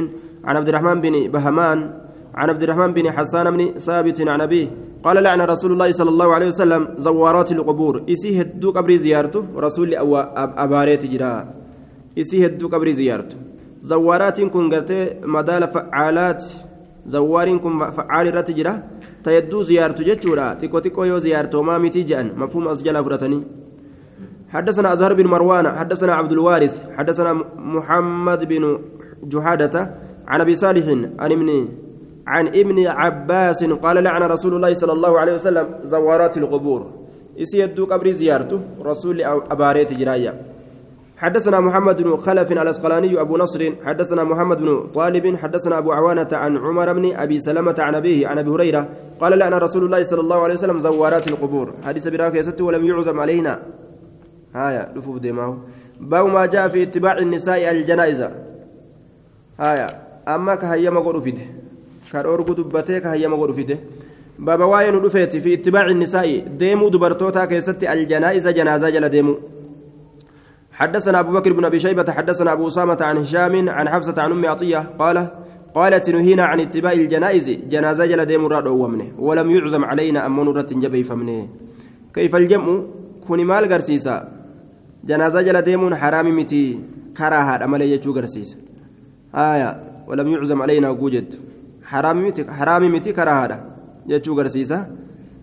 عن 0.45 0.55
عبد 0.58 0.70
الرحمن 0.70 1.01
بن 1.01 1.28
بهمان 1.28 1.93
عن 2.36 2.49
عبد 2.49 2.64
الرحمن 2.64 2.93
بن 2.93 3.12
حسان 3.12 3.58
بن 3.58 3.80
ثابت 3.80 4.22
عن 4.22 4.41
أبيه 4.41 4.68
قال 5.03 5.24
لعن 5.24 5.41
رسول 5.41 5.72
الله 5.72 5.91
صلى 5.91 6.10
الله 6.10 6.34
عليه 6.34 6.47
وسلم 6.47 6.88
زوارات 6.97 7.51
القبور. 7.51 8.03
إسي 8.10 8.41
هدو 8.41 8.72
قبر 8.72 8.95
زيارته 8.95 9.45
رسول 9.58 9.95
أباريت 10.66 11.05
جرا 11.05 11.53
إسي 12.18 12.45
هدو 12.45 12.68
قبر 12.68 12.89
زيارته. 12.91 13.47
زوارات 13.91 14.38
كن 14.53 14.65
قرتي 14.71 14.99
مدال 15.35 15.63
فعالات 15.75 16.43
زوار 17.13 17.47
كن 17.63 17.73
فعال 17.97 18.25
رت 18.35 18.49
جرا 18.57 18.73
تيدو 19.23 19.61
زيارته 19.69 20.03
جتورا 20.09 20.53
تيكو 20.59 20.79
تيكو 20.79 21.03
يو 21.03 21.17
زيارته 21.25 21.61
ما 21.67 21.75
متي 21.83 22.01
جان 22.09 22.27
مفهوم 22.41 22.67
أسجل 22.67 22.95
فرتني 23.05 23.39
حدثنا 24.53 24.93
أزهر 24.93 25.13
بن 25.13 25.27
مروان 25.27 25.65
حدثنا 25.79 26.13
عبد 26.19 26.31
الوارث 26.31 26.73
حدثنا 26.97 27.31
محمد 27.75 28.41
بن 28.51 28.63
جحادة 29.23 29.75
عن 30.27 30.41
أبي 30.41 30.55
صالح 30.55 30.85
عن 31.19 31.31
ابن 31.31 31.49
عن 32.27 32.47
ابن 32.47 32.88
عباس 32.88 33.63
قال 33.63 34.03
لعن 34.03 34.23
رسول 34.23 34.53
الله 34.55 34.73
صلى 34.73 34.93
الله 34.93 35.19
عليه 35.19 35.33
وسلم 35.33 35.65
زوارات 35.83 36.38
القبور. 36.38 36.81
إسي 37.41 37.59
يدو 37.59 37.85
قبر 37.85 38.11
زيارته 38.11 38.59
رسول 38.81 39.21
أباريت 39.53 39.93
جرايا 39.93 40.33
حدثنا 41.18 41.59
محمد 41.59 42.01
بن 42.01 42.15
خلف 42.18 42.51
الأسقلاني 42.51 43.22
أبو 43.22 43.38
نصر 43.38 43.72
حدثنا 43.86 44.24
محمد 44.24 44.57
بن 44.57 44.88
طالب 44.93 45.36
حدثنا 45.36 45.78
أبو 45.78 45.91
عوانة 45.91 46.28
عن 46.32 46.57
عمر 46.57 46.93
بن 46.93 47.15
أبي 47.15 47.39
سلمة 47.39 47.76
عن 47.80 47.95
أبيه 47.95 48.28
عن 48.28 48.38
أبي 48.38 48.49
هريرة 48.49 48.89
قال 49.20 49.39
لعن 49.39 49.53
رسول 49.53 49.84
الله 49.84 50.03
صلى 50.03 50.22
الله 50.22 50.43
عليه 50.43 50.53
وسلم 50.53 50.80
زوارات 50.80 51.28
القبور. 51.28 51.74
حديث 51.86 52.07
براك 52.07 52.36
يا 52.36 52.43
ولم 52.61 52.86
يعزم 52.86 53.20
علينا. 53.20 53.63
هايا 54.55 54.93
لفوف 54.95 55.18
دماغ 55.18 55.53
باو 55.99 56.28
ما 56.28 56.45
جاء 56.45 56.68
في 56.68 56.84
اتباع 56.84 57.18
النساء 57.18 57.72
الجنائز. 57.72 58.22
هايا 59.59 60.01
أما 60.28 60.55
كهيما 60.55 60.99
قولوا 60.99 61.22
فيه 61.22 61.34
كارورغو 62.11 62.53
دبته 62.53 62.99
كهيما 62.99 63.38
غدو 63.38 63.53
فيده 63.53 63.78
بابا 64.39 64.65
واين 64.65 65.09
في 65.09 65.53
اتباع 65.53 65.86
النساء. 65.86 66.39
ديمو 66.39 66.89
دبرتوتا 66.89 67.45
كيست 67.45 67.84
الجنائز 67.84 68.47
جنازة 68.47 68.89
جل 68.89 69.09
ديمو. 69.09 69.38
حدثنا 70.80 71.19
أبو 71.19 71.32
بكر 71.38 71.51
بن 71.53 71.65
أبي 71.65 71.80
شيبة 71.80 72.11
حدثنا 72.17 72.53
أبو 72.53 72.67
أسامة 72.67 72.97
عن 73.01 73.17
هشام 73.17 73.69
عن 73.69 73.86
حفصة 73.89 74.17
عن 74.23 74.32
أم 74.32 74.45
عطية 74.45 74.82
قال 75.01 75.17
قالت 75.75 76.09
نهينا 76.09 76.43
عن 76.51 76.59
اتباع 76.59 76.91
الجنائز. 76.91 77.47
جنازة 77.73 78.05
جل 78.05 78.41
راد 78.53 78.67
ومنه 78.67 79.07
ولم 79.28 79.47
يعزم 79.51 79.84
علينا 79.86 80.19
امون 80.25 80.47
رت 80.57 80.73
جبي 80.73 81.03
فمنه. 81.03 81.47
كيف 82.13 82.36
الجمع؟ 82.36 82.67
كوني 83.28 83.43
مال 83.43 83.65
غرسيسا 83.73 84.15
جنازة 85.09 85.41
جل 85.41 85.61
ديمون 85.61 85.95
حرام 85.95 86.28
متي 86.38 86.80
كراهه 87.17 87.63
عمل 87.63 87.82
يجو 87.82 88.11
غرسيسا 88.11 88.57
آية 89.36 89.69
ولم 90.07 90.28
يعزم 90.28 90.61
علينا 90.61 90.89
وجد 90.89 91.30
haraami 91.91 92.89
miti 92.89 93.13
karahaadha 93.13 93.59
jechuu 94.07 94.36
garsiisa 94.36 94.88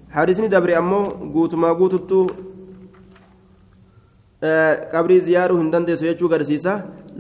hadisni 0.09 0.49
dabre 0.49 0.77
ammoo 0.77 1.07
guutumaa 1.35 1.75
guututtu 1.75 2.31
qabrii 4.93 5.21
ziyaaruu 5.29 5.59
hin 5.59 5.71
dandeessu 5.75 6.05
jechuu 6.05 6.29
garsiisa 6.29 6.75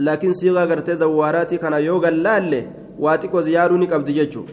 laakiin 0.09 0.35
siigaa 0.41 0.67
gartee 0.67 0.97
zawwaaraatii 1.03 1.59
kana 1.65 1.79
yoo 1.79 2.01
gallaalle 2.01 2.61
waa 3.07 3.17
xiqqoo 3.19 3.43
ziyaaruu 3.49 3.79
ni 3.83 3.87
qabdi 3.93 4.13
jechuu 4.21 4.47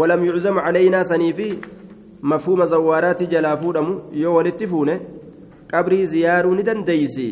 walam 0.00 0.24
yuczamu 0.24 0.60
calaynaa 0.66 1.04
sanii 1.10 1.32
fi 1.32 1.48
mafhuuma 2.34 2.66
zawwaaraatii 2.66 3.26
jalaa 3.34 3.56
fuudhamu 3.56 4.00
yoo 4.22 4.34
walitti 4.34 4.66
fuune 4.72 5.00
qabrii 5.74 6.06
ziyaaruu 6.14 6.54
ni 6.54 6.62
dandeeysi 6.70 7.28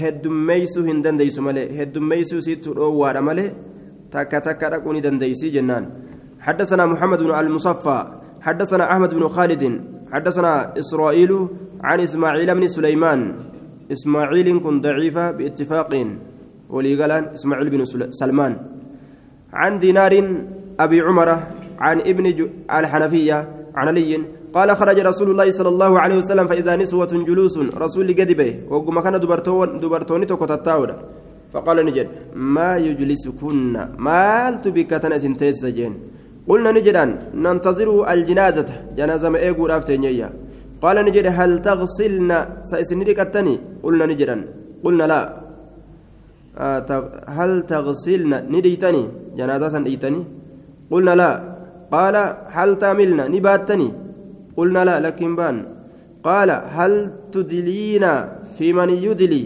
heddummeeysuu 0.00 0.84
hin 0.90 1.02
dandeeysu 1.08 1.42
malee 1.48 1.68
heddummeeysuu 1.78 2.40
siittu 2.48 2.74
dhoowwaadha 2.74 3.22
malee 3.30 3.50
تكا 4.12 4.38
تكا 4.38 4.68
رقوني 4.68 5.00
دنديسي 5.00 5.48
جنان 5.50 5.84
حدثنا 6.40 6.86
محمد 6.86 7.22
بن 7.22 7.30
المصفى 7.34 7.98
حدثنا 8.40 8.92
أحمد 8.92 9.14
بن 9.14 9.28
خالد 9.28 9.62
حدثنا 10.12 10.78
إسرائيل 10.78 11.32
عن 11.84 11.98
إسماعيل 12.00 12.54
بن 12.54 12.68
سليمان. 12.68 13.20
إسماعيل 13.92 14.48
كن 14.64 14.80
ضعيفة 14.80 15.30
باتفاق 15.30 15.92
وليقالان 16.70 17.24
إسماعيل 17.36 17.70
بن 17.70 17.84
سلمان. 18.10 18.52
عن 19.52 19.78
دينار 19.78 20.12
أبي 20.80 21.00
عمر 21.00 21.28
عن 21.78 21.96
ابن 22.00 22.24
الحنفية 22.70 23.38
عن 23.74 23.88
علي 23.88 24.12
قال 24.54 24.68
خرج 24.76 24.98
رسول 25.00 25.28
الله 25.30 25.50
صلى 25.50 25.68
الله 25.68 25.92
عليه 26.00 26.16
وسلم 26.16 26.46
فإذا 26.46 26.76
نسوة 26.76 27.12
جلوس 27.28 27.58
رسول 27.58 28.08
قدبه 28.18 28.50
وقم 28.70 29.00
كان 29.00 29.20
دبرتون 29.20 29.80
دبرتوني 29.80 30.26
تكتتاودا 30.26 30.96
فقال 31.52 31.76
نجد 31.86 32.08
ما 32.34 32.76
يجلسكن؟ 32.76 33.72
مالت 33.98 34.64
بك 34.68 34.90
تنس 34.90 35.24
تيسجين 35.40 35.92
قلنا 36.48 36.70
نجدا 36.76 37.04
ننتظر 37.44 37.88
الجنازة 38.12 38.70
جنازة 38.98 39.28
ما 39.32 39.38
إيقو 39.38 39.66
رافتين 39.66 40.02
قال 40.82 40.96
نجد 41.06 41.26
هل 41.38 41.50
تغسلنا 41.66 42.38
سيسندك 42.70 43.20
التاني 43.20 43.54
قلنا 43.84 44.04
نجدا 44.10 44.36
قلنا 44.84 45.04
لا. 45.12 45.20
آه 46.58 46.88
هل 47.36 47.52
تغسلنا 47.72 48.38
نديتني. 48.52 49.02
جنازة 49.38 49.78
نديتني 49.78 50.20
قلنا 50.92 51.14
لا. 51.20 51.30
قال 51.94 52.16
هل 52.56 52.70
تعملنا 52.82 53.24
نباتني. 53.34 53.88
قلنا 54.56 54.80
لا 54.88 55.00
لكن 55.00 55.36
بان. 55.36 55.56
قال 56.28 56.50
هل 56.76 56.92
تدلينا 57.32 58.12
في 58.56 58.72
من 58.72 58.90
يدلي؟ 58.90 59.44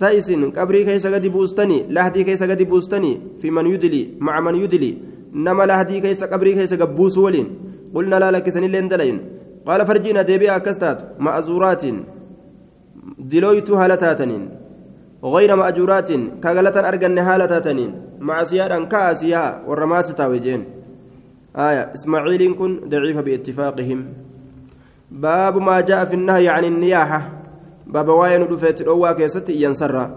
سايسن 0.00 0.42
قبري 0.56 0.84
كيس 0.84 1.06
قد 1.06 1.26
بوستني. 1.26 1.78
لهدي 1.94 2.24
كيس 2.24 2.42
قد 2.50 2.62
بوستني. 2.62 3.12
في 3.40 3.50
من 3.50 3.66
يدلي؟ 3.66 4.02
مع 4.26 4.40
من 4.40 4.54
يدلي. 4.54 4.92
نما 5.44 5.64
لهدي 5.70 5.96
كيس 6.04 6.24
قبري 6.32 6.52
كيس 6.58 6.72
قد 6.80 6.90
بوس 6.98 7.16
ولين 7.24 7.48
قلنا 7.94 8.16
لا 8.22 8.28
لك 8.34 8.46
سن 8.54 8.64
لين 8.74 8.88
دلين 8.92 9.16
قال 9.66 9.80
فرجينا 9.88 10.22
ديبي 10.28 10.48
أكستات 10.56 10.98
مأزورات 11.24 11.84
دلويت 13.30 13.70
هالتاتنين 13.70 14.44
غير 15.24 15.50
مأجورات 15.56 16.10
كغلة 16.42 16.76
أرجن 16.88 17.18
هالة 17.18 17.58
تنين 17.58 17.92
مع 18.20 18.44
سيادا 18.44 18.84
كاسيا 18.84 19.62
والرماس 19.66 20.14
تاوجين 20.14 20.64
آية 21.56 21.92
إسماعيل 21.94 22.54
كن 22.54 22.72
ضعيف 22.88 23.18
باتفاقهم 23.18 24.00
باب 25.10 25.56
ما 25.56 25.80
جاء 25.80 26.04
في 26.04 26.14
النهي 26.14 26.48
عن 26.48 26.64
النياحة 26.64 27.20
باب 27.86 28.08
واين 28.08 28.48
دفت 28.48 28.80
الأوى 28.80 29.14
كيست 29.14 29.50
ينسر 29.50 30.10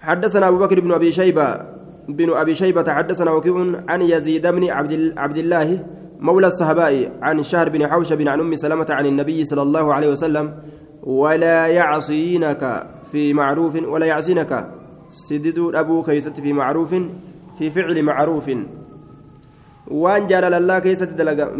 حدثنا 0.00 0.48
أبو 0.48 0.58
بكر 0.58 0.80
بن 0.80 0.92
أبي 0.92 1.12
شيبة 1.12 1.75
بن 2.08 2.30
أبي 2.30 2.54
شيبة 2.54 2.92
حدثنا 2.92 3.30
وكيع 3.32 3.82
عن 3.88 4.02
يزيد 4.02 4.46
بن 4.46 4.70
عبد 5.18 5.38
الله 5.38 5.84
مولى 6.20 6.46
الصحابة 6.46 7.10
عن 7.22 7.42
شهر 7.42 7.68
بن 7.68 7.86
حوشب 7.86 8.28
عن 8.28 8.40
أم 8.40 8.56
سلمة 8.56 8.86
عن 8.90 9.06
النبي 9.06 9.44
صلى 9.44 9.62
الله 9.62 9.94
عليه 9.94 10.10
وسلم 10.10 10.54
ولا 11.02 11.66
يعصينك 11.66 12.86
في 13.12 13.34
معروف 13.34 13.74
ولا 13.82 14.06
يعصينك 14.06 14.70
سدد 15.08 15.58
أبو 15.74 16.02
كيست 16.02 16.40
في 16.40 16.52
معروف 16.52 16.94
في 17.58 17.70
فعل 17.70 18.02
معروف. 18.02 18.50
وأن 19.88 20.26
جال 20.26 20.54
الله 20.54 20.78
كيست 20.78 21.10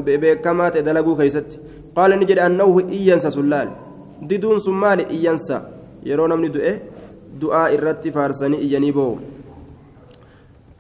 بكما 0.07 0.69
تدلقوا 0.69 1.17
كيست 1.17 1.61
قال 1.97 2.11
نجد 2.21 2.39
أنه 2.39 2.81
إينسى 2.91 3.31
سلال. 3.31 3.69
ددون 4.23 4.59
سمال 4.59 5.09
إينسى 5.09 5.63
يرون 6.07 6.41
من 6.41 6.51
دعاء 6.51 6.83
دعاء 7.41 7.75
الرت 7.75 8.09
فارسني 8.09 8.57
إيانيبو 8.59 9.17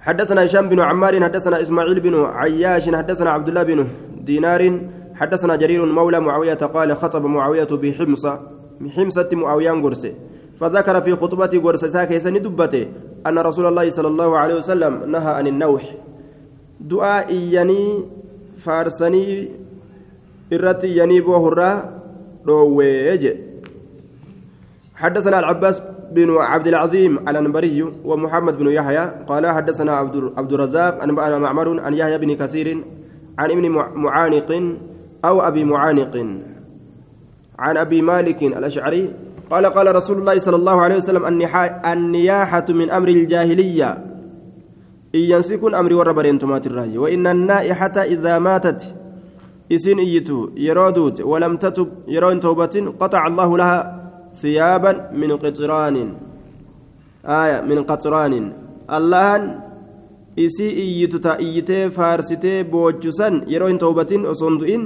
حدثنا 0.07 0.45
هشام 0.45 0.69
بن 0.69 0.81
عمار 0.81 1.25
حدثنا 1.25 1.63
إسماعيل 1.63 2.01
بن 2.01 2.15
عياش 2.25 2.91
حدثنا 2.95 3.31
عبد 3.31 3.49
الله 3.49 3.63
بن 3.63 3.87
دينار 4.23 4.81
حدثنا 5.15 5.57
جرير 5.57 5.87
مولى 5.87 6.21
معاوية 6.21 6.55
قال 6.55 6.97
خطب 6.97 7.25
معاوية 7.25 7.69
بحمصة 7.83 8.41
حمصة 8.97 9.29
معاوية 9.33 9.71
قرسة 9.71 10.13
فذكر 10.61 11.01
في 11.01 11.17
خطبة 11.17 11.53
قرسة 11.65 11.89
ساكيسة 11.89 12.31
دبته 12.31 12.87
أن 13.27 13.39
رسول 13.39 13.67
الله 13.67 13.91
صلى 13.91 14.09
الله 14.09 14.39
عليه 14.39 14.55
وسلم 14.55 15.11
نهى 15.11 15.33
عن 15.35 15.47
النوح. 15.47 15.83
دعاء 16.81 17.35
يني 17.35 18.05
فارسني 18.57 19.49
إرتي 20.53 20.99
يني 20.99 21.21
بوهرا 21.21 22.01
رويج 22.47 23.25
حدثنا 24.95 25.39
العباس 25.39 25.83
بن 26.13 26.37
عبد 26.37 26.67
العظيم 26.67 27.19
الأنبري 27.29 27.83
ومحمد 28.05 28.59
بن 28.59 28.67
يحيى 28.69 29.25
قال 29.27 29.47
حدثنا 29.47 29.93
عبد 30.37 30.53
الرزاق 30.53 31.03
أنبأنا 31.03 31.39
معمر 31.39 31.81
عن 31.81 31.95
يحيى 31.95 32.19
بن 32.19 32.35
كثير 32.35 32.85
عن 33.39 33.51
ابن 33.51 33.71
معانق 33.95 34.77
أو 35.25 35.41
أبي 35.41 35.65
معانق. 35.65 36.17
عن 37.59 37.77
أبي 37.77 38.03
مالك 38.03 38.43
الأشعري 38.43 39.13
قال 39.51 39.67
قال 39.67 39.97
رسول 39.97 40.19
الله 40.19 40.39
صلى 40.39 40.57
الله 40.57 40.81
عليه 40.81 40.97
وسلم 40.97 41.25
النياحة 41.87 42.65
من 42.69 42.91
أمر 42.91 43.09
الجاهلية. 43.09 43.91
إن 45.15 45.21
ينسكن 45.21 45.75
أمر 45.75 45.93
وربرين 45.95 46.39
تمات 46.39 46.67
الراجي 46.67 46.99
وإن 46.99 47.27
النائحة 47.27 47.97
إذا 47.97 48.39
ماتت 48.39 48.95
إسين 49.73 49.99
إيتو 49.99 50.49
يرودوت 50.57 51.21
ولم 51.21 51.57
تتب 51.57 51.89
يرون 52.09 52.41
توبة 52.41 52.95
قطع 53.01 53.27
الله 53.27 53.59
لها. 53.59 53.96
ثيابا 54.43 54.93
من 55.21 55.31
قطران 55.45 55.97
آية 57.43 57.59
من 57.71 57.79
قطران 57.91 58.35
اللهن 58.97 59.43
isii 60.37 60.73
iyyitu 60.85 61.19
ta 61.21 61.39
iyyitee 61.41 61.91
faarsitee 61.91 62.65
boochusan 62.73 63.35
yeroo 63.53 63.69
hin 63.71 63.79
tawbatin 63.85 64.27
osoo 64.33 64.49
hin 64.51 64.59
du'in 64.61 64.83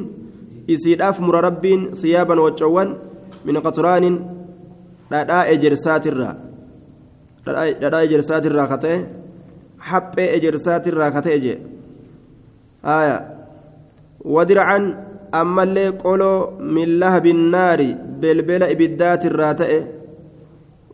isiidhaaf 0.75 1.19
mura 1.27 1.41
rabbiin 1.47 1.81
siyaaban 2.03 2.39
waccoowwan 2.45 2.91
min 3.47 3.57
qaxuraanin 3.65 4.17
dhadhaa 5.11 5.43
ejersaatirraa 5.55 6.35
dhadhaa 7.47 8.03
ejersaatirraa 8.09 8.69
ka 8.73 8.79
ta'e 8.85 8.99
haphee 9.91 10.29
ejersaatirraa 10.37 11.11
ka 11.17 11.21
ta'e 11.27 11.39
jee 11.45 11.59
aya 12.97 13.17
wadircan 14.37 14.85
ammallee 15.33 15.93
qoloo 16.03 16.59
min 16.74 16.99
lahabin 17.03 17.41
naari 17.55 17.89
belbela 18.20 18.70
ibiddaatirraa 18.74 19.55
ta'e 19.61 19.78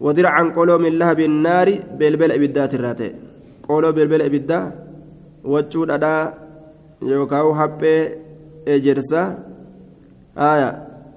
wadircan 0.05 0.53
qoloo 0.57 0.79
min 0.85 0.99
lahabin 1.01 1.35
naari 1.47 1.75
belbela 1.99 2.35
ibiddaatirraa 2.39 2.95
ta'e 3.01 3.11
qoloo 3.67 3.93
belbela 3.99 4.25
ibiddaa 4.31 4.65
waccuu 5.53 5.87
dhadhaa 5.91 6.23
yookaan 7.11 7.53
haphee 7.61 8.01
ejersaa 8.75 9.29
aya 10.51 10.69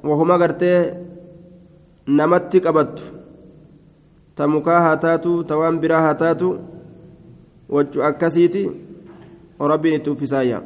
wahuma 0.10 0.38
gartee 0.42 0.80
namatti 2.18 2.62
qabattu 2.66 3.04
ta 4.36 4.48
mukaa 4.48 4.82
haa 4.86 4.98
taatu 5.06 5.32
ta 5.44 5.58
waan 5.62 5.80
biraa 5.84 6.02
haa 6.08 6.20
taatu 6.24 6.50
waccuu 7.76 8.04
akkasiiti 8.10 8.64
rabbiin 9.72 9.96
itti 10.00 10.10
uffisaayya 10.10 10.62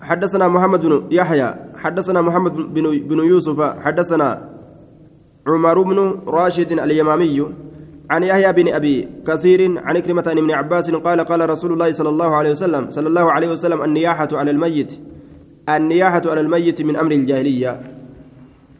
حدثنا 0.00 0.48
محمد 0.48 0.80
بن 0.80 1.02
يحيى 1.10 1.54
حدثنا 1.76 2.20
محمد 2.22 2.54
بن, 3.08 3.18
يوسف 3.18 3.60
حدثنا 3.60 4.28
عمر 5.46 5.82
بن 5.82 5.98
راشد 6.26 6.72
اليمامي 6.72 7.46
عن 8.10 8.22
يحيى 8.22 8.52
بن 8.52 8.66
أبي 8.74 9.08
كثير 9.26 9.60
عن 9.86 9.98
كلمة 9.98 10.24
عن 10.26 10.38
ابن 10.38 10.50
عباس 10.50 10.90
قال 10.90 11.20
قال 11.20 11.50
رسول 11.50 11.72
الله 11.72 11.92
صلى 11.92 12.08
الله 12.08 12.30
عليه 12.36 12.50
وسلم 12.50 12.90
صلى 12.90 13.08
الله 13.08 13.32
عليه 13.32 13.48
وسلم 13.48 13.82
النياحة 13.82 14.28
على 14.32 14.50
الميت 14.50 14.92
النياحة 15.76 16.22
على 16.26 16.40
الميت 16.40 16.82
من 16.82 16.96
أمر 16.96 17.12
الجاهلية. 17.12 17.80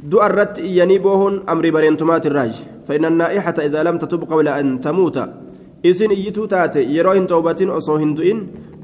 دؤرت 0.02 0.58
ينيبوهن 0.58 1.34
أمر 1.48 1.64
برينتمات 1.70 2.26
الراج 2.26 2.54
فإن 2.88 3.04
النائحة 3.04 3.54
إذا 3.58 3.82
لم 3.82 3.98
تتب 3.98 4.24
قبل 4.24 4.48
أن 4.48 4.80
تموت. 4.80 5.16
إذن 5.84 6.10
إيتو 6.10 6.44
تاتي 6.44 6.82
يروهن 6.82 7.26
توبة 7.26 7.60
أصوهن 7.60 8.14
دؤين 8.14 8.38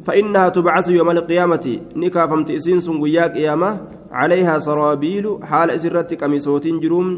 فإنها 0.07 0.49
تبعث 0.49 0.89
يوم 0.89 1.11
القيامة. 1.11 1.67
نكافمت 1.97 2.49
إسين 2.51 2.81
سنقياك 2.81 3.31
قيامة 3.37 3.71
عليها 4.11 4.59
سرابيل 4.59 5.25
حال 5.43 5.71
إسرت 5.71 6.15
كمسوت 6.15 6.67
جروم 6.83 7.09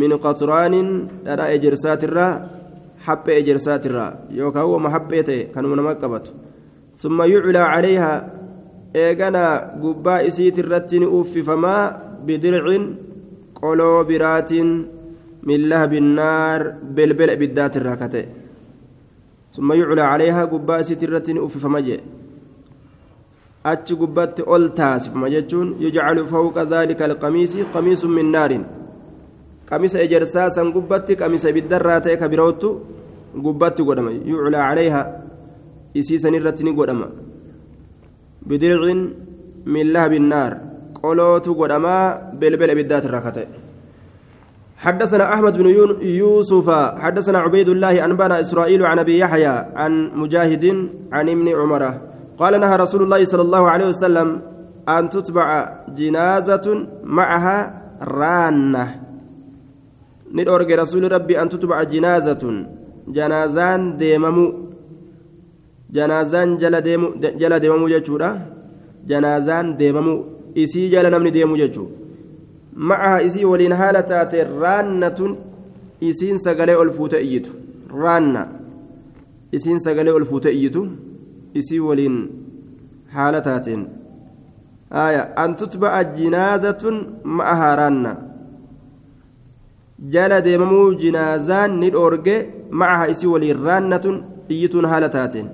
من 0.00 0.12
قطران 0.24 0.74
لا 1.24 1.54
إجرسات 1.54 2.04
الرا 2.04 2.28
حب 3.04 3.26
إجرسات 3.28 3.86
الرا 3.86 4.08
يوكا 4.30 4.60
هو 4.60 4.78
محبته 4.78 5.42
كانوا 5.54 5.76
نمكبت 5.76 6.26
ثم 6.96 7.18
يعلى 7.22 7.58
عليها 7.58 8.12
إيغانا 8.96 9.44
قبا 9.82 10.26
إسيت 10.26 10.58
الرتين 10.58 11.02
أوف 11.02 11.38
فما 11.38 11.76
بدرع 12.26 12.64
قلو 13.62 14.04
برات 14.08 14.52
من 15.48 15.60
لهب 15.70 15.92
النار 16.02 16.60
بلبل 16.96 17.36
بالذات 17.36 17.76
الراكته 17.76 18.24
ثم 19.58 19.72
يعلى 19.72 20.02
عليها 20.12 20.44
قبا 20.44 20.80
إسيت 20.80 21.02
الرتين 21.02 21.38
أوف 21.42 21.58
فما 21.58 21.80
جي 21.80 21.98
achi 23.64 23.94
gubbatti 24.00 24.42
ol 24.46 24.70
taasifama 24.78 25.28
jechuun 25.34 25.68
yujcalu 25.82 26.22
fawqa 26.32 26.64
dhalika 26.72 27.04
alqamiisi 27.04 27.66
qamiisun 27.74 28.12
min 28.18 28.30
naarin 28.34 28.64
qamisa 29.68 29.98
ejersaa 30.04 30.48
san 30.56 30.70
gubbatti 30.76 31.16
qamisa 31.20 31.50
ibiddarraa 31.52 32.00
ta'e 32.04 32.16
ka 32.20 32.28
birootu 32.32 32.68
gubbatti 33.44 33.82
godhama 33.88 34.12
yuclaa 34.30 34.68
calayha 34.68 35.02
isii 36.00 36.20
san 36.22 36.38
irratti 36.38 36.64
ni 36.64 36.72
godhama 36.78 37.08
bidircin 38.48 39.00
min 39.74 39.86
lahabi 39.94 40.18
naar 40.32 40.52
qolootu 41.00 41.58
godhamaa 41.60 42.04
belbela 42.40 42.72
ibiddaatirraa 42.76 43.24
ka 43.26 43.32
ta'e 43.36 43.48
حدثنا 44.78 45.34
أحمد 45.34 45.54
بن 45.58 45.66
يوسف 46.22 46.68
حدثنا 47.04 47.38
عبيد 47.38 47.68
الله 47.68 48.04
أنبانا 48.04 48.40
إسرائيل 48.40 48.86
عن 48.86 48.98
أبي 48.98 49.18
يحيى 49.18 49.54
عن 49.74 49.92
مجاهد 50.14 50.64
عن 51.12 51.28
ابن 51.28 51.46
عمر. 51.48 51.82
قال 52.38 52.60
نهى 52.60 52.76
رسول 52.76 53.02
الله 53.02 53.24
صلى 53.24 53.42
الله 53.42 53.62
عليه 53.70 53.86
وسلم 53.88 54.28
أن 54.88 55.08
تتبع 55.08 55.48
جنازة 55.98 56.66
معها 57.04 57.58
رانة. 58.02 58.86
ندورج 60.34 60.70
رسول 60.72 61.12
ربي 61.12 61.34
أن 61.42 61.48
تتبع 61.48 61.82
جنازة. 61.82 62.42
جنازان 63.08 63.96
ديممو. 63.96 64.46
جنازان 65.90 66.48
جل 66.62 66.80
ديمو 66.80 67.08
جل 67.18 67.58
ديممو 67.58 67.86
جنازان 69.10 69.66
ديممو. 69.76 70.14
إسي 70.58 70.88
جل 70.88 71.10
نمني 71.10 71.30
ديمو 71.30 71.54
macaha 72.74 73.22
isii 73.22 73.44
waliin 73.44 73.72
haala 73.72 74.02
taate 74.02 74.44
raannatun 74.44 75.36
isiin 76.00 76.38
sagalee 76.38 76.76
ol 76.76 76.90
fuute 76.90 77.20
iyyitu. 77.22 77.50
Raanna. 78.02 78.48
Isiin 79.52 79.78
sagalee 79.80 80.12
ol 80.12 80.24
fuute 80.24 80.52
iyyitu 80.52 80.88
isii 81.54 81.80
waliin 81.80 82.16
haala 83.14 83.40
taateen. 83.40 83.86
Aya 84.90 85.36
an 85.36 85.56
tutba'a 85.56 86.04
jinaazatun 86.04 86.96
ma'ahaa 87.24 87.76
raanna. 87.76 88.16
Jala 90.14 90.40
deemamuu 90.44 90.94
jinaazaan 90.94 91.78
ni 91.80 91.90
dhoorge 91.90 92.36
macaha 92.70 93.08
isii 93.08 93.26
waliin 93.34 93.64
raannatun 93.64 94.22
iyyituun 94.48 94.86
haala 94.86 95.08
taateen. 95.08 95.48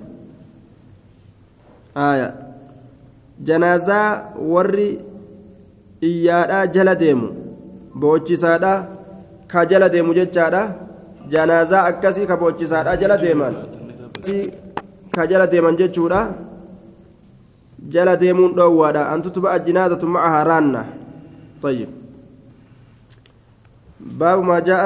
Aya 1.95 2.33
janaazaa 3.43 4.35
warri 4.53 4.99
iyyaadhaa 6.01 6.65
jala 6.67 6.95
deemu 6.95 7.27
boochisaadhaa 7.99 8.79
ka 9.47 9.65
jala 9.65 9.89
deemu 9.89 10.13
jechaadha 10.19 10.63
janaazaa 11.29 11.83
akkasii 11.91 12.27
ka 12.27 12.37
boochisaadha 12.37 12.97
jala 12.97 13.17
deeman 13.17 13.55
ka 15.15 15.27
jala 15.27 15.47
deeman 15.47 15.77
jechuudha 15.77 16.21
jala 17.93 18.13
deemuun 18.17 18.55
dhoowwaadha 18.57 19.09
an 19.13 19.21
tutba'a 19.21 19.59
jinaazatu 19.59 20.07
macahaa 20.07 20.43
raanna 20.51 20.83
طيب 21.65 21.89
باب 23.99 24.39
ما 24.43 24.59
جاء 24.59 24.83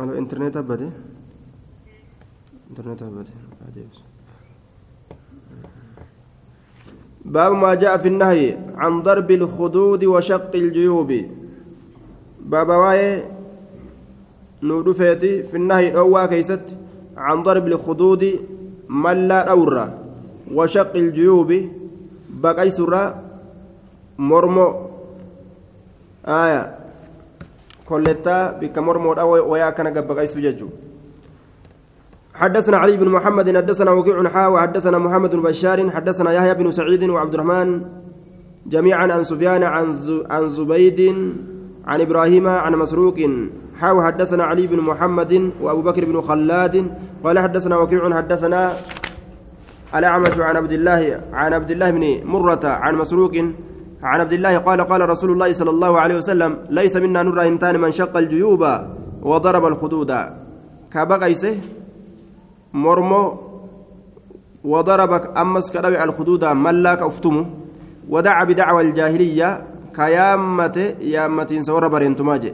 على 0.00 0.10
الانترنت 0.12 0.56
أبدا 0.56 0.90
انترنت 2.70 3.02
أبدا 3.02 3.32
باب 7.28 7.52
ما 7.52 7.74
جاء 7.74 7.96
في 7.96 8.08
النهي 8.08 8.56
عن 8.76 9.02
ضرب 9.02 9.30
الخدود 9.30 10.04
وشق 10.04 10.52
الجيوب. 10.54 11.10
باب 12.40 12.68
واي 12.68 13.22
نودفيتي 14.62 15.42
في 15.42 15.56
النهي 15.56 15.92
أوا 15.92 16.26
كيست 16.26 16.72
عن 17.16 17.42
ضرب 17.42 17.66
الخدود 17.66 18.22
ملا 18.88 19.40
أورا 19.50 19.86
وشق 20.54 20.96
الجيوب. 20.96 21.50
بقي 22.40 22.70
سرا 22.70 23.04
مرمو. 24.18 24.68
آية. 26.24 26.78
كلتا 27.88 28.60
بك 28.60 28.78
مرمو 28.78 29.12
ويا 29.52 29.70
كان 29.70 29.92
بقي 29.92 30.26
سججو 30.26 30.68
حدثنا 32.38 32.76
علي 32.76 32.96
بن 32.96 33.08
محمد 33.08 33.56
حدثنا 33.56 33.90
وكيع 33.90 34.28
حا 34.28 34.46
وحدثنا 34.46 34.98
محمد 34.98 35.30
بن 35.34 35.42
بشار 35.42 35.90
حدثنا 35.90 36.32
يحيى 36.32 36.54
بن 36.54 36.70
سعيد 36.70 37.02
وعبد 37.04 37.34
الرحمن 37.34 37.82
جميعا 38.66 39.06
عن 39.12 39.22
سفيان 39.22 39.62
عن 39.62 39.86
عن 40.30 40.46
زبيد 40.46 41.00
عن 41.86 42.00
إبراهيم 42.00 42.46
عن 42.46 42.72
مسروق 42.74 43.18
حا 43.80 43.90
وحدثنا 43.90 44.44
علي 44.44 44.66
بن 44.66 44.80
محمد 44.80 45.50
وأبو 45.62 45.82
بكر 45.82 46.04
بن 46.04 46.20
خلاد 46.20 46.74
قال 47.24 47.38
حدثنا 47.38 47.76
وكيع 47.78 48.16
حدثنا 48.16 48.72
الأعمش 49.94 50.38
عن 50.38 50.56
عبد 50.56 50.72
الله 50.72 51.20
عن 51.32 51.52
عبد 51.52 51.70
الله 51.70 51.90
بن 51.90 52.04
مرة 52.24 52.64
عن 52.64 52.94
مسروق 52.94 53.34
عن 54.02 54.20
عبد 54.20 54.32
الله 54.32 54.58
قال 54.58 54.80
قال 54.80 55.10
رسول 55.10 55.30
الله 55.30 55.52
صلى 55.52 55.70
الله 55.70 56.00
عليه 56.00 56.16
وسلم 56.16 56.56
ليس 56.70 56.96
منا 56.96 57.22
نرى 57.22 57.48
انتان 57.48 57.80
من 57.80 57.92
شق 57.92 58.16
الجيوب 58.16 58.62
وضرب 59.22 59.64
الخدود. 59.66 60.12
كبقيسه 60.92 61.56
مرمو 62.84 63.24
وضربك 64.64 65.24
أمس 65.38 65.66
كدوي 65.74 66.04
الخدود 66.04 66.44
ملاك 66.44 67.00
أفتمو 67.02 67.44
ودعا 68.08 68.44
بدعوى 68.44 68.82
الجاهلية 68.82 69.48
كيامة 69.96 70.76
يامة 71.14 71.50
سور 71.60 71.88
برنتماجي 71.88 72.52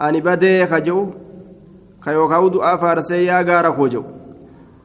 أني 0.00 0.20
بدي 0.20 0.66
خجو 0.66 0.98
كيوكاود 2.04 2.56
أفارسي 2.56 3.24
يا 3.24 3.68
وجو 3.78 4.02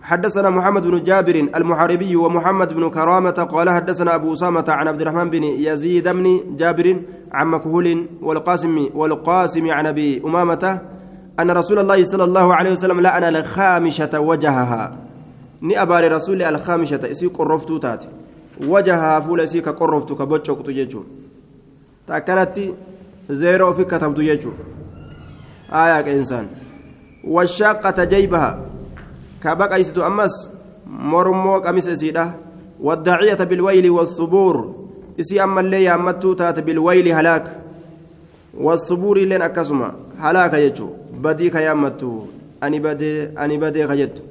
حدثنا 0.02 0.50
محمد 0.50 0.88
بن 0.88 1.04
جابر 1.04 1.36
المحاربي 1.56 2.16
ومحمد 2.16 2.74
بن 2.74 2.90
كرامة 2.90 3.30
قال 3.54 3.70
حدثنا 3.70 4.16
أبو 4.16 4.34
أسامة 4.34 4.66
عن 4.68 4.88
عبد 4.88 5.02
الرحمن 5.02 5.30
بن 5.30 5.44
يزيد 5.44 6.08
بن 6.08 6.40
جابر 6.56 7.02
عن 7.32 7.48
مكهول 7.48 8.08
والقاسم 8.22 8.88
والقاسم 8.96 9.72
عن 9.72 9.86
أبي 9.88 10.22
أمامة 10.26 10.82
أن 11.40 11.52
رسول 11.52 11.80
الله 11.80 12.04
صلى 12.04 12.24
الله 12.24 12.54
عليه 12.56 12.72
وسلم 12.72 13.02
لعن 13.02 13.24
الخامشة 13.36 14.20
وجهها 14.20 14.94
alkaamishata 15.62 17.08
isii 17.10 17.30
qorroftuu 17.30 17.80
taate 17.80 18.08
wajahaa 18.70 19.22
fuula 19.22 19.44
isii 19.44 19.62
ka 19.62 19.74
qorroftu 19.74 20.16
ka 20.16 20.26
boccoqtu 20.26 20.72
jechuun 20.74 21.06
ta 22.08 22.16
akkanatti 22.16 22.74
zeeroo 23.30 23.70
ofi 23.70 23.86
katabdu 23.86 24.24
jechuun 24.24 24.54
aayaa 25.72 26.04
qeensaan 26.04 26.48
washaaqata 27.24 28.06
jaybaha 28.06 28.58
ka 29.44 29.56
baqaysitu 29.56 30.04
ammas 30.04 30.50
mormoo 30.86 31.62
qamisa 31.62 31.92
isiidha 31.92 32.34
waddaciyata 32.82 33.46
bilwayli 33.46 33.90
والثبور 33.90 34.56
isii 35.18 35.40
ammallee 35.40 35.84
yaammattuu 35.84 36.36
taate 36.36 36.62
bilwayli 36.62 37.12
halaaka 37.12 37.52
والثبور 38.58 39.18
illeen 39.18 39.42
akkasuma 39.42 39.94
halaaka 40.22 40.60
jechuun 40.60 40.92
بديك 41.24 41.56
يا 41.56 41.74
متو 41.74 42.26
أني 42.64 42.80
بدي 42.80 43.14
أني 43.44 43.58
بدي 43.58 43.88
خجت 43.88 44.24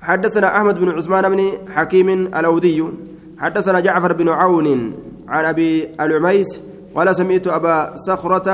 حدثنا 0.00 0.56
أحمد 0.56 0.78
بن 0.78 0.88
عثمان 0.88 1.24
بن 1.32 1.40
حكيم 1.74 2.08
الأودي. 2.10 2.84
حدثنا 3.38 3.80
جعفر 3.80 4.12
بن 4.12 4.28
عون 4.28 4.68
عن 5.28 5.44
أبي 5.44 5.88
العميس 6.00 6.60
قال 6.94 7.16
سمعت 7.16 7.46
أبا 7.46 7.96
صخرة 7.96 8.48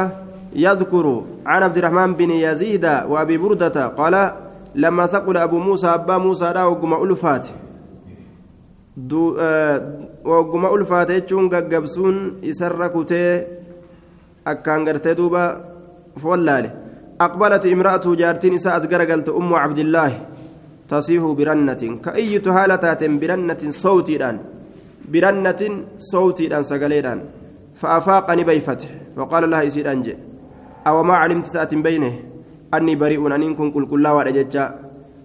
يذكر 0.57 1.07
عن 1.47 1.63
عبد 1.63 1.77
الرحمن 1.77 2.15
بن 2.15 2.31
يزيد 2.31 2.85
وأبي 2.85 3.39
بردة 3.39 3.87
قال 3.87 4.33
لما 4.75 5.07
ثقل 5.07 5.37
أبو 5.37 5.59
موسى 5.59 5.87
أبا 5.87 6.19
موسى 6.19 6.45
لا 6.55 6.65
وقم 6.65 6.93
ألفات. 7.05 7.47
وقم 10.25 10.67
ألفات 10.75 11.11
يجون 11.11 11.49
قبسون 11.49 12.17
يسر 12.43 12.87
كتي 12.89 13.47
أكان 14.47 14.89
قرتي 14.89 15.15
دوبا 15.15 15.45
فولالي 16.17 16.71
أقبلت 17.27 17.65
امرأته 17.67 18.11
جارتين 18.15 18.55
إساء 18.55 18.77
أزقر 18.77 19.01
أم 19.41 19.55
عبد 19.55 19.79
الله 19.79 20.11
تصيح 20.89 21.23
برنة 21.39 21.83
كأية 22.05 22.47
هالتات 22.57 23.03
برنة 23.23 23.63
صوتي 23.85 24.17
الآن 24.17 24.37
برنة 25.13 25.63
صوتي 25.99 26.45
الآن 26.47 26.63
سقليدان 26.63 27.19
فأفاقني 27.81 28.45
بيفته 28.45 28.89
فقال 29.17 29.51
لها 29.51 29.63
يسير 29.63 29.93
أنجي 29.93 30.15
أو 30.87 31.03
ما 31.03 31.15
علمت 31.23 31.47
ساعة 31.47 31.73
بينه؟ 31.87 32.13
أني 32.75 32.95
بريء 32.97 33.27
أن 33.27 33.43
إن 33.43 33.55
كل 33.55 33.85
كلا 33.91 34.11
ورججا 34.17 34.65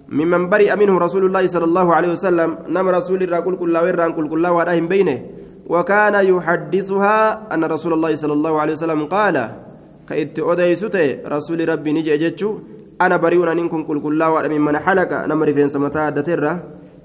ممن 0.09 0.49
برئ 0.49 0.75
منه 0.75 0.97
رسول 1.05 1.25
الله 1.25 1.47
صلى 1.47 1.65
الله 1.65 1.87
عليه 1.95 2.11
وسلم 2.11 2.49
نم 2.75 2.87
رسول 2.89 3.23
الله 3.23 3.39
كل 3.39 3.55
كلا 3.55 3.79
وران 3.81 4.11
كل 4.13 4.25
كلا 4.29 4.49
ورهم 4.49 4.87
بينه. 4.87 5.17
وكان 5.65 6.15
يحدثها 6.25 7.53
أن 7.53 7.63
رسول 7.65 7.93
الله 7.93 8.15
صلى 8.15 8.33
الله 8.33 8.53
عليه 8.61 8.73
وسلم 8.73 9.05
قال 9.05 9.64
ka 10.05 10.15
itti 10.15 10.41
odeysu 10.41 10.89
ta'e 10.89 11.21
rasuuli 11.25 11.65
rabbii 11.65 11.93
ni 11.93 12.03
jee 12.03 12.17
jechuu 12.17 12.61
ana 12.99 13.17
bari'uun 13.17 13.49
aniin 13.49 13.69
kun 13.69 13.85
qulqullaawwaadha 13.85 14.49
min 14.49 14.61
mana 14.61 14.79
halaqa 14.79 15.27
nama 15.27 15.45
rifeensa 15.45 15.79
mataa 15.79 16.07
addateerra 16.11 16.53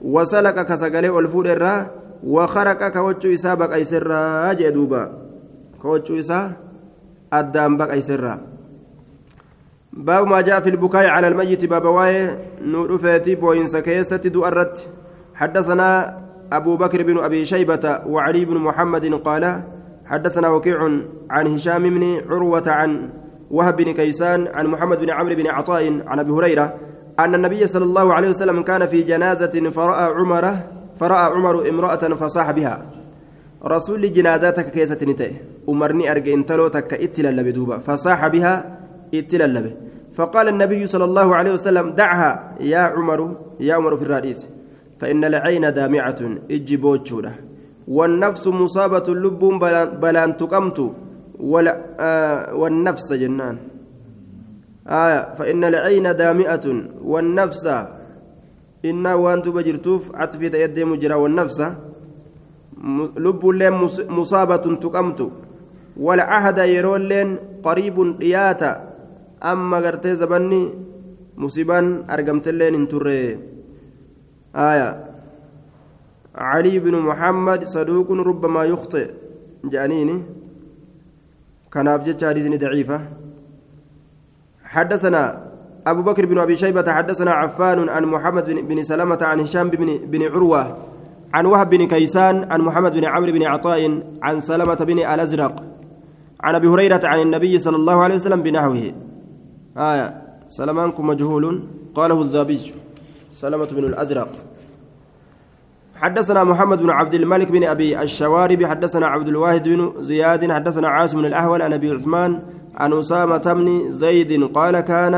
wasalaqa 0.03 0.64
ka 0.64 0.76
sagalee 0.76 1.11
ol 1.11 1.28
fuudherraa 1.28 1.88
wakaraqa 2.22 2.92
ka 2.92 3.03
waccuu 3.03 3.32
isaa 3.32 3.57
baqayserraa 3.57 4.55
jee 4.55 4.72
duuba 4.72 5.09
ka 5.82 5.88
waccuu 5.88 6.20
isaa 6.20 6.53
addaan 7.30 7.76
baqayserraa 7.80 8.51
باب 9.92 10.26
ما 10.26 10.40
جاء 10.40 10.61
في 10.61 10.70
البكاء 10.70 11.07
على 11.07 11.28
الميت 11.28 11.64
baaba 11.64 11.85
waa'ee 11.85 12.39
nuuf 12.62 12.99
dhufte 12.99 13.35
بوينس 13.34 13.76
كيسة 13.76 14.16
du'arratti 14.16 14.91
حدثنا 15.34 16.20
أبو 16.53 16.76
بكر 16.76 17.03
بن 17.03 17.18
أبي 17.18 17.44
شيبة 17.44 18.01
وعلي 18.07 18.44
بن 18.44 18.57
محمد 18.57 19.14
قال 19.14 19.62
حدثنا 20.11 20.49
وكيع 20.49 20.79
عن 21.31 21.47
هشام 21.47 21.83
بن 21.83 22.23
عروة 22.31 22.63
عن 22.67 23.09
وهب 23.51 23.77
بن 23.77 23.93
كيسان 23.93 24.47
عن 24.47 24.67
محمد 24.67 24.99
بن 25.01 25.11
عمرو 25.11 25.35
بن 25.35 25.47
عطاء 25.47 26.03
عن 26.07 26.19
أبي 26.19 26.31
هريرة 26.31 26.75
أن 27.19 27.35
النبي 27.35 27.67
صلى 27.67 27.85
الله 27.85 28.15
عليه 28.15 28.29
وسلم 28.29 28.63
كان 28.63 28.87
في 28.87 29.03
جنازة 29.03 29.71
فرأى 29.71 30.05
عمر 30.15 30.57
فرأى 31.01 31.25
عمر 31.33 31.69
امرأة 31.69 31.97
فصاح 32.15 32.51
بها. 32.51 32.87
رسول 33.65 34.13
جنازتك 34.13 34.71
كيسة 34.71 34.99
نتئ. 35.03 35.33
أمرني 35.69 36.11
أرجع 36.11 36.33
انتلو 36.33 36.69
تك 36.69 36.95
اتلا 36.95 37.29
لبدوبة 37.29 37.79
فصاح 37.79 38.29
بها 38.29 38.79
اتلا 39.15 39.47
لبه 39.47 39.73
فقال 40.13 40.49
النبي 40.49 40.87
صلى 40.87 41.05
الله 41.05 41.37
عليه 41.37 41.53
وسلم 41.53 41.91
دعها 41.91 42.57
يا 42.61 42.79
عمر 42.79 43.37
يا 43.61 43.75
عمر 43.75 43.97
في 43.97 44.03
الرئيس 44.03 44.47
فإن 45.01 45.25
العين 45.25 45.73
دامعة 45.73 46.21
أجي 46.51 46.77
بوتشوله 46.77 47.35
والنفس 47.91 48.47
مصابة 48.47 49.07
اللب 49.09 49.43
بلان 50.03 50.36
تقمت 50.38 50.78
ولا 51.41 51.74
آه 52.01 52.55
والنفس 52.55 53.12
جنان. 53.12 53.57
آية 54.86 55.34
فإن 55.34 55.64
العين 55.64 56.07
دامئة. 56.14 56.66
والنفس 57.03 57.64
إن 58.84 59.07
وأنت 59.07 59.49
بجرتوف 59.49 60.14
عطفي 60.14 60.47
يد 60.47 60.78
مجرى. 60.80 61.14
والنفس 61.14 61.59
لب 63.18 63.43
لين 63.47 63.74
مصابة 64.09 64.64
تقمت. 64.78 65.20
أحد 66.20 66.59
يرون 66.59 67.03
لين 67.11 67.28
قريب 67.66 68.22
إياتا 68.22 68.72
أما 69.43 69.76
قرتي 69.76 70.14
زبني 70.14 70.62
مصيبا 71.36 71.78
أرقمت 72.11 72.49
لين 72.49 72.74
انتري. 72.74 73.38
آية 74.55 75.10
علي 76.35 76.78
بن 76.78 76.99
محمد 76.99 77.64
صدوق 77.64 78.12
ربما 78.12 78.64
يخطئ. 78.64 79.11
جانيني. 79.64 80.22
كان 81.72 81.89
أبجد 81.89 82.24
حديثني 82.24 82.57
ضعيفة. 82.57 83.01
حدثنا 84.64 85.51
أبو 85.87 86.03
بكر 86.03 86.26
بن 86.26 86.39
أبي 86.39 86.57
شيبة 86.57 86.93
حدثنا 86.93 87.31
عفان 87.31 87.89
عن 87.89 88.05
محمد 88.05 88.51
بن, 88.51 88.83
سلمة 88.83 89.18
عن 89.22 89.41
هشام 89.41 89.70
بن, 89.70 89.97
بن 89.97 90.22
عروة 90.22 90.76
عن 91.35 91.47
وهب 91.47 91.70
بن 91.70 91.87
كيسان 91.87 92.53
عن 92.53 92.61
محمد 92.61 92.93
بن 92.93 93.05
عمرو 93.05 93.33
بن 93.33 93.43
عطاء 93.43 94.03
عن 94.22 94.41
سلمة 94.41 94.74
بن 94.74 94.99
الأزرق 94.99 95.64
عن 96.41 96.55
أبي 96.55 96.68
هريرة 96.68 97.01
عن 97.05 97.20
النبي 97.20 97.59
صلى 97.59 97.76
الله 97.76 98.03
عليه 98.03 98.14
وسلم 98.14 98.43
بنحوه. 98.43 98.93
آية. 99.76 100.22
سلمانكم 100.49 101.07
مجهول. 101.07 101.62
قاله 101.95 102.20
الذهبي. 102.20 102.72
سلمة 103.31 103.68
بن 103.72 103.85
الأزرق. 103.85 104.28
حدثنا 106.01 106.44
محمد 106.44 106.82
بن 106.82 106.90
عبد 106.90 107.14
الملك 107.14 107.53
بن 107.53 107.64
أبي 107.64 108.03
الشوارب 108.03 108.64
حدثنا 108.64 109.07
عبد 109.07 109.28
الواحد 109.28 109.68
بن 109.68 109.92
زياد 110.01 110.53
حدثنا 110.53 110.88
عاصم 110.88 111.18
بن 111.18 111.24
الأهول 111.24 111.62
عن 111.62 111.72
أبي 111.72 111.90
عثمان 111.90 112.42
عن 112.74 112.92
أسامة 112.92 113.53
بن 113.53 113.92
زيد 113.92 114.44
قال 114.44 114.80
كان 114.80 115.14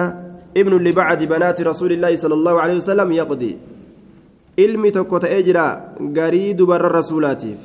ابن 0.56 0.72
لبعد 0.72 1.24
بنات 1.24 1.62
رسول 1.62 1.92
الله 1.92 2.16
صلى 2.16 2.34
الله 2.34 2.60
عليه 2.60 2.76
وسلم 2.76 3.12
يقضي 3.12 3.56
rasuulaatiif 4.58 7.58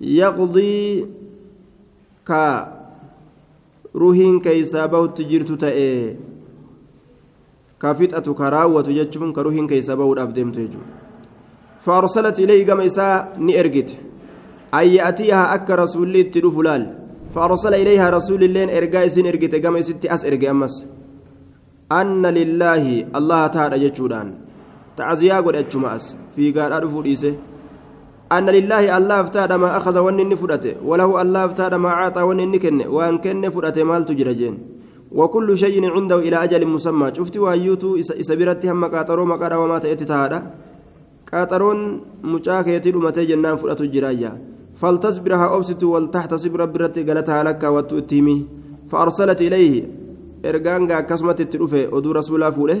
yaqdii 0.00 1.06
ka 2.24 2.68
ruhiin 3.94 4.40
keeysaa 4.40 4.88
bahutti 4.88 5.24
jirtu 5.24 5.56
ta'e 5.56 6.16
ka 7.78 7.94
fixatu 7.94 8.34
ka 8.34 8.50
raawwatu 8.50 8.92
jechuun 8.98 9.32
ka 9.32 9.42
ruhiin 9.46 9.68
keeysaa 9.70 9.96
bahuudhaaf 9.96 10.34
deemtu 10.34 10.60
jechuudha 10.66 11.03
فأرسلت 11.84 12.36
إليه 12.40 12.66
كما 12.66 12.86
إساء 12.86 13.36
نئرجت 13.38 13.90
أن 14.74 14.86
يأتيها 14.98 15.54
أك 15.54 15.68
رسول 15.70 16.30
تلوف 16.32 16.56
لال 16.58 16.82
فأرسل 17.34 17.74
إليها 17.74 18.10
رسول 18.10 18.40
الله 18.44 18.64
إرجاء 18.78 19.08
سن 19.08 19.26
إرجت 19.26 19.54
كما 19.56 19.78
إستي 19.80 20.06
أس 20.14 20.24
إرجع 20.24 20.50
أمس. 20.50 20.74
أن 21.92 22.26
لله 22.26 22.84
الله 23.18 23.46
تعالى 23.46 23.76
جتشودان 23.84 24.28
تعزيا 24.96 25.40
قد 25.44 25.54
أجمعس 25.54 26.16
في 26.36 26.52
قال 26.52 26.72
أرفو 26.72 27.02
ليسه 27.02 27.34
أن 28.32 28.46
لله 28.50 28.96
الله 28.98 29.20
افتاد 29.20 29.52
ما 29.52 29.76
أخذ 29.76 29.98
ونن 29.98 30.34
فرته 30.34 30.74
وله 30.84 31.22
الله 31.22 31.44
افتاد 31.44 31.74
ما 31.74 31.88
أعطى 31.88 32.22
ونن 32.22 32.56
كن. 32.56 32.86
وأن 32.86 33.18
كن 33.18 33.44
فرته 33.50 33.84
مال 33.84 34.04
تجرجين. 34.08 34.54
وكل 35.12 35.58
شيء 35.58 35.90
عنده 35.90 36.18
إلى 36.18 36.36
أجل 36.44 36.66
مسمى. 36.66 37.14
شفت 37.14 37.36
وأيوتو 37.36 37.96
إسبرتها 38.00 38.72
مقاطرو 38.72 39.24
مقاطر 39.24 39.58
وما 39.58 39.78
تأتي 39.78 40.04
تهادا. 40.04 40.40
قاطرون 41.34 41.78
مشاكيتي 42.32 42.90
لمتي 42.94 43.24
جنان 43.30 43.56
فرته 43.56 43.84
جرايا 43.94 44.32
فلتصبرها 44.80 45.46
أبسط 45.56 45.82
ولتحتسب 45.82 46.56
رب 46.56 46.76
رتي 46.76 47.02
قالتها 47.02 47.42
لك 47.42 47.62
وتؤتيمي 47.74 48.36
فأرسلت 48.90 49.40
إليه. 49.42 49.74
إرقانقا 50.44 51.00
كسمت 51.00 51.40
التلوفة 51.40 51.82
ودو 51.94 52.10
رسولا 52.12 52.50
فوله. 52.50 52.80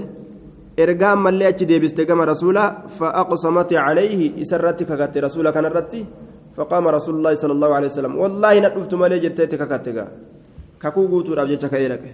ergaan 0.76 1.18
mallee 1.22 1.46
achi 1.46 1.64
deebiste 1.66 2.02
gama 2.06 2.26
rasuula 2.26 2.86
فأقسمت 2.98 3.72
عليه. 3.72 4.42
إسرت 4.42 4.82
ككت 4.82 5.18
رسول 5.18 5.50
كان 5.50 5.64
الرتي 5.64 6.04
فقام 6.56 6.88
رسول 6.88 7.14
الله 7.14 7.34
صلى 7.34 7.52
الله 7.52 7.74
عليه 7.74 7.86
وسلم. 7.86 8.12
والله 8.18 8.52
ندفت 8.60 8.94
مالي 8.94 9.18
جتيت 9.18 9.54
ككتك 9.54 9.98
ككو 10.82 11.06
قوتو 11.06 11.34
رابجتك 11.34 11.74
إيرك 11.74 12.04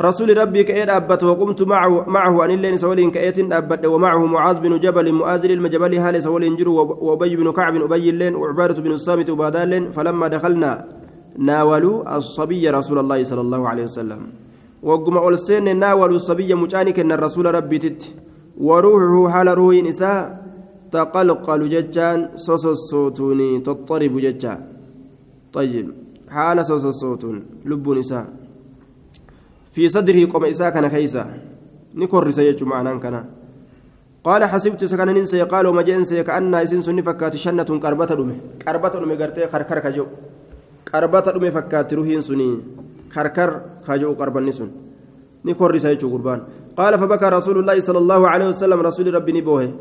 رسول 0.00 0.38
ربي 0.38 0.64
كأيد 0.64 0.90
أبت 0.90 1.24
وقمت 1.24 1.62
معه 1.62 2.08
معه 2.08 2.44
أن 2.44 2.50
اللين 2.50 2.76
سولين 2.76 3.10
كأيت 3.10 3.38
أبت 3.52 3.86
ومعه 3.86 4.26
معاذ 4.26 4.60
بن 4.60 4.80
جبل 4.80 5.12
مؤازل 5.12 5.50
المجبل 5.50 5.94
هال 5.94 6.22
سولين 6.22 6.56
جرو 6.56 6.96
وأبي 7.00 7.36
بن 7.36 7.52
كعب 7.52 7.74
أبي 7.76 8.10
اللين 8.10 8.34
وعبادة 8.34 8.82
بن 8.82 8.92
الصامت 8.92 9.30
وبادال 9.30 9.92
فلما 9.92 10.28
دخلنا 10.28 10.88
ناولوا 11.38 12.16
الصبي 12.16 12.70
رسول 12.70 12.98
الله 12.98 13.22
صلى 13.22 13.40
الله 13.40 13.68
عليه 13.68 13.84
وسلم. 13.84 14.20
وقم 14.82 15.16
أولسين 15.16 15.76
ناولوا 15.76 16.16
الصبي 16.16 16.54
مجانك 16.54 16.98
أن 16.98 17.12
الرسول 17.12 17.54
ربي 17.54 17.78
تت. 17.78 18.02
وروحه 18.60 19.32
حال 19.32 19.48
روح 19.58 19.74
نساء 19.74 20.18
تقلقل 20.92 21.68
ججان 21.68 22.18
صوص 22.36 22.66
الصوتوني 22.66 23.60
تضطرب 23.60 24.16
ججان. 24.24 24.60
طيب 25.52 25.86
حال 26.28 26.66
صوص 26.66 26.84
الصوتون 26.84 27.36
لب 27.64 27.88
نساء 27.88 28.26
في 29.72 29.88
صدره 29.88 30.24
قم 30.32 30.44
إساء 30.44 30.70
كان 30.70 30.86
كيسا. 30.88 31.24
نكر 31.94 32.30
سيج 32.30 32.62
معنا 32.62 32.98
كان. 32.98 33.24
قال 34.24 34.44
حسبت 34.44 34.84
سكن 34.84 35.08
ننسى 35.08 35.42
قال 35.42 35.66
وما 35.66 35.82
جنسى 35.82 36.22
كأن 36.22 36.54
إسن 36.54 36.80
سن 36.80 37.02
فكات 37.02 37.36
شنة 37.36 37.70
قربة 37.84 38.04
دمه 38.04 38.36
قربة 38.66 38.88
دمه 38.88 39.14
قرتي 39.14 39.46
خركر 39.48 39.78
كجو. 39.78 40.06
قربة 40.92 41.20
دمه 41.20 41.50
فكات 41.50 41.94
روحين 41.94 42.20
سني. 42.20 42.58
كركر 43.14 43.60
خاجو 43.86 44.12
قربان 44.14 44.46
نسون 44.46 44.70
نكور 45.44 45.78
سيجو 45.78 46.06
قربان. 46.12 46.40
قال 46.76 46.98
فبكى 46.98 47.24
رسول 47.24 47.58
الله 47.58 47.80
صلى 47.80 47.98
الله 47.98 48.28
عليه 48.28 48.48
وسلم 48.48 48.80
رسول 48.80 49.14
ربي 49.14 49.32
نبوه. 49.32 49.72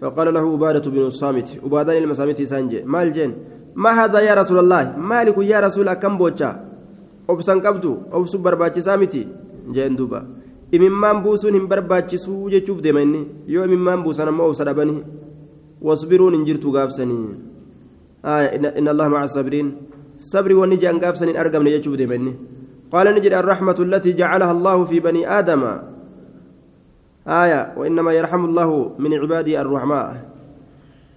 فقال 0.00 0.34
له 0.34 0.52
عبادة 0.52 0.90
بن 0.90 0.98
الصامت. 1.06 1.60
عبادان 1.64 2.02
المسامت 2.02 2.42
سانجي 2.42 2.82
مال 2.84 3.12
جين 3.12 3.32
ما 3.74 3.90
هذا 4.04 4.20
يا 4.20 4.34
رسول 4.34 4.58
الله؟ 4.58 4.96
مالك 4.96 5.38
يا 5.38 5.60
رسول 5.60 5.92
كم 5.92 6.18
بوجا؟ 6.18 6.67
Obsan 7.28 7.60
qabdu 7.60 7.92
obsu 8.12 8.38
barbaachisaa 8.38 8.96
miti 8.96 9.22
jeen 9.76 9.96
duuba 9.96 10.24
imimmaan 10.72 11.22
buusuun 11.22 11.54
hin 11.54 11.68
barbaachisuu 11.68 12.50
jechuuf 12.50 12.82
deema 12.82 13.00
inni 13.06 13.22
yoo 13.46 13.64
imimmaan 13.64 14.02
buusan 14.02 14.28
ammoo 14.28 14.48
obsa 14.52 14.64
dhabanii 14.68 15.02
wasbiruun 15.88 16.34
hin 16.34 16.44
jirtu 16.48 16.72
gaafsanii 16.72 17.24
inna 18.56 18.90
allaha 18.90 19.10
maca 19.16 19.28
sabriin 19.38 19.72
sabri 20.30 20.54
wanni 20.60 20.80
jean 20.84 21.00
gaafsan 21.04 21.28
hin 21.32 21.40
argamne 21.44 21.74
jechuuf 21.76 21.96
deema 22.02 22.14
inni 22.20 22.36
قال 22.92 23.04
نجد 23.14 23.32
الرحمة 23.32 23.76
التي 23.78 24.12
جعلها 24.16 24.52
الله 24.52 24.84
في 24.84 25.00
بني 25.00 25.28
آدم 25.28 25.62
آية 27.28 27.74
وإنما 27.76 28.12
يرحم 28.12 28.44
الله 28.44 28.92
من 28.98 29.12
عباده 29.14 29.60
الرحماء 29.60 30.06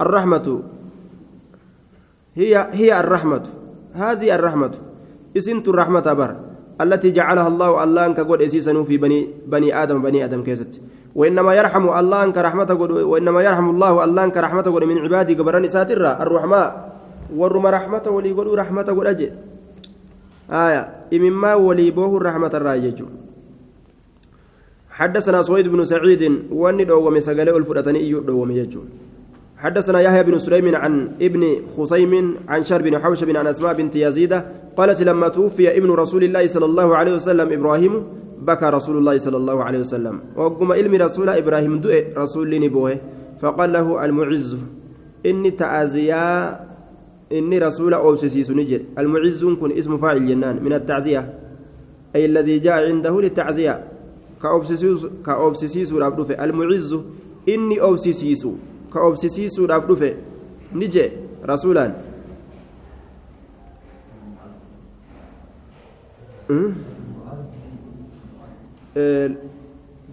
الرحمة 0.01 0.47
هي 2.35 2.67
هي 2.71 2.99
الرحمة 2.99 3.43
هذه 3.93 4.35
الرحمة 4.35 4.90
اسنت 5.37 5.67
الرحمة 5.67 6.13
بر 6.13 6.31
التي 6.81 7.11
جعلها 7.11 7.47
الله 7.47 7.83
الله 7.83 8.05
أنك 8.05 8.19
قد 8.19 8.41
أسيسا 8.41 8.83
في 8.83 8.97
بني 8.97 9.19
بني 9.47 9.69
آدم 9.83 10.01
بني 10.01 10.25
آدم 10.25 10.43
كيست 10.43 10.81
وإنما 11.15 11.55
يرحم 11.55 11.89
الله 11.89 12.23
أنك 12.23 12.37
رحمة 12.37 12.65
قد 12.65 12.91
وإنما 12.91 13.41
يرحم 13.41 13.69
الله 13.69 14.03
الله 14.03 14.23
أنك 14.23 14.37
رحمة 14.37 14.61
قد 14.61 14.83
من 14.83 14.97
عباده 14.97 15.33
قبرني 15.39 15.67
ساترة 15.67 16.11
الرحماء 16.23 16.67
ورم 17.35 17.65
رحمة 17.67 18.05
ولي 18.07 18.31
قد 18.31 18.47
رحمة 18.47 18.87
قد 18.97 19.05
أجل 19.05 19.31
آية 20.51 20.83
إمما 21.13 21.55
ولي 21.55 21.91
بوه 21.91 22.17
الرحمة 22.17 22.51
الراجج 22.53 22.99
حدثنا 24.91 25.41
سويد 25.41 25.67
بن 25.67 25.85
سعيد 25.85 26.23
واني 26.51 26.83
دوغم 26.83 27.19
سغله 27.19 27.57
الفرتني 27.57 27.99
ايو 27.99 28.19
دوغم 28.19 28.51
يجو 28.51 28.81
حدثنا 29.61 29.99
يحيى 30.01 30.23
بن 30.23 30.39
سليم 30.39 30.75
عن 30.75 31.11
ابن 31.21 31.61
خصيم 31.77 32.35
عن 32.47 32.63
شر 32.63 32.81
بن 32.81 32.97
حوشب 32.97 33.29
عن 33.37 33.47
اسماء 33.47 33.73
بنت 33.73 33.95
يزيد 33.95 34.41
قالت 34.77 35.01
لما 35.01 35.27
توفي 35.27 35.77
ابن 35.77 35.91
رسول 35.91 36.23
الله 36.23 36.47
صلى 36.47 36.65
الله 36.65 36.95
عليه 36.95 37.13
وسلم 37.15 37.53
إبراهيم 37.53 38.03
بكى 38.41 38.65
رسول 38.65 38.97
الله 38.97 39.17
صلى 39.17 39.37
الله 39.37 39.63
عليه 39.63 39.79
وسلم. 39.79 40.19
وقم 40.35 40.71
علم 40.71 40.95
رسول 40.95 41.29
إبراهيم 41.29 41.81
دؤ 41.81 41.93
رسول 42.17 42.59
نبوه 42.59 42.97
فقال 43.41 43.73
له 43.73 44.05
المعز 44.05 44.57
إني 45.25 45.51
تعزيا 45.51 46.59
إني 47.31 47.59
رسول 47.59 47.93
أوسسيس 47.93 48.49
نجر 48.51 48.81
المعز 48.97 49.45
كن 49.45 49.71
اسم 49.71 49.97
فاعل 49.97 50.27
جنان 50.27 50.63
من 50.63 50.73
التعزية 50.73 51.33
أي 52.15 52.25
الذي 52.25 52.59
جاء 52.59 52.87
عنده 52.89 53.21
للتعزية. 53.21 53.83
كأوبسسيس 54.41 55.07
كأوبسسيس 55.25 55.93
رابدوفة 55.93 56.43
المعز 56.43 56.97
إني 58.95 59.01
أوسسيس 59.01 59.59
كأوبسسيس 59.59 59.59
رابدوفة 59.59 60.13
نجي 60.75 61.11
رسولا 61.45 61.93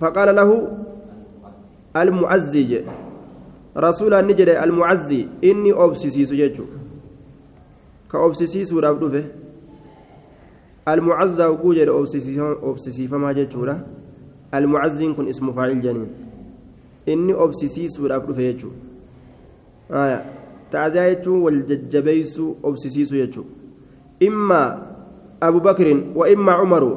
فقال 0.00 0.34
له 0.34 0.50
المعزي 1.96 2.84
رسولا 3.76 4.22
نجري 4.22 4.64
المعزي 4.64 5.26
إني 5.44 5.72
أوبسسيس 5.72 6.32
جيجو 6.32 6.64
ka 8.08 8.18
obsisiisuudhaaf 8.18 8.98
dhufe 9.00 9.24
almucazzaa 10.86 11.48
oguu 11.48 11.74
jedhe 11.74 11.90
obsisiifamaa 12.62 13.34
jechuudha 13.34 13.80
almucazziin 14.52 15.14
kun 15.14 15.28
ismu 15.28 15.52
faacil 15.54 15.82
janiin 15.86 16.08
inni 17.12 17.32
obsisiisuudhaaf 17.44 18.26
dhufe 18.28 18.42
jechuudha 18.48 20.20
ta'aziyaa 20.70 21.08
jechuun 21.12 21.42
wal 21.46 21.60
jajjabeeysuu 21.70 22.50
obsisiisuu 22.62 23.18
jechuudha 23.22 23.52
imma 24.30 24.60
abu 25.40 25.60
bakrin 25.60 26.12
wa 26.14 26.28
imma 26.28 26.62
umaru 26.62 26.92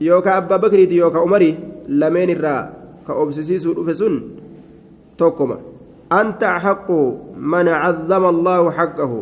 yookaa 0.00 0.36
abbaa 0.42 0.58
bakriiti 0.58 0.96
yookaa 0.96 1.22
umarii 1.22 1.56
lameen 1.88 2.30
irraa 2.36 2.62
ka 3.06 3.14
obsisiisuu 3.14 3.74
dhufe 3.74 3.94
sun 3.94 4.16
tokkoma 5.16 5.58
anta 6.10 6.54
axaqu 6.56 6.98
man 7.36 7.66
cazzama 7.66 8.28
allaahu 8.34 8.72
xaqqahu 8.78 9.20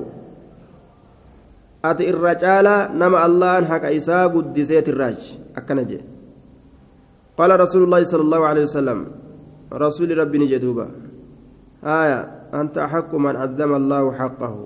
ati 1.82 2.08
irra 2.10 2.34
caalaa 2.34 2.88
nama 2.94 3.22
allahan 3.26 3.64
haqa 3.64 3.90
isaa 3.90 4.28
guddiseetirraachi 4.28 5.38
akkana 5.54 5.84
jee 5.84 6.02
qaala 7.38 7.56
rasuulu 7.56 7.86
llaahi 7.86 8.06
sala 8.06 8.24
allahu 8.26 8.44
alehi 8.50 8.66
wasalam 8.66 9.00
jedhuuba 10.52 10.86
haya 11.82 12.48
anta 12.52 12.84
axaqu 12.84 13.16
man 13.18 13.36
caddama 13.36 13.76
allaahu 13.76 14.14
xaqahu 14.20 14.62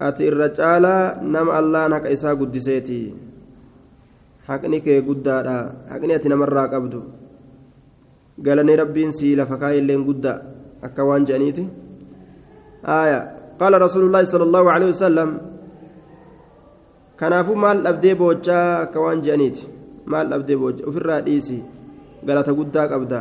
ati 0.00 0.22
irra 0.28 0.48
caalaa 0.52 1.16
nama 1.22 1.56
allaan 1.60 1.92
haqa 1.96 2.12
isaa 2.16 2.36
guddiseeti 2.36 3.14
haqni 4.48 4.80
kee 4.84 5.00
guddaadha 5.08 5.56
haqni 5.92 6.12
ati 6.14 6.28
namarraa 6.28 6.68
qabdu 6.68 7.00
galanii 8.46 8.76
rabbiin 8.82 9.12
sii 9.18 9.34
lafa 9.40 9.56
kaayilleen 9.62 10.04
guddaa 10.04 10.38
akka 10.86 11.02
waan 11.08 11.24
jedhaniiti 11.24 11.64
آية 12.86 13.20
قال 13.60 13.82
رسول 13.82 14.04
الله 14.06 14.24
صلى 14.24 14.44
الله 14.44 14.64
عليه 14.70 14.88
وسلم 14.94 15.30
kanaafuu 17.16 17.56
maal 17.56 17.80
dhabdee 17.80 18.12
boochaa 18.14 18.84
akka 18.84 19.00
waan 19.00 19.24
je'aniiti 19.24 19.64
maal 20.04 20.28
dhabdee 20.28 20.56
boocha 20.60 20.84
ofirraa 20.84 21.20
dhiisi 21.24 21.64
galata 22.28 22.52
guddaa 22.52 22.84
qabda 22.92 23.20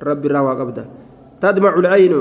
irraa 0.00 0.42
waa 0.42 0.56
qabda 0.56 0.84
tadmacu 1.40 1.80
lcaynu 1.82 2.20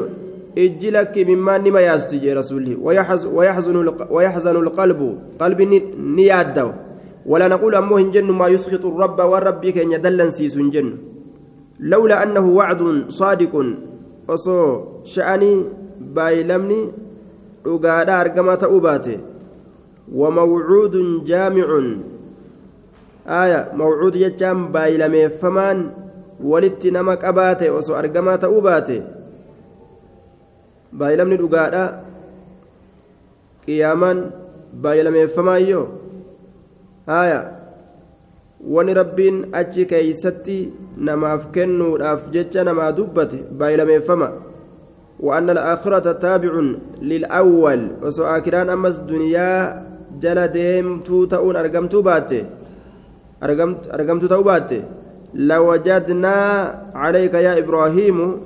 ijji 0.56 0.92
lakki 0.92 1.26
mimmaan 1.26 1.62
nima 1.64 1.82
yaasti 1.82 2.20
jee 2.20 2.34
rasuulli 2.34 2.76
wayaxzanu 2.76 4.62
lqalbu 4.68 5.08
qalbi 5.40 5.66
ni 5.66 6.26
yaaddawa 6.28 6.90
ولا 7.26 7.48
نقول 7.48 7.76
أمه 7.76 7.98
هنجن 7.98 8.32
ما 8.32 8.48
يسخط 8.48 8.86
الرب 8.86 9.20
والرب 9.20 9.66
كأن 9.66 9.92
يدلن 9.92 10.30
سيس 10.30 10.58
هنجن 10.58 10.98
لولا 11.80 12.24
أنه 12.24 12.46
وعد 12.48 13.06
صادق. 13.10 13.54
أصو 14.30 14.82
شأني 15.04 15.64
بايلمني. 16.00 16.82
وقادا 17.66 18.22
أرقما 18.22 18.56
تأوباته 18.56 19.18
وموعود 20.16 20.96
جامع. 21.26 21.68
آية 23.28 23.72
موعود 23.78 24.16
يجام 24.16 24.72
بايلمي 24.72 25.30
فمان. 25.30 25.92
نمك 26.42 27.26
أباته 27.26 27.72
وصو 27.72 27.94
أرقما 27.96 28.36
تأوباته 28.36 29.02
بايلمني 30.94 31.44
وقادا 31.44 31.84
قياما 33.68 34.12
بايلمي 34.74 35.28
فمان 35.28 35.62
يو 35.62 35.84
آية 37.10 37.60
wani 38.60 38.94
rabbiin 38.94 39.38
achi 39.56 39.86
keeysatti 39.88 40.58
namaaf 41.08 41.48
kennuudhaaf 41.56 42.28
jecha 42.34 42.64
namaa 42.68 42.92
dubbate 42.92 43.38
baay'ilameeffama 43.60 44.30
وأن 45.20 45.50
الآخرة 45.50 46.12
تابع 46.12 46.54
للأول 47.02 47.82
وسو 48.04 48.24
آكران 48.24 48.70
أمس 48.70 48.96
دنيا 49.04 49.52
جل 50.24 50.48
ديمتو 50.48 51.26
تؤون 51.26 51.56
أرقمتو 51.56 52.02
باتي 52.02 52.46
أرقمت 53.44 53.92
أرقمتو 53.94 54.28
تؤو 54.28 54.44
باتي 54.44 54.80
لوجدنا 55.34 56.38
عليك 56.96 57.34
يا 57.34 57.58
إبراهيم 57.58 58.38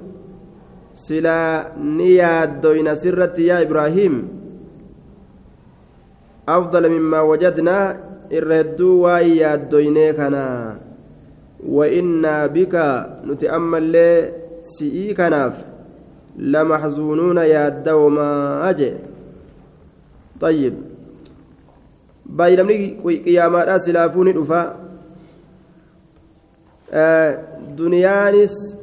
سلا 0.95 1.71
نياد 1.79 2.61
دوين 2.61 2.95
سرت 2.95 3.39
يا 3.39 3.61
إبراهيم. 3.61 4.27
أفضل 6.49 6.89
مما 6.89 7.21
وجدنا 7.21 7.99
الردو 8.31 9.01
ويا 9.01 9.55
دويني 9.55 10.13
كنا. 10.13 10.77
وإنا 11.67 12.47
بك 12.47 12.75
نتأمل 13.25 13.83
لي 13.83 14.31
سئي 14.61 15.13
كناف. 15.13 15.65
لمحزونون 16.37 17.37
يا 17.37 17.69
دوما 17.69 18.69
أجي. 18.69 18.93
طيب. 20.41 20.73
بايلمني 22.25 22.99
قيامات 23.25 23.81
سلافوني 23.81 24.31
دفا. 24.31 24.82
آه 26.93 27.29
دنيانس 27.77 28.77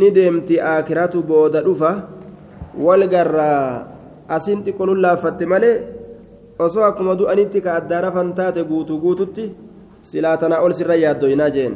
ندمتي 0.00 0.56
آكرات 0.62 1.16
بودا 1.16 1.60
دفا 1.60 1.92
والقرى 2.78 3.52
أسنتي 4.30 4.70
قلوا 4.70 4.94
الله 4.94 5.14
فتمالي 5.14 5.72
osoo 6.58 6.82
akkuma 6.82 7.14
du'anitti 7.14 7.62
ka 7.62 7.78
addaan 7.78 8.04
hafan 8.10 8.34
taate 8.34 8.66
guutuu 8.66 8.98
guututti 8.98 9.54
silaa 10.02 10.36
tanaa 10.36 10.58
ol 10.58 10.74
sirra 10.74 10.96
yaaddoynaa 10.98 11.50
jeen. 11.50 11.74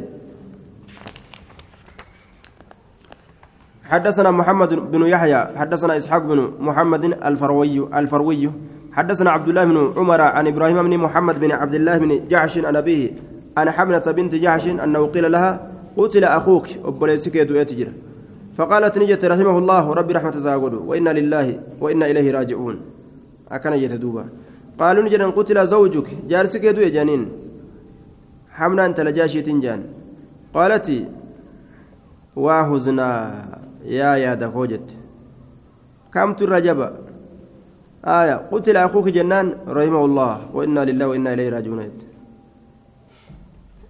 حدثنا 3.93 4.31
محمد 4.31 4.91
بن 4.91 5.03
يحيى 5.07 5.41
حدثنا 5.57 5.97
إسحاق 5.97 6.23
بن 6.25 6.57
محمد 6.61 7.05
الفروي 7.05 7.77
الفروي. 7.95 8.51
حدثنا 8.93 9.31
عبد 9.31 9.49
الله 9.49 9.65
بن 9.65 9.79
عمر 9.97 10.21
عن 10.21 10.47
إبراهيم 10.47 10.83
بن 10.83 10.99
محمد 10.99 11.37
بن 11.41 11.53
عبد 11.53 11.75
الله 11.75 11.99
بن 11.99 12.11
جعش 12.29 12.59
عن 12.59 12.77
أبيه 12.77 13.11
عن 13.57 13.71
حملة 13.71 13.99
بنت 13.99 14.35
جعش 14.35 14.69
انه 14.69 15.07
قيل 15.07 15.33
لها 15.33 15.73
قتل 15.97 16.25
أخوك 16.25 16.67
وبليسك 16.85 17.37
يتجر 17.37 17.89
فقالت 18.57 18.99
نجت 18.99 19.25
رحمه 19.25 19.59
الله 19.59 19.95
ربي 19.95 20.13
رحمة 20.13 20.31
زاغدو 20.31 20.85
وإنا 20.87 21.11
لله 21.11 21.61
وإنا 21.81 22.07
إليه 22.11 22.33
راجعون. 22.33 22.81
أكن 23.51 23.73
يتدوبا 23.73 24.25
قالوا 24.79 25.05
نجد 25.05 25.23
قتل 25.23 25.67
زوجك 25.67 26.09
جارسك 26.29 26.65
يدو 26.65 26.83
جانين 26.89 27.29
حمنا 28.51 28.87
أنت 28.87 29.01
لجاشي 29.01 29.43
تنجان. 29.43 29.81
قالت 30.55 31.09
واهزنا 32.37 33.09
يا 33.85 34.15
يا 34.17 34.35
دخوجت 34.35 34.97
كم 36.15 36.37
الرجب 36.41 36.79
آية 38.05 38.35
قتل 38.53 38.77
أخوك 38.77 39.09
جنان 39.09 39.47
رحمه 39.69 40.05
الله 40.05 40.35
وإنا 40.55 40.85
لله 40.85 41.09
وإنا 41.09 41.33
إليه 41.35 41.49
راجعون. 41.51 42.12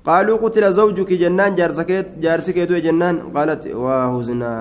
قالوا 0.03 0.36
قتل 0.42 0.72
زوجك 0.72 1.12
جنان 1.12 1.55
جارسك 1.55 1.90
جارسك 2.18 2.57
يدو 2.57 2.78
جنان. 2.78 3.16
قالت 3.34 3.66
واهزنا 3.66 4.53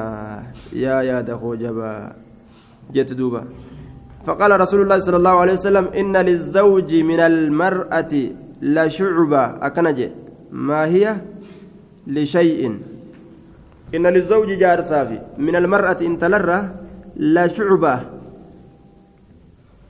يا 0.74 1.02
يا 1.02 1.22
دخوجبا 1.22 2.14
جت 2.94 3.14
دوبا. 3.14 3.44
فقال 4.26 4.52
رسول 4.62 4.82
الله 4.82 5.00
صلى 5.00 5.18
الله 5.18 5.36
عليه 5.42 5.54
وسلم 5.54 5.86
إن 5.98 6.18
للزوج 6.18 6.96
من 6.96 7.20
المرأة 7.20 8.14
لشعبة. 8.62 9.44
أكنج 9.66 10.00
ما 10.52 10.86
هي؟ 10.86 11.18
لشيء. 12.08 12.62
إن 13.96 14.08
للزوج 14.08 14.50
جار 14.62 14.82
صافي 14.82 15.20
من 15.38 15.56
المرأة 15.56 15.98
إن 16.02 16.18
تلرى 16.18 16.60
لشعبة. 17.18 17.96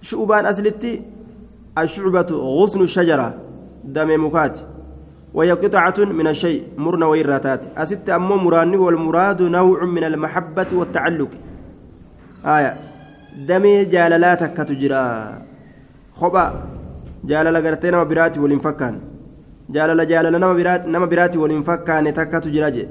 شعبان 0.01 0.45
أسلتي. 0.45 1.01
الشعبة 1.77 2.29
غصن 2.31 2.81
الشجرة. 2.81 3.29
دم 3.83 4.09
مكات. 4.25 4.57
وهي 5.33 5.51
قطعة 5.51 5.93
من 5.99 6.27
الشيء 6.27 6.63
مرن 6.77 7.03
ويراتات 7.03 7.61
أست 7.77 8.09
أمو 8.09 8.35
مراني 8.37 8.77
والمراد 8.77 9.41
نوع 9.41 9.85
من 9.85 10.03
المحبة 10.03 10.67
والتعلق 10.73 11.29
آية 12.45 12.73
damee 13.47 13.85
jaalalaa 13.85 14.35
takkatu 14.35 14.75
jira 14.75 14.99
kopha 16.19 16.43
jaalala 17.29 17.61
gartee 17.61 17.91
nama 17.91 18.05
biraati 18.05 18.39
waliin 18.43 18.59
fakkaan 18.59 18.95
jaalala 19.75 20.05
jaalala 20.05 20.39
nama 20.95 21.07
biraati 21.07 21.37
waliin 21.43 21.63
fakkaane 21.63 22.11
takkatu 22.11 22.51
jira 22.55 22.71
je 22.75 22.83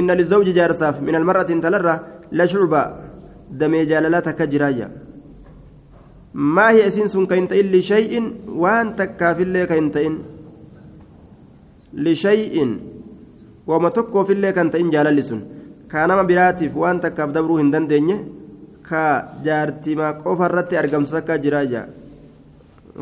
inna 0.00 0.14
lizawji 0.20 0.52
jaarsaaf 0.58 1.00
min 1.00 1.14
almar'ati 1.20 1.52
intalarra 1.56 1.94
la 2.30 2.46
shucba 2.46 2.82
damee 3.50 3.86
jaalalaa 6.36 6.44
takka 6.44 6.44
jiraayya 6.44 6.44
maa 6.56 6.70
hiya 6.70 6.86
isiin 6.86 7.08
sun 7.08 7.26
ka 7.26 7.34
hin 7.34 7.48
ta'in 7.48 7.72
lishay'in 7.72 8.26
waan 8.62 8.96
takkaafillee 8.96 9.66
ka 9.66 9.74
hin 9.74 9.90
ta'in 9.90 10.14
lishay'in 11.96 12.70
wama 13.66 13.90
tokkoofillee 13.90 14.52
kan 14.52 14.70
ta'in 14.70 14.90
jaalalli 14.92 15.22
sun 15.22 15.40
ka 15.88 16.06
nama 16.06 16.24
biraatiif 16.24 16.76
waan 16.76 17.00
takkaaf 17.00 17.32
dabruu 17.32 17.56
hin 17.58 17.70
dandeenye 17.72 18.16
ka 18.82 19.04
jaartimaa 19.42 20.12
qofa 20.20 20.44
irratti 20.50 20.76
argamtu 20.76 21.10
takka 21.16 21.38
jira 21.38 21.62
ija 21.64 21.82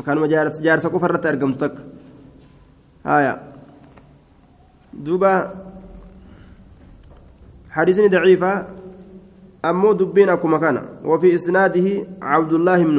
kanuma 0.05 0.27
jaarsa 0.31 0.89
qofa 0.89 1.07
irratti 1.09 1.27
argamtu 1.27 1.57
takka 1.59 1.81
haya 3.03 3.33
duuba 5.05 5.31
حديثني 7.75 8.07
ضعيفة 8.07 8.67
أمو 9.69 9.91
دبين 9.99 10.29
أكما 10.29 10.57
كان 10.57 10.77
وفي 11.05 11.35
إسناده 11.35 11.87
عبد 12.21 12.53
الله 12.53 12.79
بن 12.83 12.97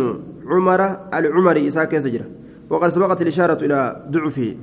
عمر 0.50 0.80
العمري 1.14 1.68
إساك 1.68 1.98
سجرة 1.98 2.26
وقد 2.70 2.88
سبقت 2.88 3.22
الإشارة 3.22 3.60
إلى 3.64 3.78
ضعفه. 4.10 4.56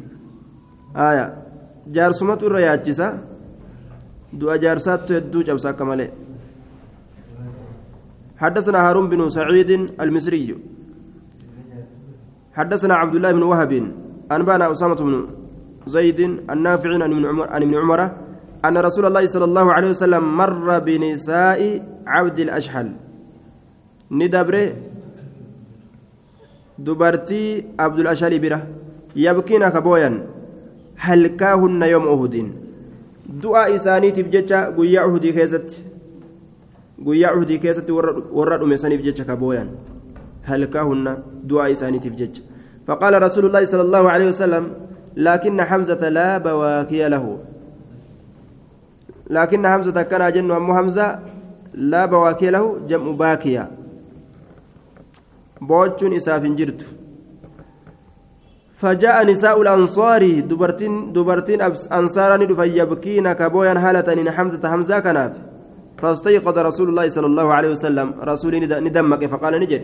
آية. 0.95 1.25
جارسمة 1.87 2.39
الرياجسة 2.43 3.07
jaarsaattu 4.33 5.13
hedduu 5.13 5.43
cabsa 5.45 5.69
akka 5.69 5.85
malee 5.85 6.11
حدثنا 8.37 8.89
هارون 8.89 9.09
بن 9.09 9.29
سعيد 9.29 9.71
المصري. 10.01 10.57
حدثنا 12.53 12.93
عبد 12.95 13.15
الله 13.15 13.31
بن 13.31 13.43
وهب. 13.43 13.71
أنبأنا 14.31 14.71
أسامة 14.71 14.95
بن 14.95 15.27
زيد 15.87 16.19
النافع 16.49 16.89
عن 16.93 17.01
ابن 17.01 17.25
عمر 17.25 17.47
عن 17.49 17.61
ابن 17.61 17.75
عمر 17.75 17.99
أن 18.65 18.77
رسول 18.77 19.05
الله 19.05 19.25
صلى 19.27 19.45
الله 19.45 19.73
عليه 19.73 19.89
وسلم 19.89 20.23
مر 20.37 20.79
بنساء 20.79 21.59
عبد 22.07 22.39
الأشحل 22.39 22.87
ندبر 24.11 24.55
دبرتي 26.79 27.43
عبد 27.79 27.99
الأشحل 27.99 28.33
بره. 28.39 28.61
يبكين 29.15 29.63
كبويا. 29.69 30.11
هل 30.97 31.27
كاهن 31.27 31.81
يوم 31.83 32.05
أهدين 32.07 32.63
du'a 33.23 33.69
isaaniitiif 33.69 34.27
jecha 34.29 34.71
guyyaa 34.71 35.05
uhudii 35.07 35.33
keessatti 35.33 35.83
guyyaa 37.05 37.31
uhdii 37.37 37.59
keessatti 37.59 37.91
warra 38.37 38.57
dhume 38.61 38.77
saniif 38.77 39.01
jecha 39.05 39.23
ka 39.25 39.35
booyan 39.35 39.69
halkaahunna 40.49 41.17
du'aa 41.49 41.69
isaaniitiif 41.75 42.15
jecha 42.15 42.43
فقال 42.87 43.15
رسول 43.23 43.45
الله 43.45 43.65
صلى 43.65 43.81
الله 43.81 44.11
عليه 44.11 44.27
وسلم 44.27 44.63
لكن 45.15 45.55
حمزة 45.61 46.03
لا 46.09 46.37
بواكي 46.37 47.07
له. 47.07 47.39
لكن 49.29 49.67
حمزة 49.67 50.01
كان 50.01 50.31
جن 50.31 50.51
أم 50.51 50.73
حمزة 50.73 51.19
لا 51.73 52.05
بواكي 52.05 52.49
له 52.49 52.79
جمع 52.87 53.11
باكيا 53.11 53.71
بوتشون 55.61 56.13
إساف 56.13 56.43
جرت 56.43 56.81
فجاء 58.83 59.25
نساء 59.25 59.61
الأنصار 59.61 60.39
دبرتين 60.39 61.13
دبرتين 61.13 61.61
أنصارا 61.99 62.37
دفن 62.37 62.67
يبكين 62.67 63.33
كبويا 63.33 63.73
هالة 63.79 64.07
إن 64.21 64.31
حمزة 64.31 64.69
حمزة 64.71 64.99
كناف. 64.99 65.33
فاستيقظ 65.97 66.57
رسول 66.57 66.89
الله 66.89 67.07
صلى 67.09 67.25
الله 67.25 67.53
عليه 67.53 67.71
وسلم. 67.71 68.13
رسول 68.19 68.53
ندمك 68.83 69.25
فقال 69.25 69.53
نجد. 69.59 69.83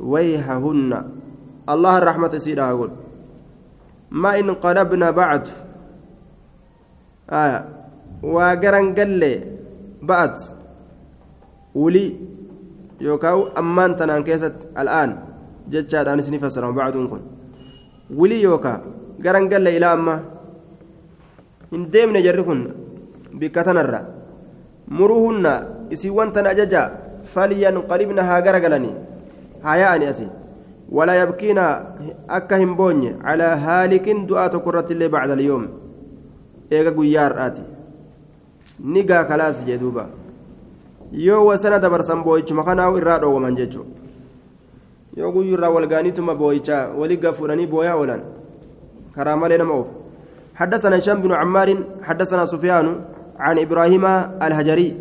ويحهن 0.00 0.92
الله 1.68 1.98
الرحمة 1.98 2.38
سيدها 2.38 2.70
أقول. 2.70 2.90
ما 4.10 4.38
إن 4.38 4.50
قلبنا 4.50 5.10
بعد. 5.10 5.48
آه. 7.30 7.77
وقرن 8.23 8.85
قل 8.97 9.21
بعد 10.09 10.35
ولي 11.75 12.05
يوكاو 13.01 13.37
أمان 13.59 13.91
تنان 13.95 14.23
كيست 14.23 14.57
الآن 14.81 15.09
جتشاد 15.71 16.07
أنا 16.07 16.21
سنفسر 16.21 16.63
بعدهم 16.71 17.05
كن 17.11 17.21
ولي 18.19 18.41
يوكا 18.41 18.73
قرن 19.25 19.45
قل 19.51 19.67
إلى 19.67 19.87
أما 19.93 20.15
إن 21.73 21.89
ديمنا 21.93 22.19
جركن 22.25 22.59
بكتنرّا 23.39 24.01
muruhunna 24.87 25.87
isiiwwan 25.89 26.35
tan 26.35 26.47
ajaja 26.47 26.91
falyanqalibna 27.33 28.23
haa 28.23 28.41
garagalanii 28.41 28.95
haa 29.63 29.77
yaa'ani 29.77 30.05
asiin 30.05 30.31
ولا 30.93 31.15
يبكينا 31.21 31.95
أكا 32.29 32.63
همبوني 32.63 33.15
على 33.23 33.43
هالك 33.43 34.09
دعاء 34.29 34.47
تكرت 34.47 34.91
اللي 34.91 35.07
بعد 35.07 35.29
اليوم 35.29 35.67
إيغا 36.71 36.89
قيار 36.89 37.45
آتي 37.45 37.63
نيغا 38.80 39.22
خلاص 39.28 39.64
جدوبا 39.64 40.06
yoo 41.12 41.46
wasana 41.48 41.78
dabarsan 41.80 42.20
boo'ichuma 42.22 42.64
kanaa 42.64 42.92
irraa 42.96 43.18
dhoowwaman 43.18 43.56
jechuudha. 43.56 43.96
Yoo 45.16 45.32
guyyuu 45.32 45.56
irraa 45.56 45.70
walgaaniituma 45.72 46.34
boo'ichaa 46.34 46.92
waliin 47.00 47.32
fuudhanii 47.38 47.66
booyaa 47.66 47.96
oolan 47.96 48.20
karaa 49.14 49.36
malee 49.36 49.58
nama 49.58 49.74
oofu. 49.74 49.98
حدثنا 50.58 50.98
هشام 50.98 51.22
بن 51.22 51.32
عمار 51.32 51.68
حدثنا 52.02 52.44
سفيان 52.44 52.86
عن 53.38 53.58
إبراهيم 53.58 54.04
الهجري 54.46 54.96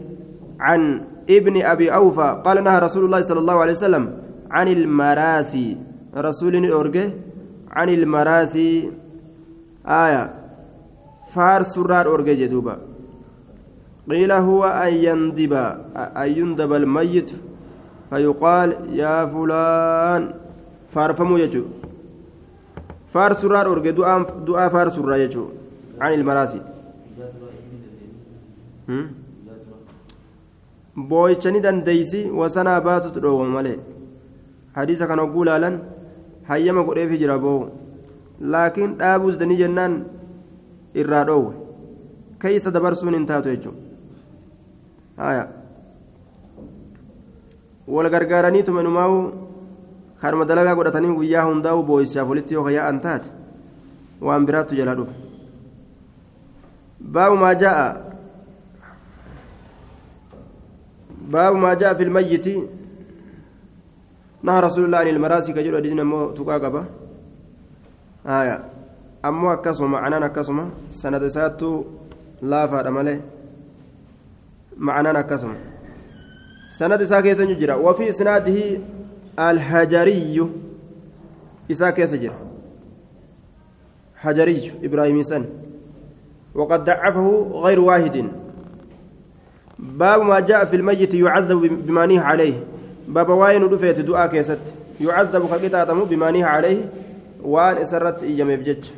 عن 0.60 1.02
ابن 1.30 1.62
أبي 1.62 1.94
أوفى 1.94 2.42
قال 2.46 2.64
نهى 2.64 2.80
رسول 2.80 3.06
الله 3.06 3.22
صلى 3.22 3.40
الله 3.40 3.58
عليه 3.62 3.72
وسلم 3.72 4.04
عن 4.52 4.68
المراثي 4.68 5.78
رسول 6.18 6.56
الأورجي 6.56 7.12
عن 7.72 7.90
المراثي 7.90 8.92
آية 9.88 10.24
فار 11.34 11.64
سرار 11.64 12.06
أورجي 12.08 12.36
جدوبا 12.46 12.78
قيل 14.10 14.32
هو 14.32 14.64
أن 14.66 14.94
يندب 14.94 15.54
أن 16.22 16.30
يندب 16.38 16.74
الميت 16.74 17.32
فيقال 18.10 18.70
يا 19.02 19.26
فلان 19.26 20.24
فارفمو 20.90 21.38
يجو 21.38 21.64
فار 23.14 23.34
سرار 23.34 23.66
أورجي 23.68 23.92
دعاء 23.92 24.70
فار 24.70 24.90
سرار 24.90 25.20
يجو 25.20 25.46
عن 26.02 26.12
boo'ichani 31.10 31.60
dandeeysi 31.62 32.20
wasanaa 32.40 32.82
baasutu 32.82 33.20
dhoowwama 33.24 33.54
malee 33.58 33.78
hadiisa 34.78 35.08
kan 35.10 35.20
hogguu 35.20 35.44
laalan 35.50 35.76
hayyama 36.50 36.84
godheefi 36.88 37.20
jira 37.24 37.36
boo'u 37.44 37.68
laakiin 38.54 38.96
dhaabuus 39.02 39.38
danii 39.42 39.60
jennaan 39.62 40.00
irraa 41.02 41.24
dhoowwe 41.30 41.54
keeysa 42.46 42.74
dabarsuun 42.78 43.18
hin 43.18 43.28
taatu 43.32 43.54
jechuudha 43.54 43.87
wal 47.88 48.10
gargaaraniituma 48.10 48.82
inumaa'u 48.82 49.18
kanuma 50.22 50.46
dalagaa 50.46 50.76
godhatanii 50.76 51.16
guyyaa 51.20 51.46
hundaa'u 51.50 51.84
boo'ichaaf 51.84 52.28
walitti 52.30 52.54
yoo 52.54 52.64
kayaa'an 52.64 53.00
taate 53.06 53.30
waan 54.22 54.46
biraattu 54.46 54.76
jalaa 54.76 54.96
dhufa 55.00 55.14
baabu 57.00 57.38
maa 57.38 57.56
jaa'a 57.56 58.08
باب 61.28 61.56
ما 61.56 61.74
جاء 61.74 61.94
في 61.94 62.04
الميت 62.04 62.48
نهى 64.44 64.60
رسول 64.60 64.84
الله 64.86 64.98
عن 64.98 65.08
المراسي 65.08 65.54
كجل 65.54 65.76
أدينا 65.76 66.04
مو 66.04 66.32
تقاقبة 66.32 66.84
آية 68.26 68.56
أمو 69.26 69.54
أكسما 69.54 69.88
معنانا 69.88 70.26
أكسما 70.26 70.70
سند 70.92 71.28
ساتو 71.28 71.72
لا 72.42 72.68
فاد 72.68 72.88
مالي 72.88 73.16
معنانا 74.78 75.20
أكسما 75.20 75.56
سند 76.78 77.04
ساكيس 77.04 77.40
نجرا 77.40 77.76
وفي 77.76 78.10
إسناده 78.10 78.80
الحجري. 79.40 80.50
إساكيس 81.72 82.14
جرا 82.14 82.40
حجري 84.16 84.72
إبراهيم 84.84 85.24
سن. 85.24 85.46
وقد 86.56 86.84
ضعفه 86.84 87.52
غير 87.54 87.80
واحد. 87.80 88.26
باب 89.80 90.22
ما 90.22 90.40
جاء 90.40 90.66
في 90.66 90.76
الميت 90.76 91.14
يعذب 91.14 91.86
بما 91.86 92.06
نهى 92.06 92.20
عليه. 92.20 92.64
باب 93.08 93.30
واين 93.30 93.64
رفيت 93.64 94.00
دعاء 94.00 94.32
كيست. 94.32 94.60
يعذب 95.02 95.46
كقطعة 95.48 96.06
بما 96.06 96.32
نهى 96.32 96.44
عليه. 96.44 96.90
وان 97.44 97.78
إسرت 97.78 98.24
أيام 98.24 98.56
بجج 98.56 98.90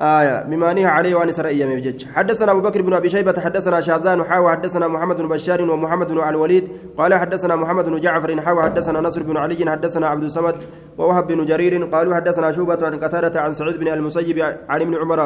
آية 0.00 0.42
بما 0.42 0.72
نهى 0.72 0.84
عليه 0.86 1.14
وأن 1.14 1.32
سر 1.32 1.46
أيام 1.46 1.76
بجج. 1.76 2.06
حدثنا 2.14 2.52
أبو 2.52 2.60
بكر 2.60 2.82
بن 2.82 2.94
أبي 2.94 3.10
شيبة 3.10 3.40
حدثنا 3.40 3.80
شاذان 3.80 4.24
حاوى 4.24 4.50
حدثنا 4.50 4.88
محمد 4.88 5.16
بن 5.16 5.28
بشار 5.28 5.70
ومحمد 5.70 6.08
بن 6.08 6.28
الوليد 6.28 6.68
قال 6.98 7.14
حدثنا 7.14 7.56
محمد 7.56 7.84
بن 7.84 8.00
جعفر 8.00 8.40
حاوى 8.40 8.62
حدثنا 8.62 9.00
نصر 9.00 9.22
بن 9.22 9.36
علي 9.36 9.70
حدثنا 9.70 10.06
عبد 10.06 10.24
الصمد 10.24 10.56
ووهب 10.98 11.26
بن 11.26 11.44
جرير 11.44 11.84
قالوا 11.84 12.14
حدثنا 12.14 12.52
شوبة 12.52 12.86
عن 12.86 13.00
قتادة 13.00 13.40
عن 13.40 13.52
سعيد 13.52 13.76
بن 13.76 13.88
المسيب 13.88 14.38
عن 14.68 14.80
ابن 14.80 14.94
عمر 14.94 15.20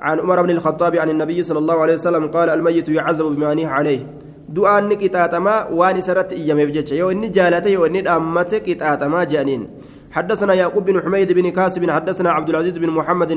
عن 0.00 0.20
عمر 0.20 0.42
بن 0.42 0.50
الخطاب 0.50 0.96
عن 0.96 1.10
النبي 1.10 1.42
صلى 1.42 1.58
الله 1.58 1.82
عليه 1.82 1.94
وسلم 1.94 2.28
قال 2.28 2.48
الميت 2.50 2.88
يعذب 2.88 3.26
بما 3.26 3.54
نهى 3.54 3.66
عليه. 3.66 4.06
du'aan 4.50 4.88
ni 4.90 4.96
qixaaxamaa 4.98 5.70
waan 5.78 5.96
isarratti 5.96 6.34
iyyameef 6.34 6.70
jecha 6.76 6.94
yoo 6.94 7.10
inni 7.14 7.28
jaalate 7.36 7.70
yoo 7.70 7.86
inni 7.86 8.02
dhaammate 8.02 8.56
qixaaxamaa 8.66 9.24
حدثنا 10.10 10.54
يعقوب 10.54 10.84
بن 10.84 11.00
حميد 11.00 11.32
بن 11.32 11.50
كاسب 11.50 11.90
حدثنا 11.90 12.30
عبد 12.30 12.48
العزيز 12.48 12.78
بن 12.78 12.90
محمد 12.90 13.30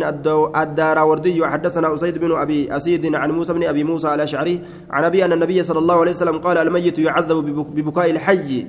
الداراوردي 0.57 1.45
حدثنا 1.45 1.95
أسيد 1.95 2.17
بن 2.17 2.31
أبي 2.31 2.75
أسيد 2.75 3.15
عن 3.15 3.31
موسى 3.31 3.53
بن 3.53 3.63
أبي 3.63 3.83
موسى 3.83 4.13
الأشعري 4.13 4.61
عن 4.89 5.03
أبي 5.03 5.25
أن 5.25 5.33
النبي 5.33 5.63
صلى 5.63 5.79
الله 5.79 5.99
عليه 5.99 6.11
وسلم 6.11 6.37
قال 6.37 6.57
الميت 6.57 6.99
يعذب 6.99 7.45
ببكاء 7.75 8.11
الحي. 8.11 8.67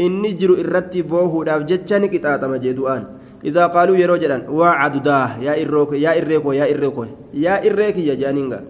إن 0.00 0.22
نجر 0.22 0.50
الرتي 0.50 1.02
بوه 1.02 1.44
داف 1.44 1.62
جتشاني 1.62 2.08
كتاتا 2.08 2.46
مجدوان 2.46 3.04
إذا 3.44 3.66
قالوا 3.66 3.96
يا 3.96 4.06
رجلا 4.06 4.50
وعد 4.50 5.02
داه 5.02 5.38
يا 5.42 5.62
إروكو 5.62 5.94
يا 5.94 6.18
إريكو 6.18 6.52
يا 6.52 6.64
إريكو 6.70 7.04
يا 7.34 7.66
إريكي 7.66 8.06
يا 8.06 8.14
جانينغا. 8.14 8.60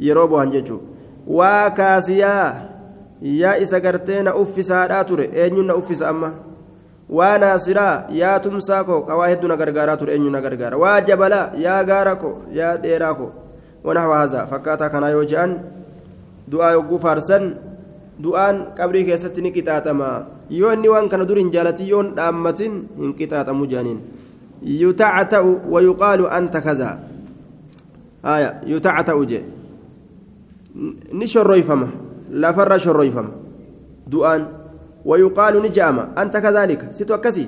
يروبو 0.00 0.36
هنججو 0.38 0.80
وكاسيا 1.26 2.36
يا 3.22 3.62
إسا 3.62 3.78
قرتين 3.78 4.28
أفسا 4.28 5.04
أين 5.12 5.70
أفسا 5.70 6.10
أما؟ 6.10 6.49
Waa 7.10 7.38
naasiraa 7.42 8.06
yaa 8.20 8.38
tumsaa 8.44 8.84
koo 8.84 9.00
qawaa 9.08 9.28
hedduu 9.32 9.48
na 9.50 9.56
gargaaraa 9.56 9.96
ture 10.00 10.12
eenyu 10.14 10.30
na 10.30 10.40
gargaara 10.40 10.76
waa 10.78 11.00
jabalaa 11.00 11.50
yaa 11.64 11.82
gaara 11.84 12.14
ko 12.22 12.30
yaa 12.58 12.76
dheeraa 12.82 13.14
ko 13.14 13.26
wanaxwa 13.84 14.16
haza 14.22 14.46
fakkaataa 14.46 14.90
kanaa 14.94 15.10
yoo 15.16 15.24
je'an 15.32 15.58
du'aa 16.52 16.72
yogguu 16.78 16.98
faarsan 17.04 17.44
du'aan 18.22 18.56
qabrii 18.78 19.04
keessatti 19.08 19.42
ni 19.42 19.50
qixaaxama 19.56 20.08
yoo 20.50 20.72
inni 20.76 20.88
waan 20.92 21.08
kana 21.08 21.24
dur 21.24 21.38
hin 21.42 21.50
jaalatin 21.56 21.88
yoon 21.92 22.14
dhaammatin 22.18 22.72
hin 23.00 23.12
qixaaxamu 23.18 23.66
je'aniin 23.72 23.98
yutacta'u 24.82 25.50
wayuqaalu 25.74 26.28
anta 26.38 26.60
kazaa 26.68 26.94
aya 28.22 28.60
yutacta'u 28.66 29.24
je 29.32 29.40
ni 31.12 31.26
shorroyfama 31.26 31.88
lafarra 32.44 32.78
shorroyfama 32.78 33.30
du'aan 34.06 34.59
ويقال 35.04 35.62
نجاما 35.62 36.22
أنت 36.22 36.36
كذلك. 36.36 36.92
ستو 36.92 37.14
أكسي. 37.14 37.46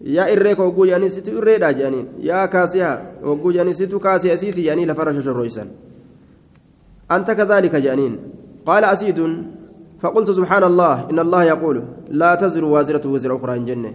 يا 0.00 0.32
إريك 0.32 0.58
وقو 0.58 0.84
يعني 0.84 1.08
ستو 1.08 1.38
إريدا 1.38 1.70
يعني 1.70 2.04
يا 2.20 2.46
كاسيها. 2.46 3.22
وقو 3.24 3.50
يعني 3.50 3.74
ستو 3.74 3.98
كاسيها 3.98 4.36
سيتي 4.36 4.64
يعني 4.64 4.86
لفرش 4.86 5.24
شرويسا 5.24 5.66
أنت 7.10 7.30
كذلك 7.30 7.76
جانين. 7.76 8.18
قال 8.66 8.84
أسيد. 8.84 9.18
فقلت 10.00 10.30
سبحان 10.30 10.64
الله. 10.64 11.10
إن 11.10 11.18
الله 11.18 11.42
يقول. 11.44 11.82
لا 12.10 12.34
تزر 12.34 12.64
وازرة 12.64 13.04
وزر 13.08 13.36
أخرى 13.36 13.58
جنة. 13.58 13.94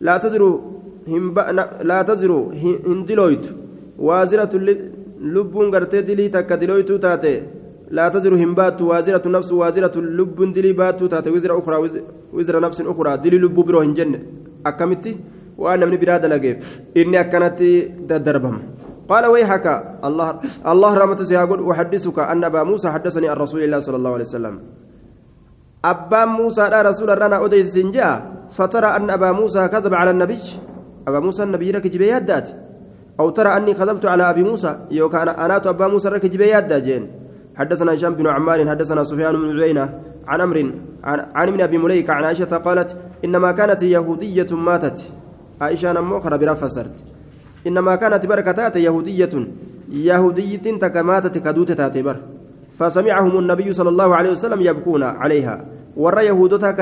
لا 0.00 0.16
تزر 0.16 0.60
لا 1.82 2.02
تزر 2.02 2.30
هندلويت. 2.86 3.46
وازرة 3.98 4.52
lubbuun 5.20 5.70
gartee 5.70 6.06
dilii 6.06 6.30
takka 6.30 6.60
dilooytuu 6.60 6.98
hin 7.90 8.54
baattu 8.54 8.88
waaziratu 8.88 9.28
nafsu 9.30 9.58
waaziratu 9.58 10.02
lubbuun 10.02 10.52
dilii 10.52 10.72
baattuu 10.72 11.08
taate 11.08 11.30
wizra 11.30 11.56
ukraa 11.56 11.80
wizra 12.32 12.60
nafsin 12.60 12.86
ukraa 12.86 13.16
dilii 13.16 13.38
lubbuu 13.38 13.64
biroo 13.64 13.82
hin 13.82 13.94
jenne 13.94 14.20
akkamitti 14.64 15.18
waan 15.58 15.80
namni 15.80 15.98
biraa 15.98 16.18
dalageef 16.18 16.80
inni 16.94 17.16
akkanatti 17.16 17.94
daddarbama 18.06 18.78
قال 19.08 19.24
ويحك. 19.26 19.66
الله 20.04 20.28
الله 20.68 20.90
رحمة 21.00 21.20
سيقول 21.24 21.64
أحدثك 21.64 22.18
أن 22.18 22.44
أبا 22.44 22.62
موسى 22.68 22.92
حدثني 22.92 23.28
عن 23.32 23.36
رسول 23.40 23.64
الله 23.64 23.80
صلى 23.80 23.96
الله 23.96 24.12
عليه 24.20 24.28
وسلم. 24.28 24.54
أبا 25.80 26.22
موسى 26.24 26.64
لا 26.68 26.84
رسول 26.84 27.08
رنا 27.16 27.40
أديس 27.40 27.72
سنجا. 27.72 28.10
فترى 28.52 28.88
أن 29.00 29.08
أبا 29.08 29.32
موسى 29.32 29.64
كذب 29.72 29.94
على 29.94 30.10
النبي. 30.10 30.44
أبا 31.08 31.20
موسى 31.24 31.42
النبي 31.48 31.72
لك 31.72 31.86
جبيات 31.88 32.48
أو 33.20 33.32
ترى 33.32 33.48
أني 33.56 33.72
كذبت 33.72 34.04
على 34.04 34.28
أبي 34.28 34.44
موسى. 34.44 34.92
يوكا 34.92 35.22
أنا 35.24 35.32
أنا 35.44 35.56
أبا 35.56 35.88
موسى 35.88 36.08
لك 36.12 36.28
جبيات 36.28 36.64
داجين 36.68 37.02
حدثنا 37.58 37.94
هشام 37.94 38.14
بن 38.14 38.26
عمار 38.26 38.68
حدثنا 38.68 39.04
سفيان 39.04 39.34
بن 39.36 39.60
عيينة 39.60 40.00
عن 40.26 40.40
أمر 40.40 40.72
عن, 41.04 41.48
ابن 41.48 41.60
أبي 41.60 41.78
مليكة 41.78 42.12
عن 42.12 42.24
عائشة 42.24 42.44
قالت 42.66 42.96
إنما 43.24 43.52
كانت 43.52 43.82
يهودية 43.82 44.46
ماتت. 44.66 44.98
عائشة 45.60 45.92
نمو 45.92 46.20
خرب 46.20 46.54
فسرت 46.54 46.96
إنما 47.66 47.94
كانت 47.96 48.26
بركتات 48.26 48.76
يهودية. 48.76 49.34
يهودية 49.92 50.66
تكماتت 50.82 51.38
كدوت 51.38 51.72
تاتبر 51.72 52.16
فسمعهم 52.78 53.38
النبي 53.38 53.72
صلى 53.72 53.88
الله 53.88 54.16
عليه 54.16 54.30
وسلم 54.30 54.60
يبكون 54.60 55.02
عليها. 55.02 55.64
ور 55.96 56.20
يهودتك 56.20 56.80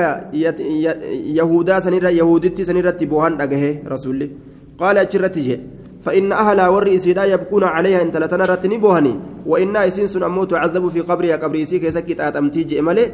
يهودا 1.37 1.79
سنيرة 1.79 2.09
يهودتي 2.09 2.63
سنيرة 2.63 2.97
بوهان 3.01 3.41
أجهه 3.41 3.87
رسولي. 3.87 4.29
قال 4.77 4.97
أجرتي 4.97 5.59
فإن 6.05 6.31
أهلها 6.31 6.69
ور 6.69 6.87
إسيدا 6.95 7.25
يبكون 7.25 7.63
عليها 7.63 8.01
إن 8.01 8.11
تلتنا 8.11 8.45
رتني 8.45 8.77
بوهني 8.77 9.13
وإن 9.45 9.75
إسين 9.75 10.07
سن 10.07 10.23
أموت 10.23 10.53
عذب 10.53 10.87
في 10.93 11.01
قبرها 11.01 11.35
قبر 11.35 11.61
إسي 11.61 11.79
كيسكت 11.79 12.19
آتمتي 12.19 12.63
جئمالي 12.63 13.05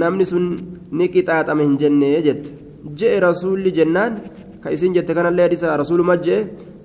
namni 0.00 0.26
sun 0.26 0.44
ni 0.92 1.08
qixaaxame 1.08 1.62
hin 1.62 1.76
jenne 1.78 2.22
jette 2.26 2.50
je'e 2.98 3.20
rasuulli 3.20 3.70
jennaan 3.78 4.12
ka 4.62 4.70
isin 4.74 4.94
jette 4.94 5.12
kanallee 5.14 5.46
hadisa 5.46 5.76
rasuuluma 5.76 6.16
je'e 6.26 6.38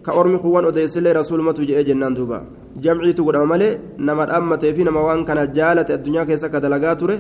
ka 0.06 0.12
ormi 0.20 0.38
kuwwan 0.44 0.66
odeessillee 0.70 1.14
rasuulumatu 1.14 1.66
je'e 1.70 1.84
jennaan 1.90 2.14
duuba 2.18 2.44
jamciitu 2.84 3.24
godhama 3.26 3.46
malee 3.54 3.78
nama 3.98 4.26
dhaammatee 4.30 4.74
fi 4.76 4.84
nama 4.84 5.02
waan 5.08 5.26
kana 5.26 5.48
jaalate 5.58 5.92
addunyaa 5.98 6.26
keessa 6.30 6.50
ka 6.54 6.60
dalagaa 6.60 6.96
ture 6.96 7.16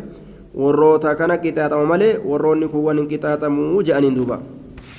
warroota 0.61 1.15
kana 1.19 1.37
qixaaxama 1.43 1.85
malee 1.93 2.13
warroonni 2.29 2.67
kuwwan 2.73 2.97
hin 2.99 3.07
qixaaxamuu 3.11 3.83
je'aniin 3.87 4.15
duuba. 4.15 4.39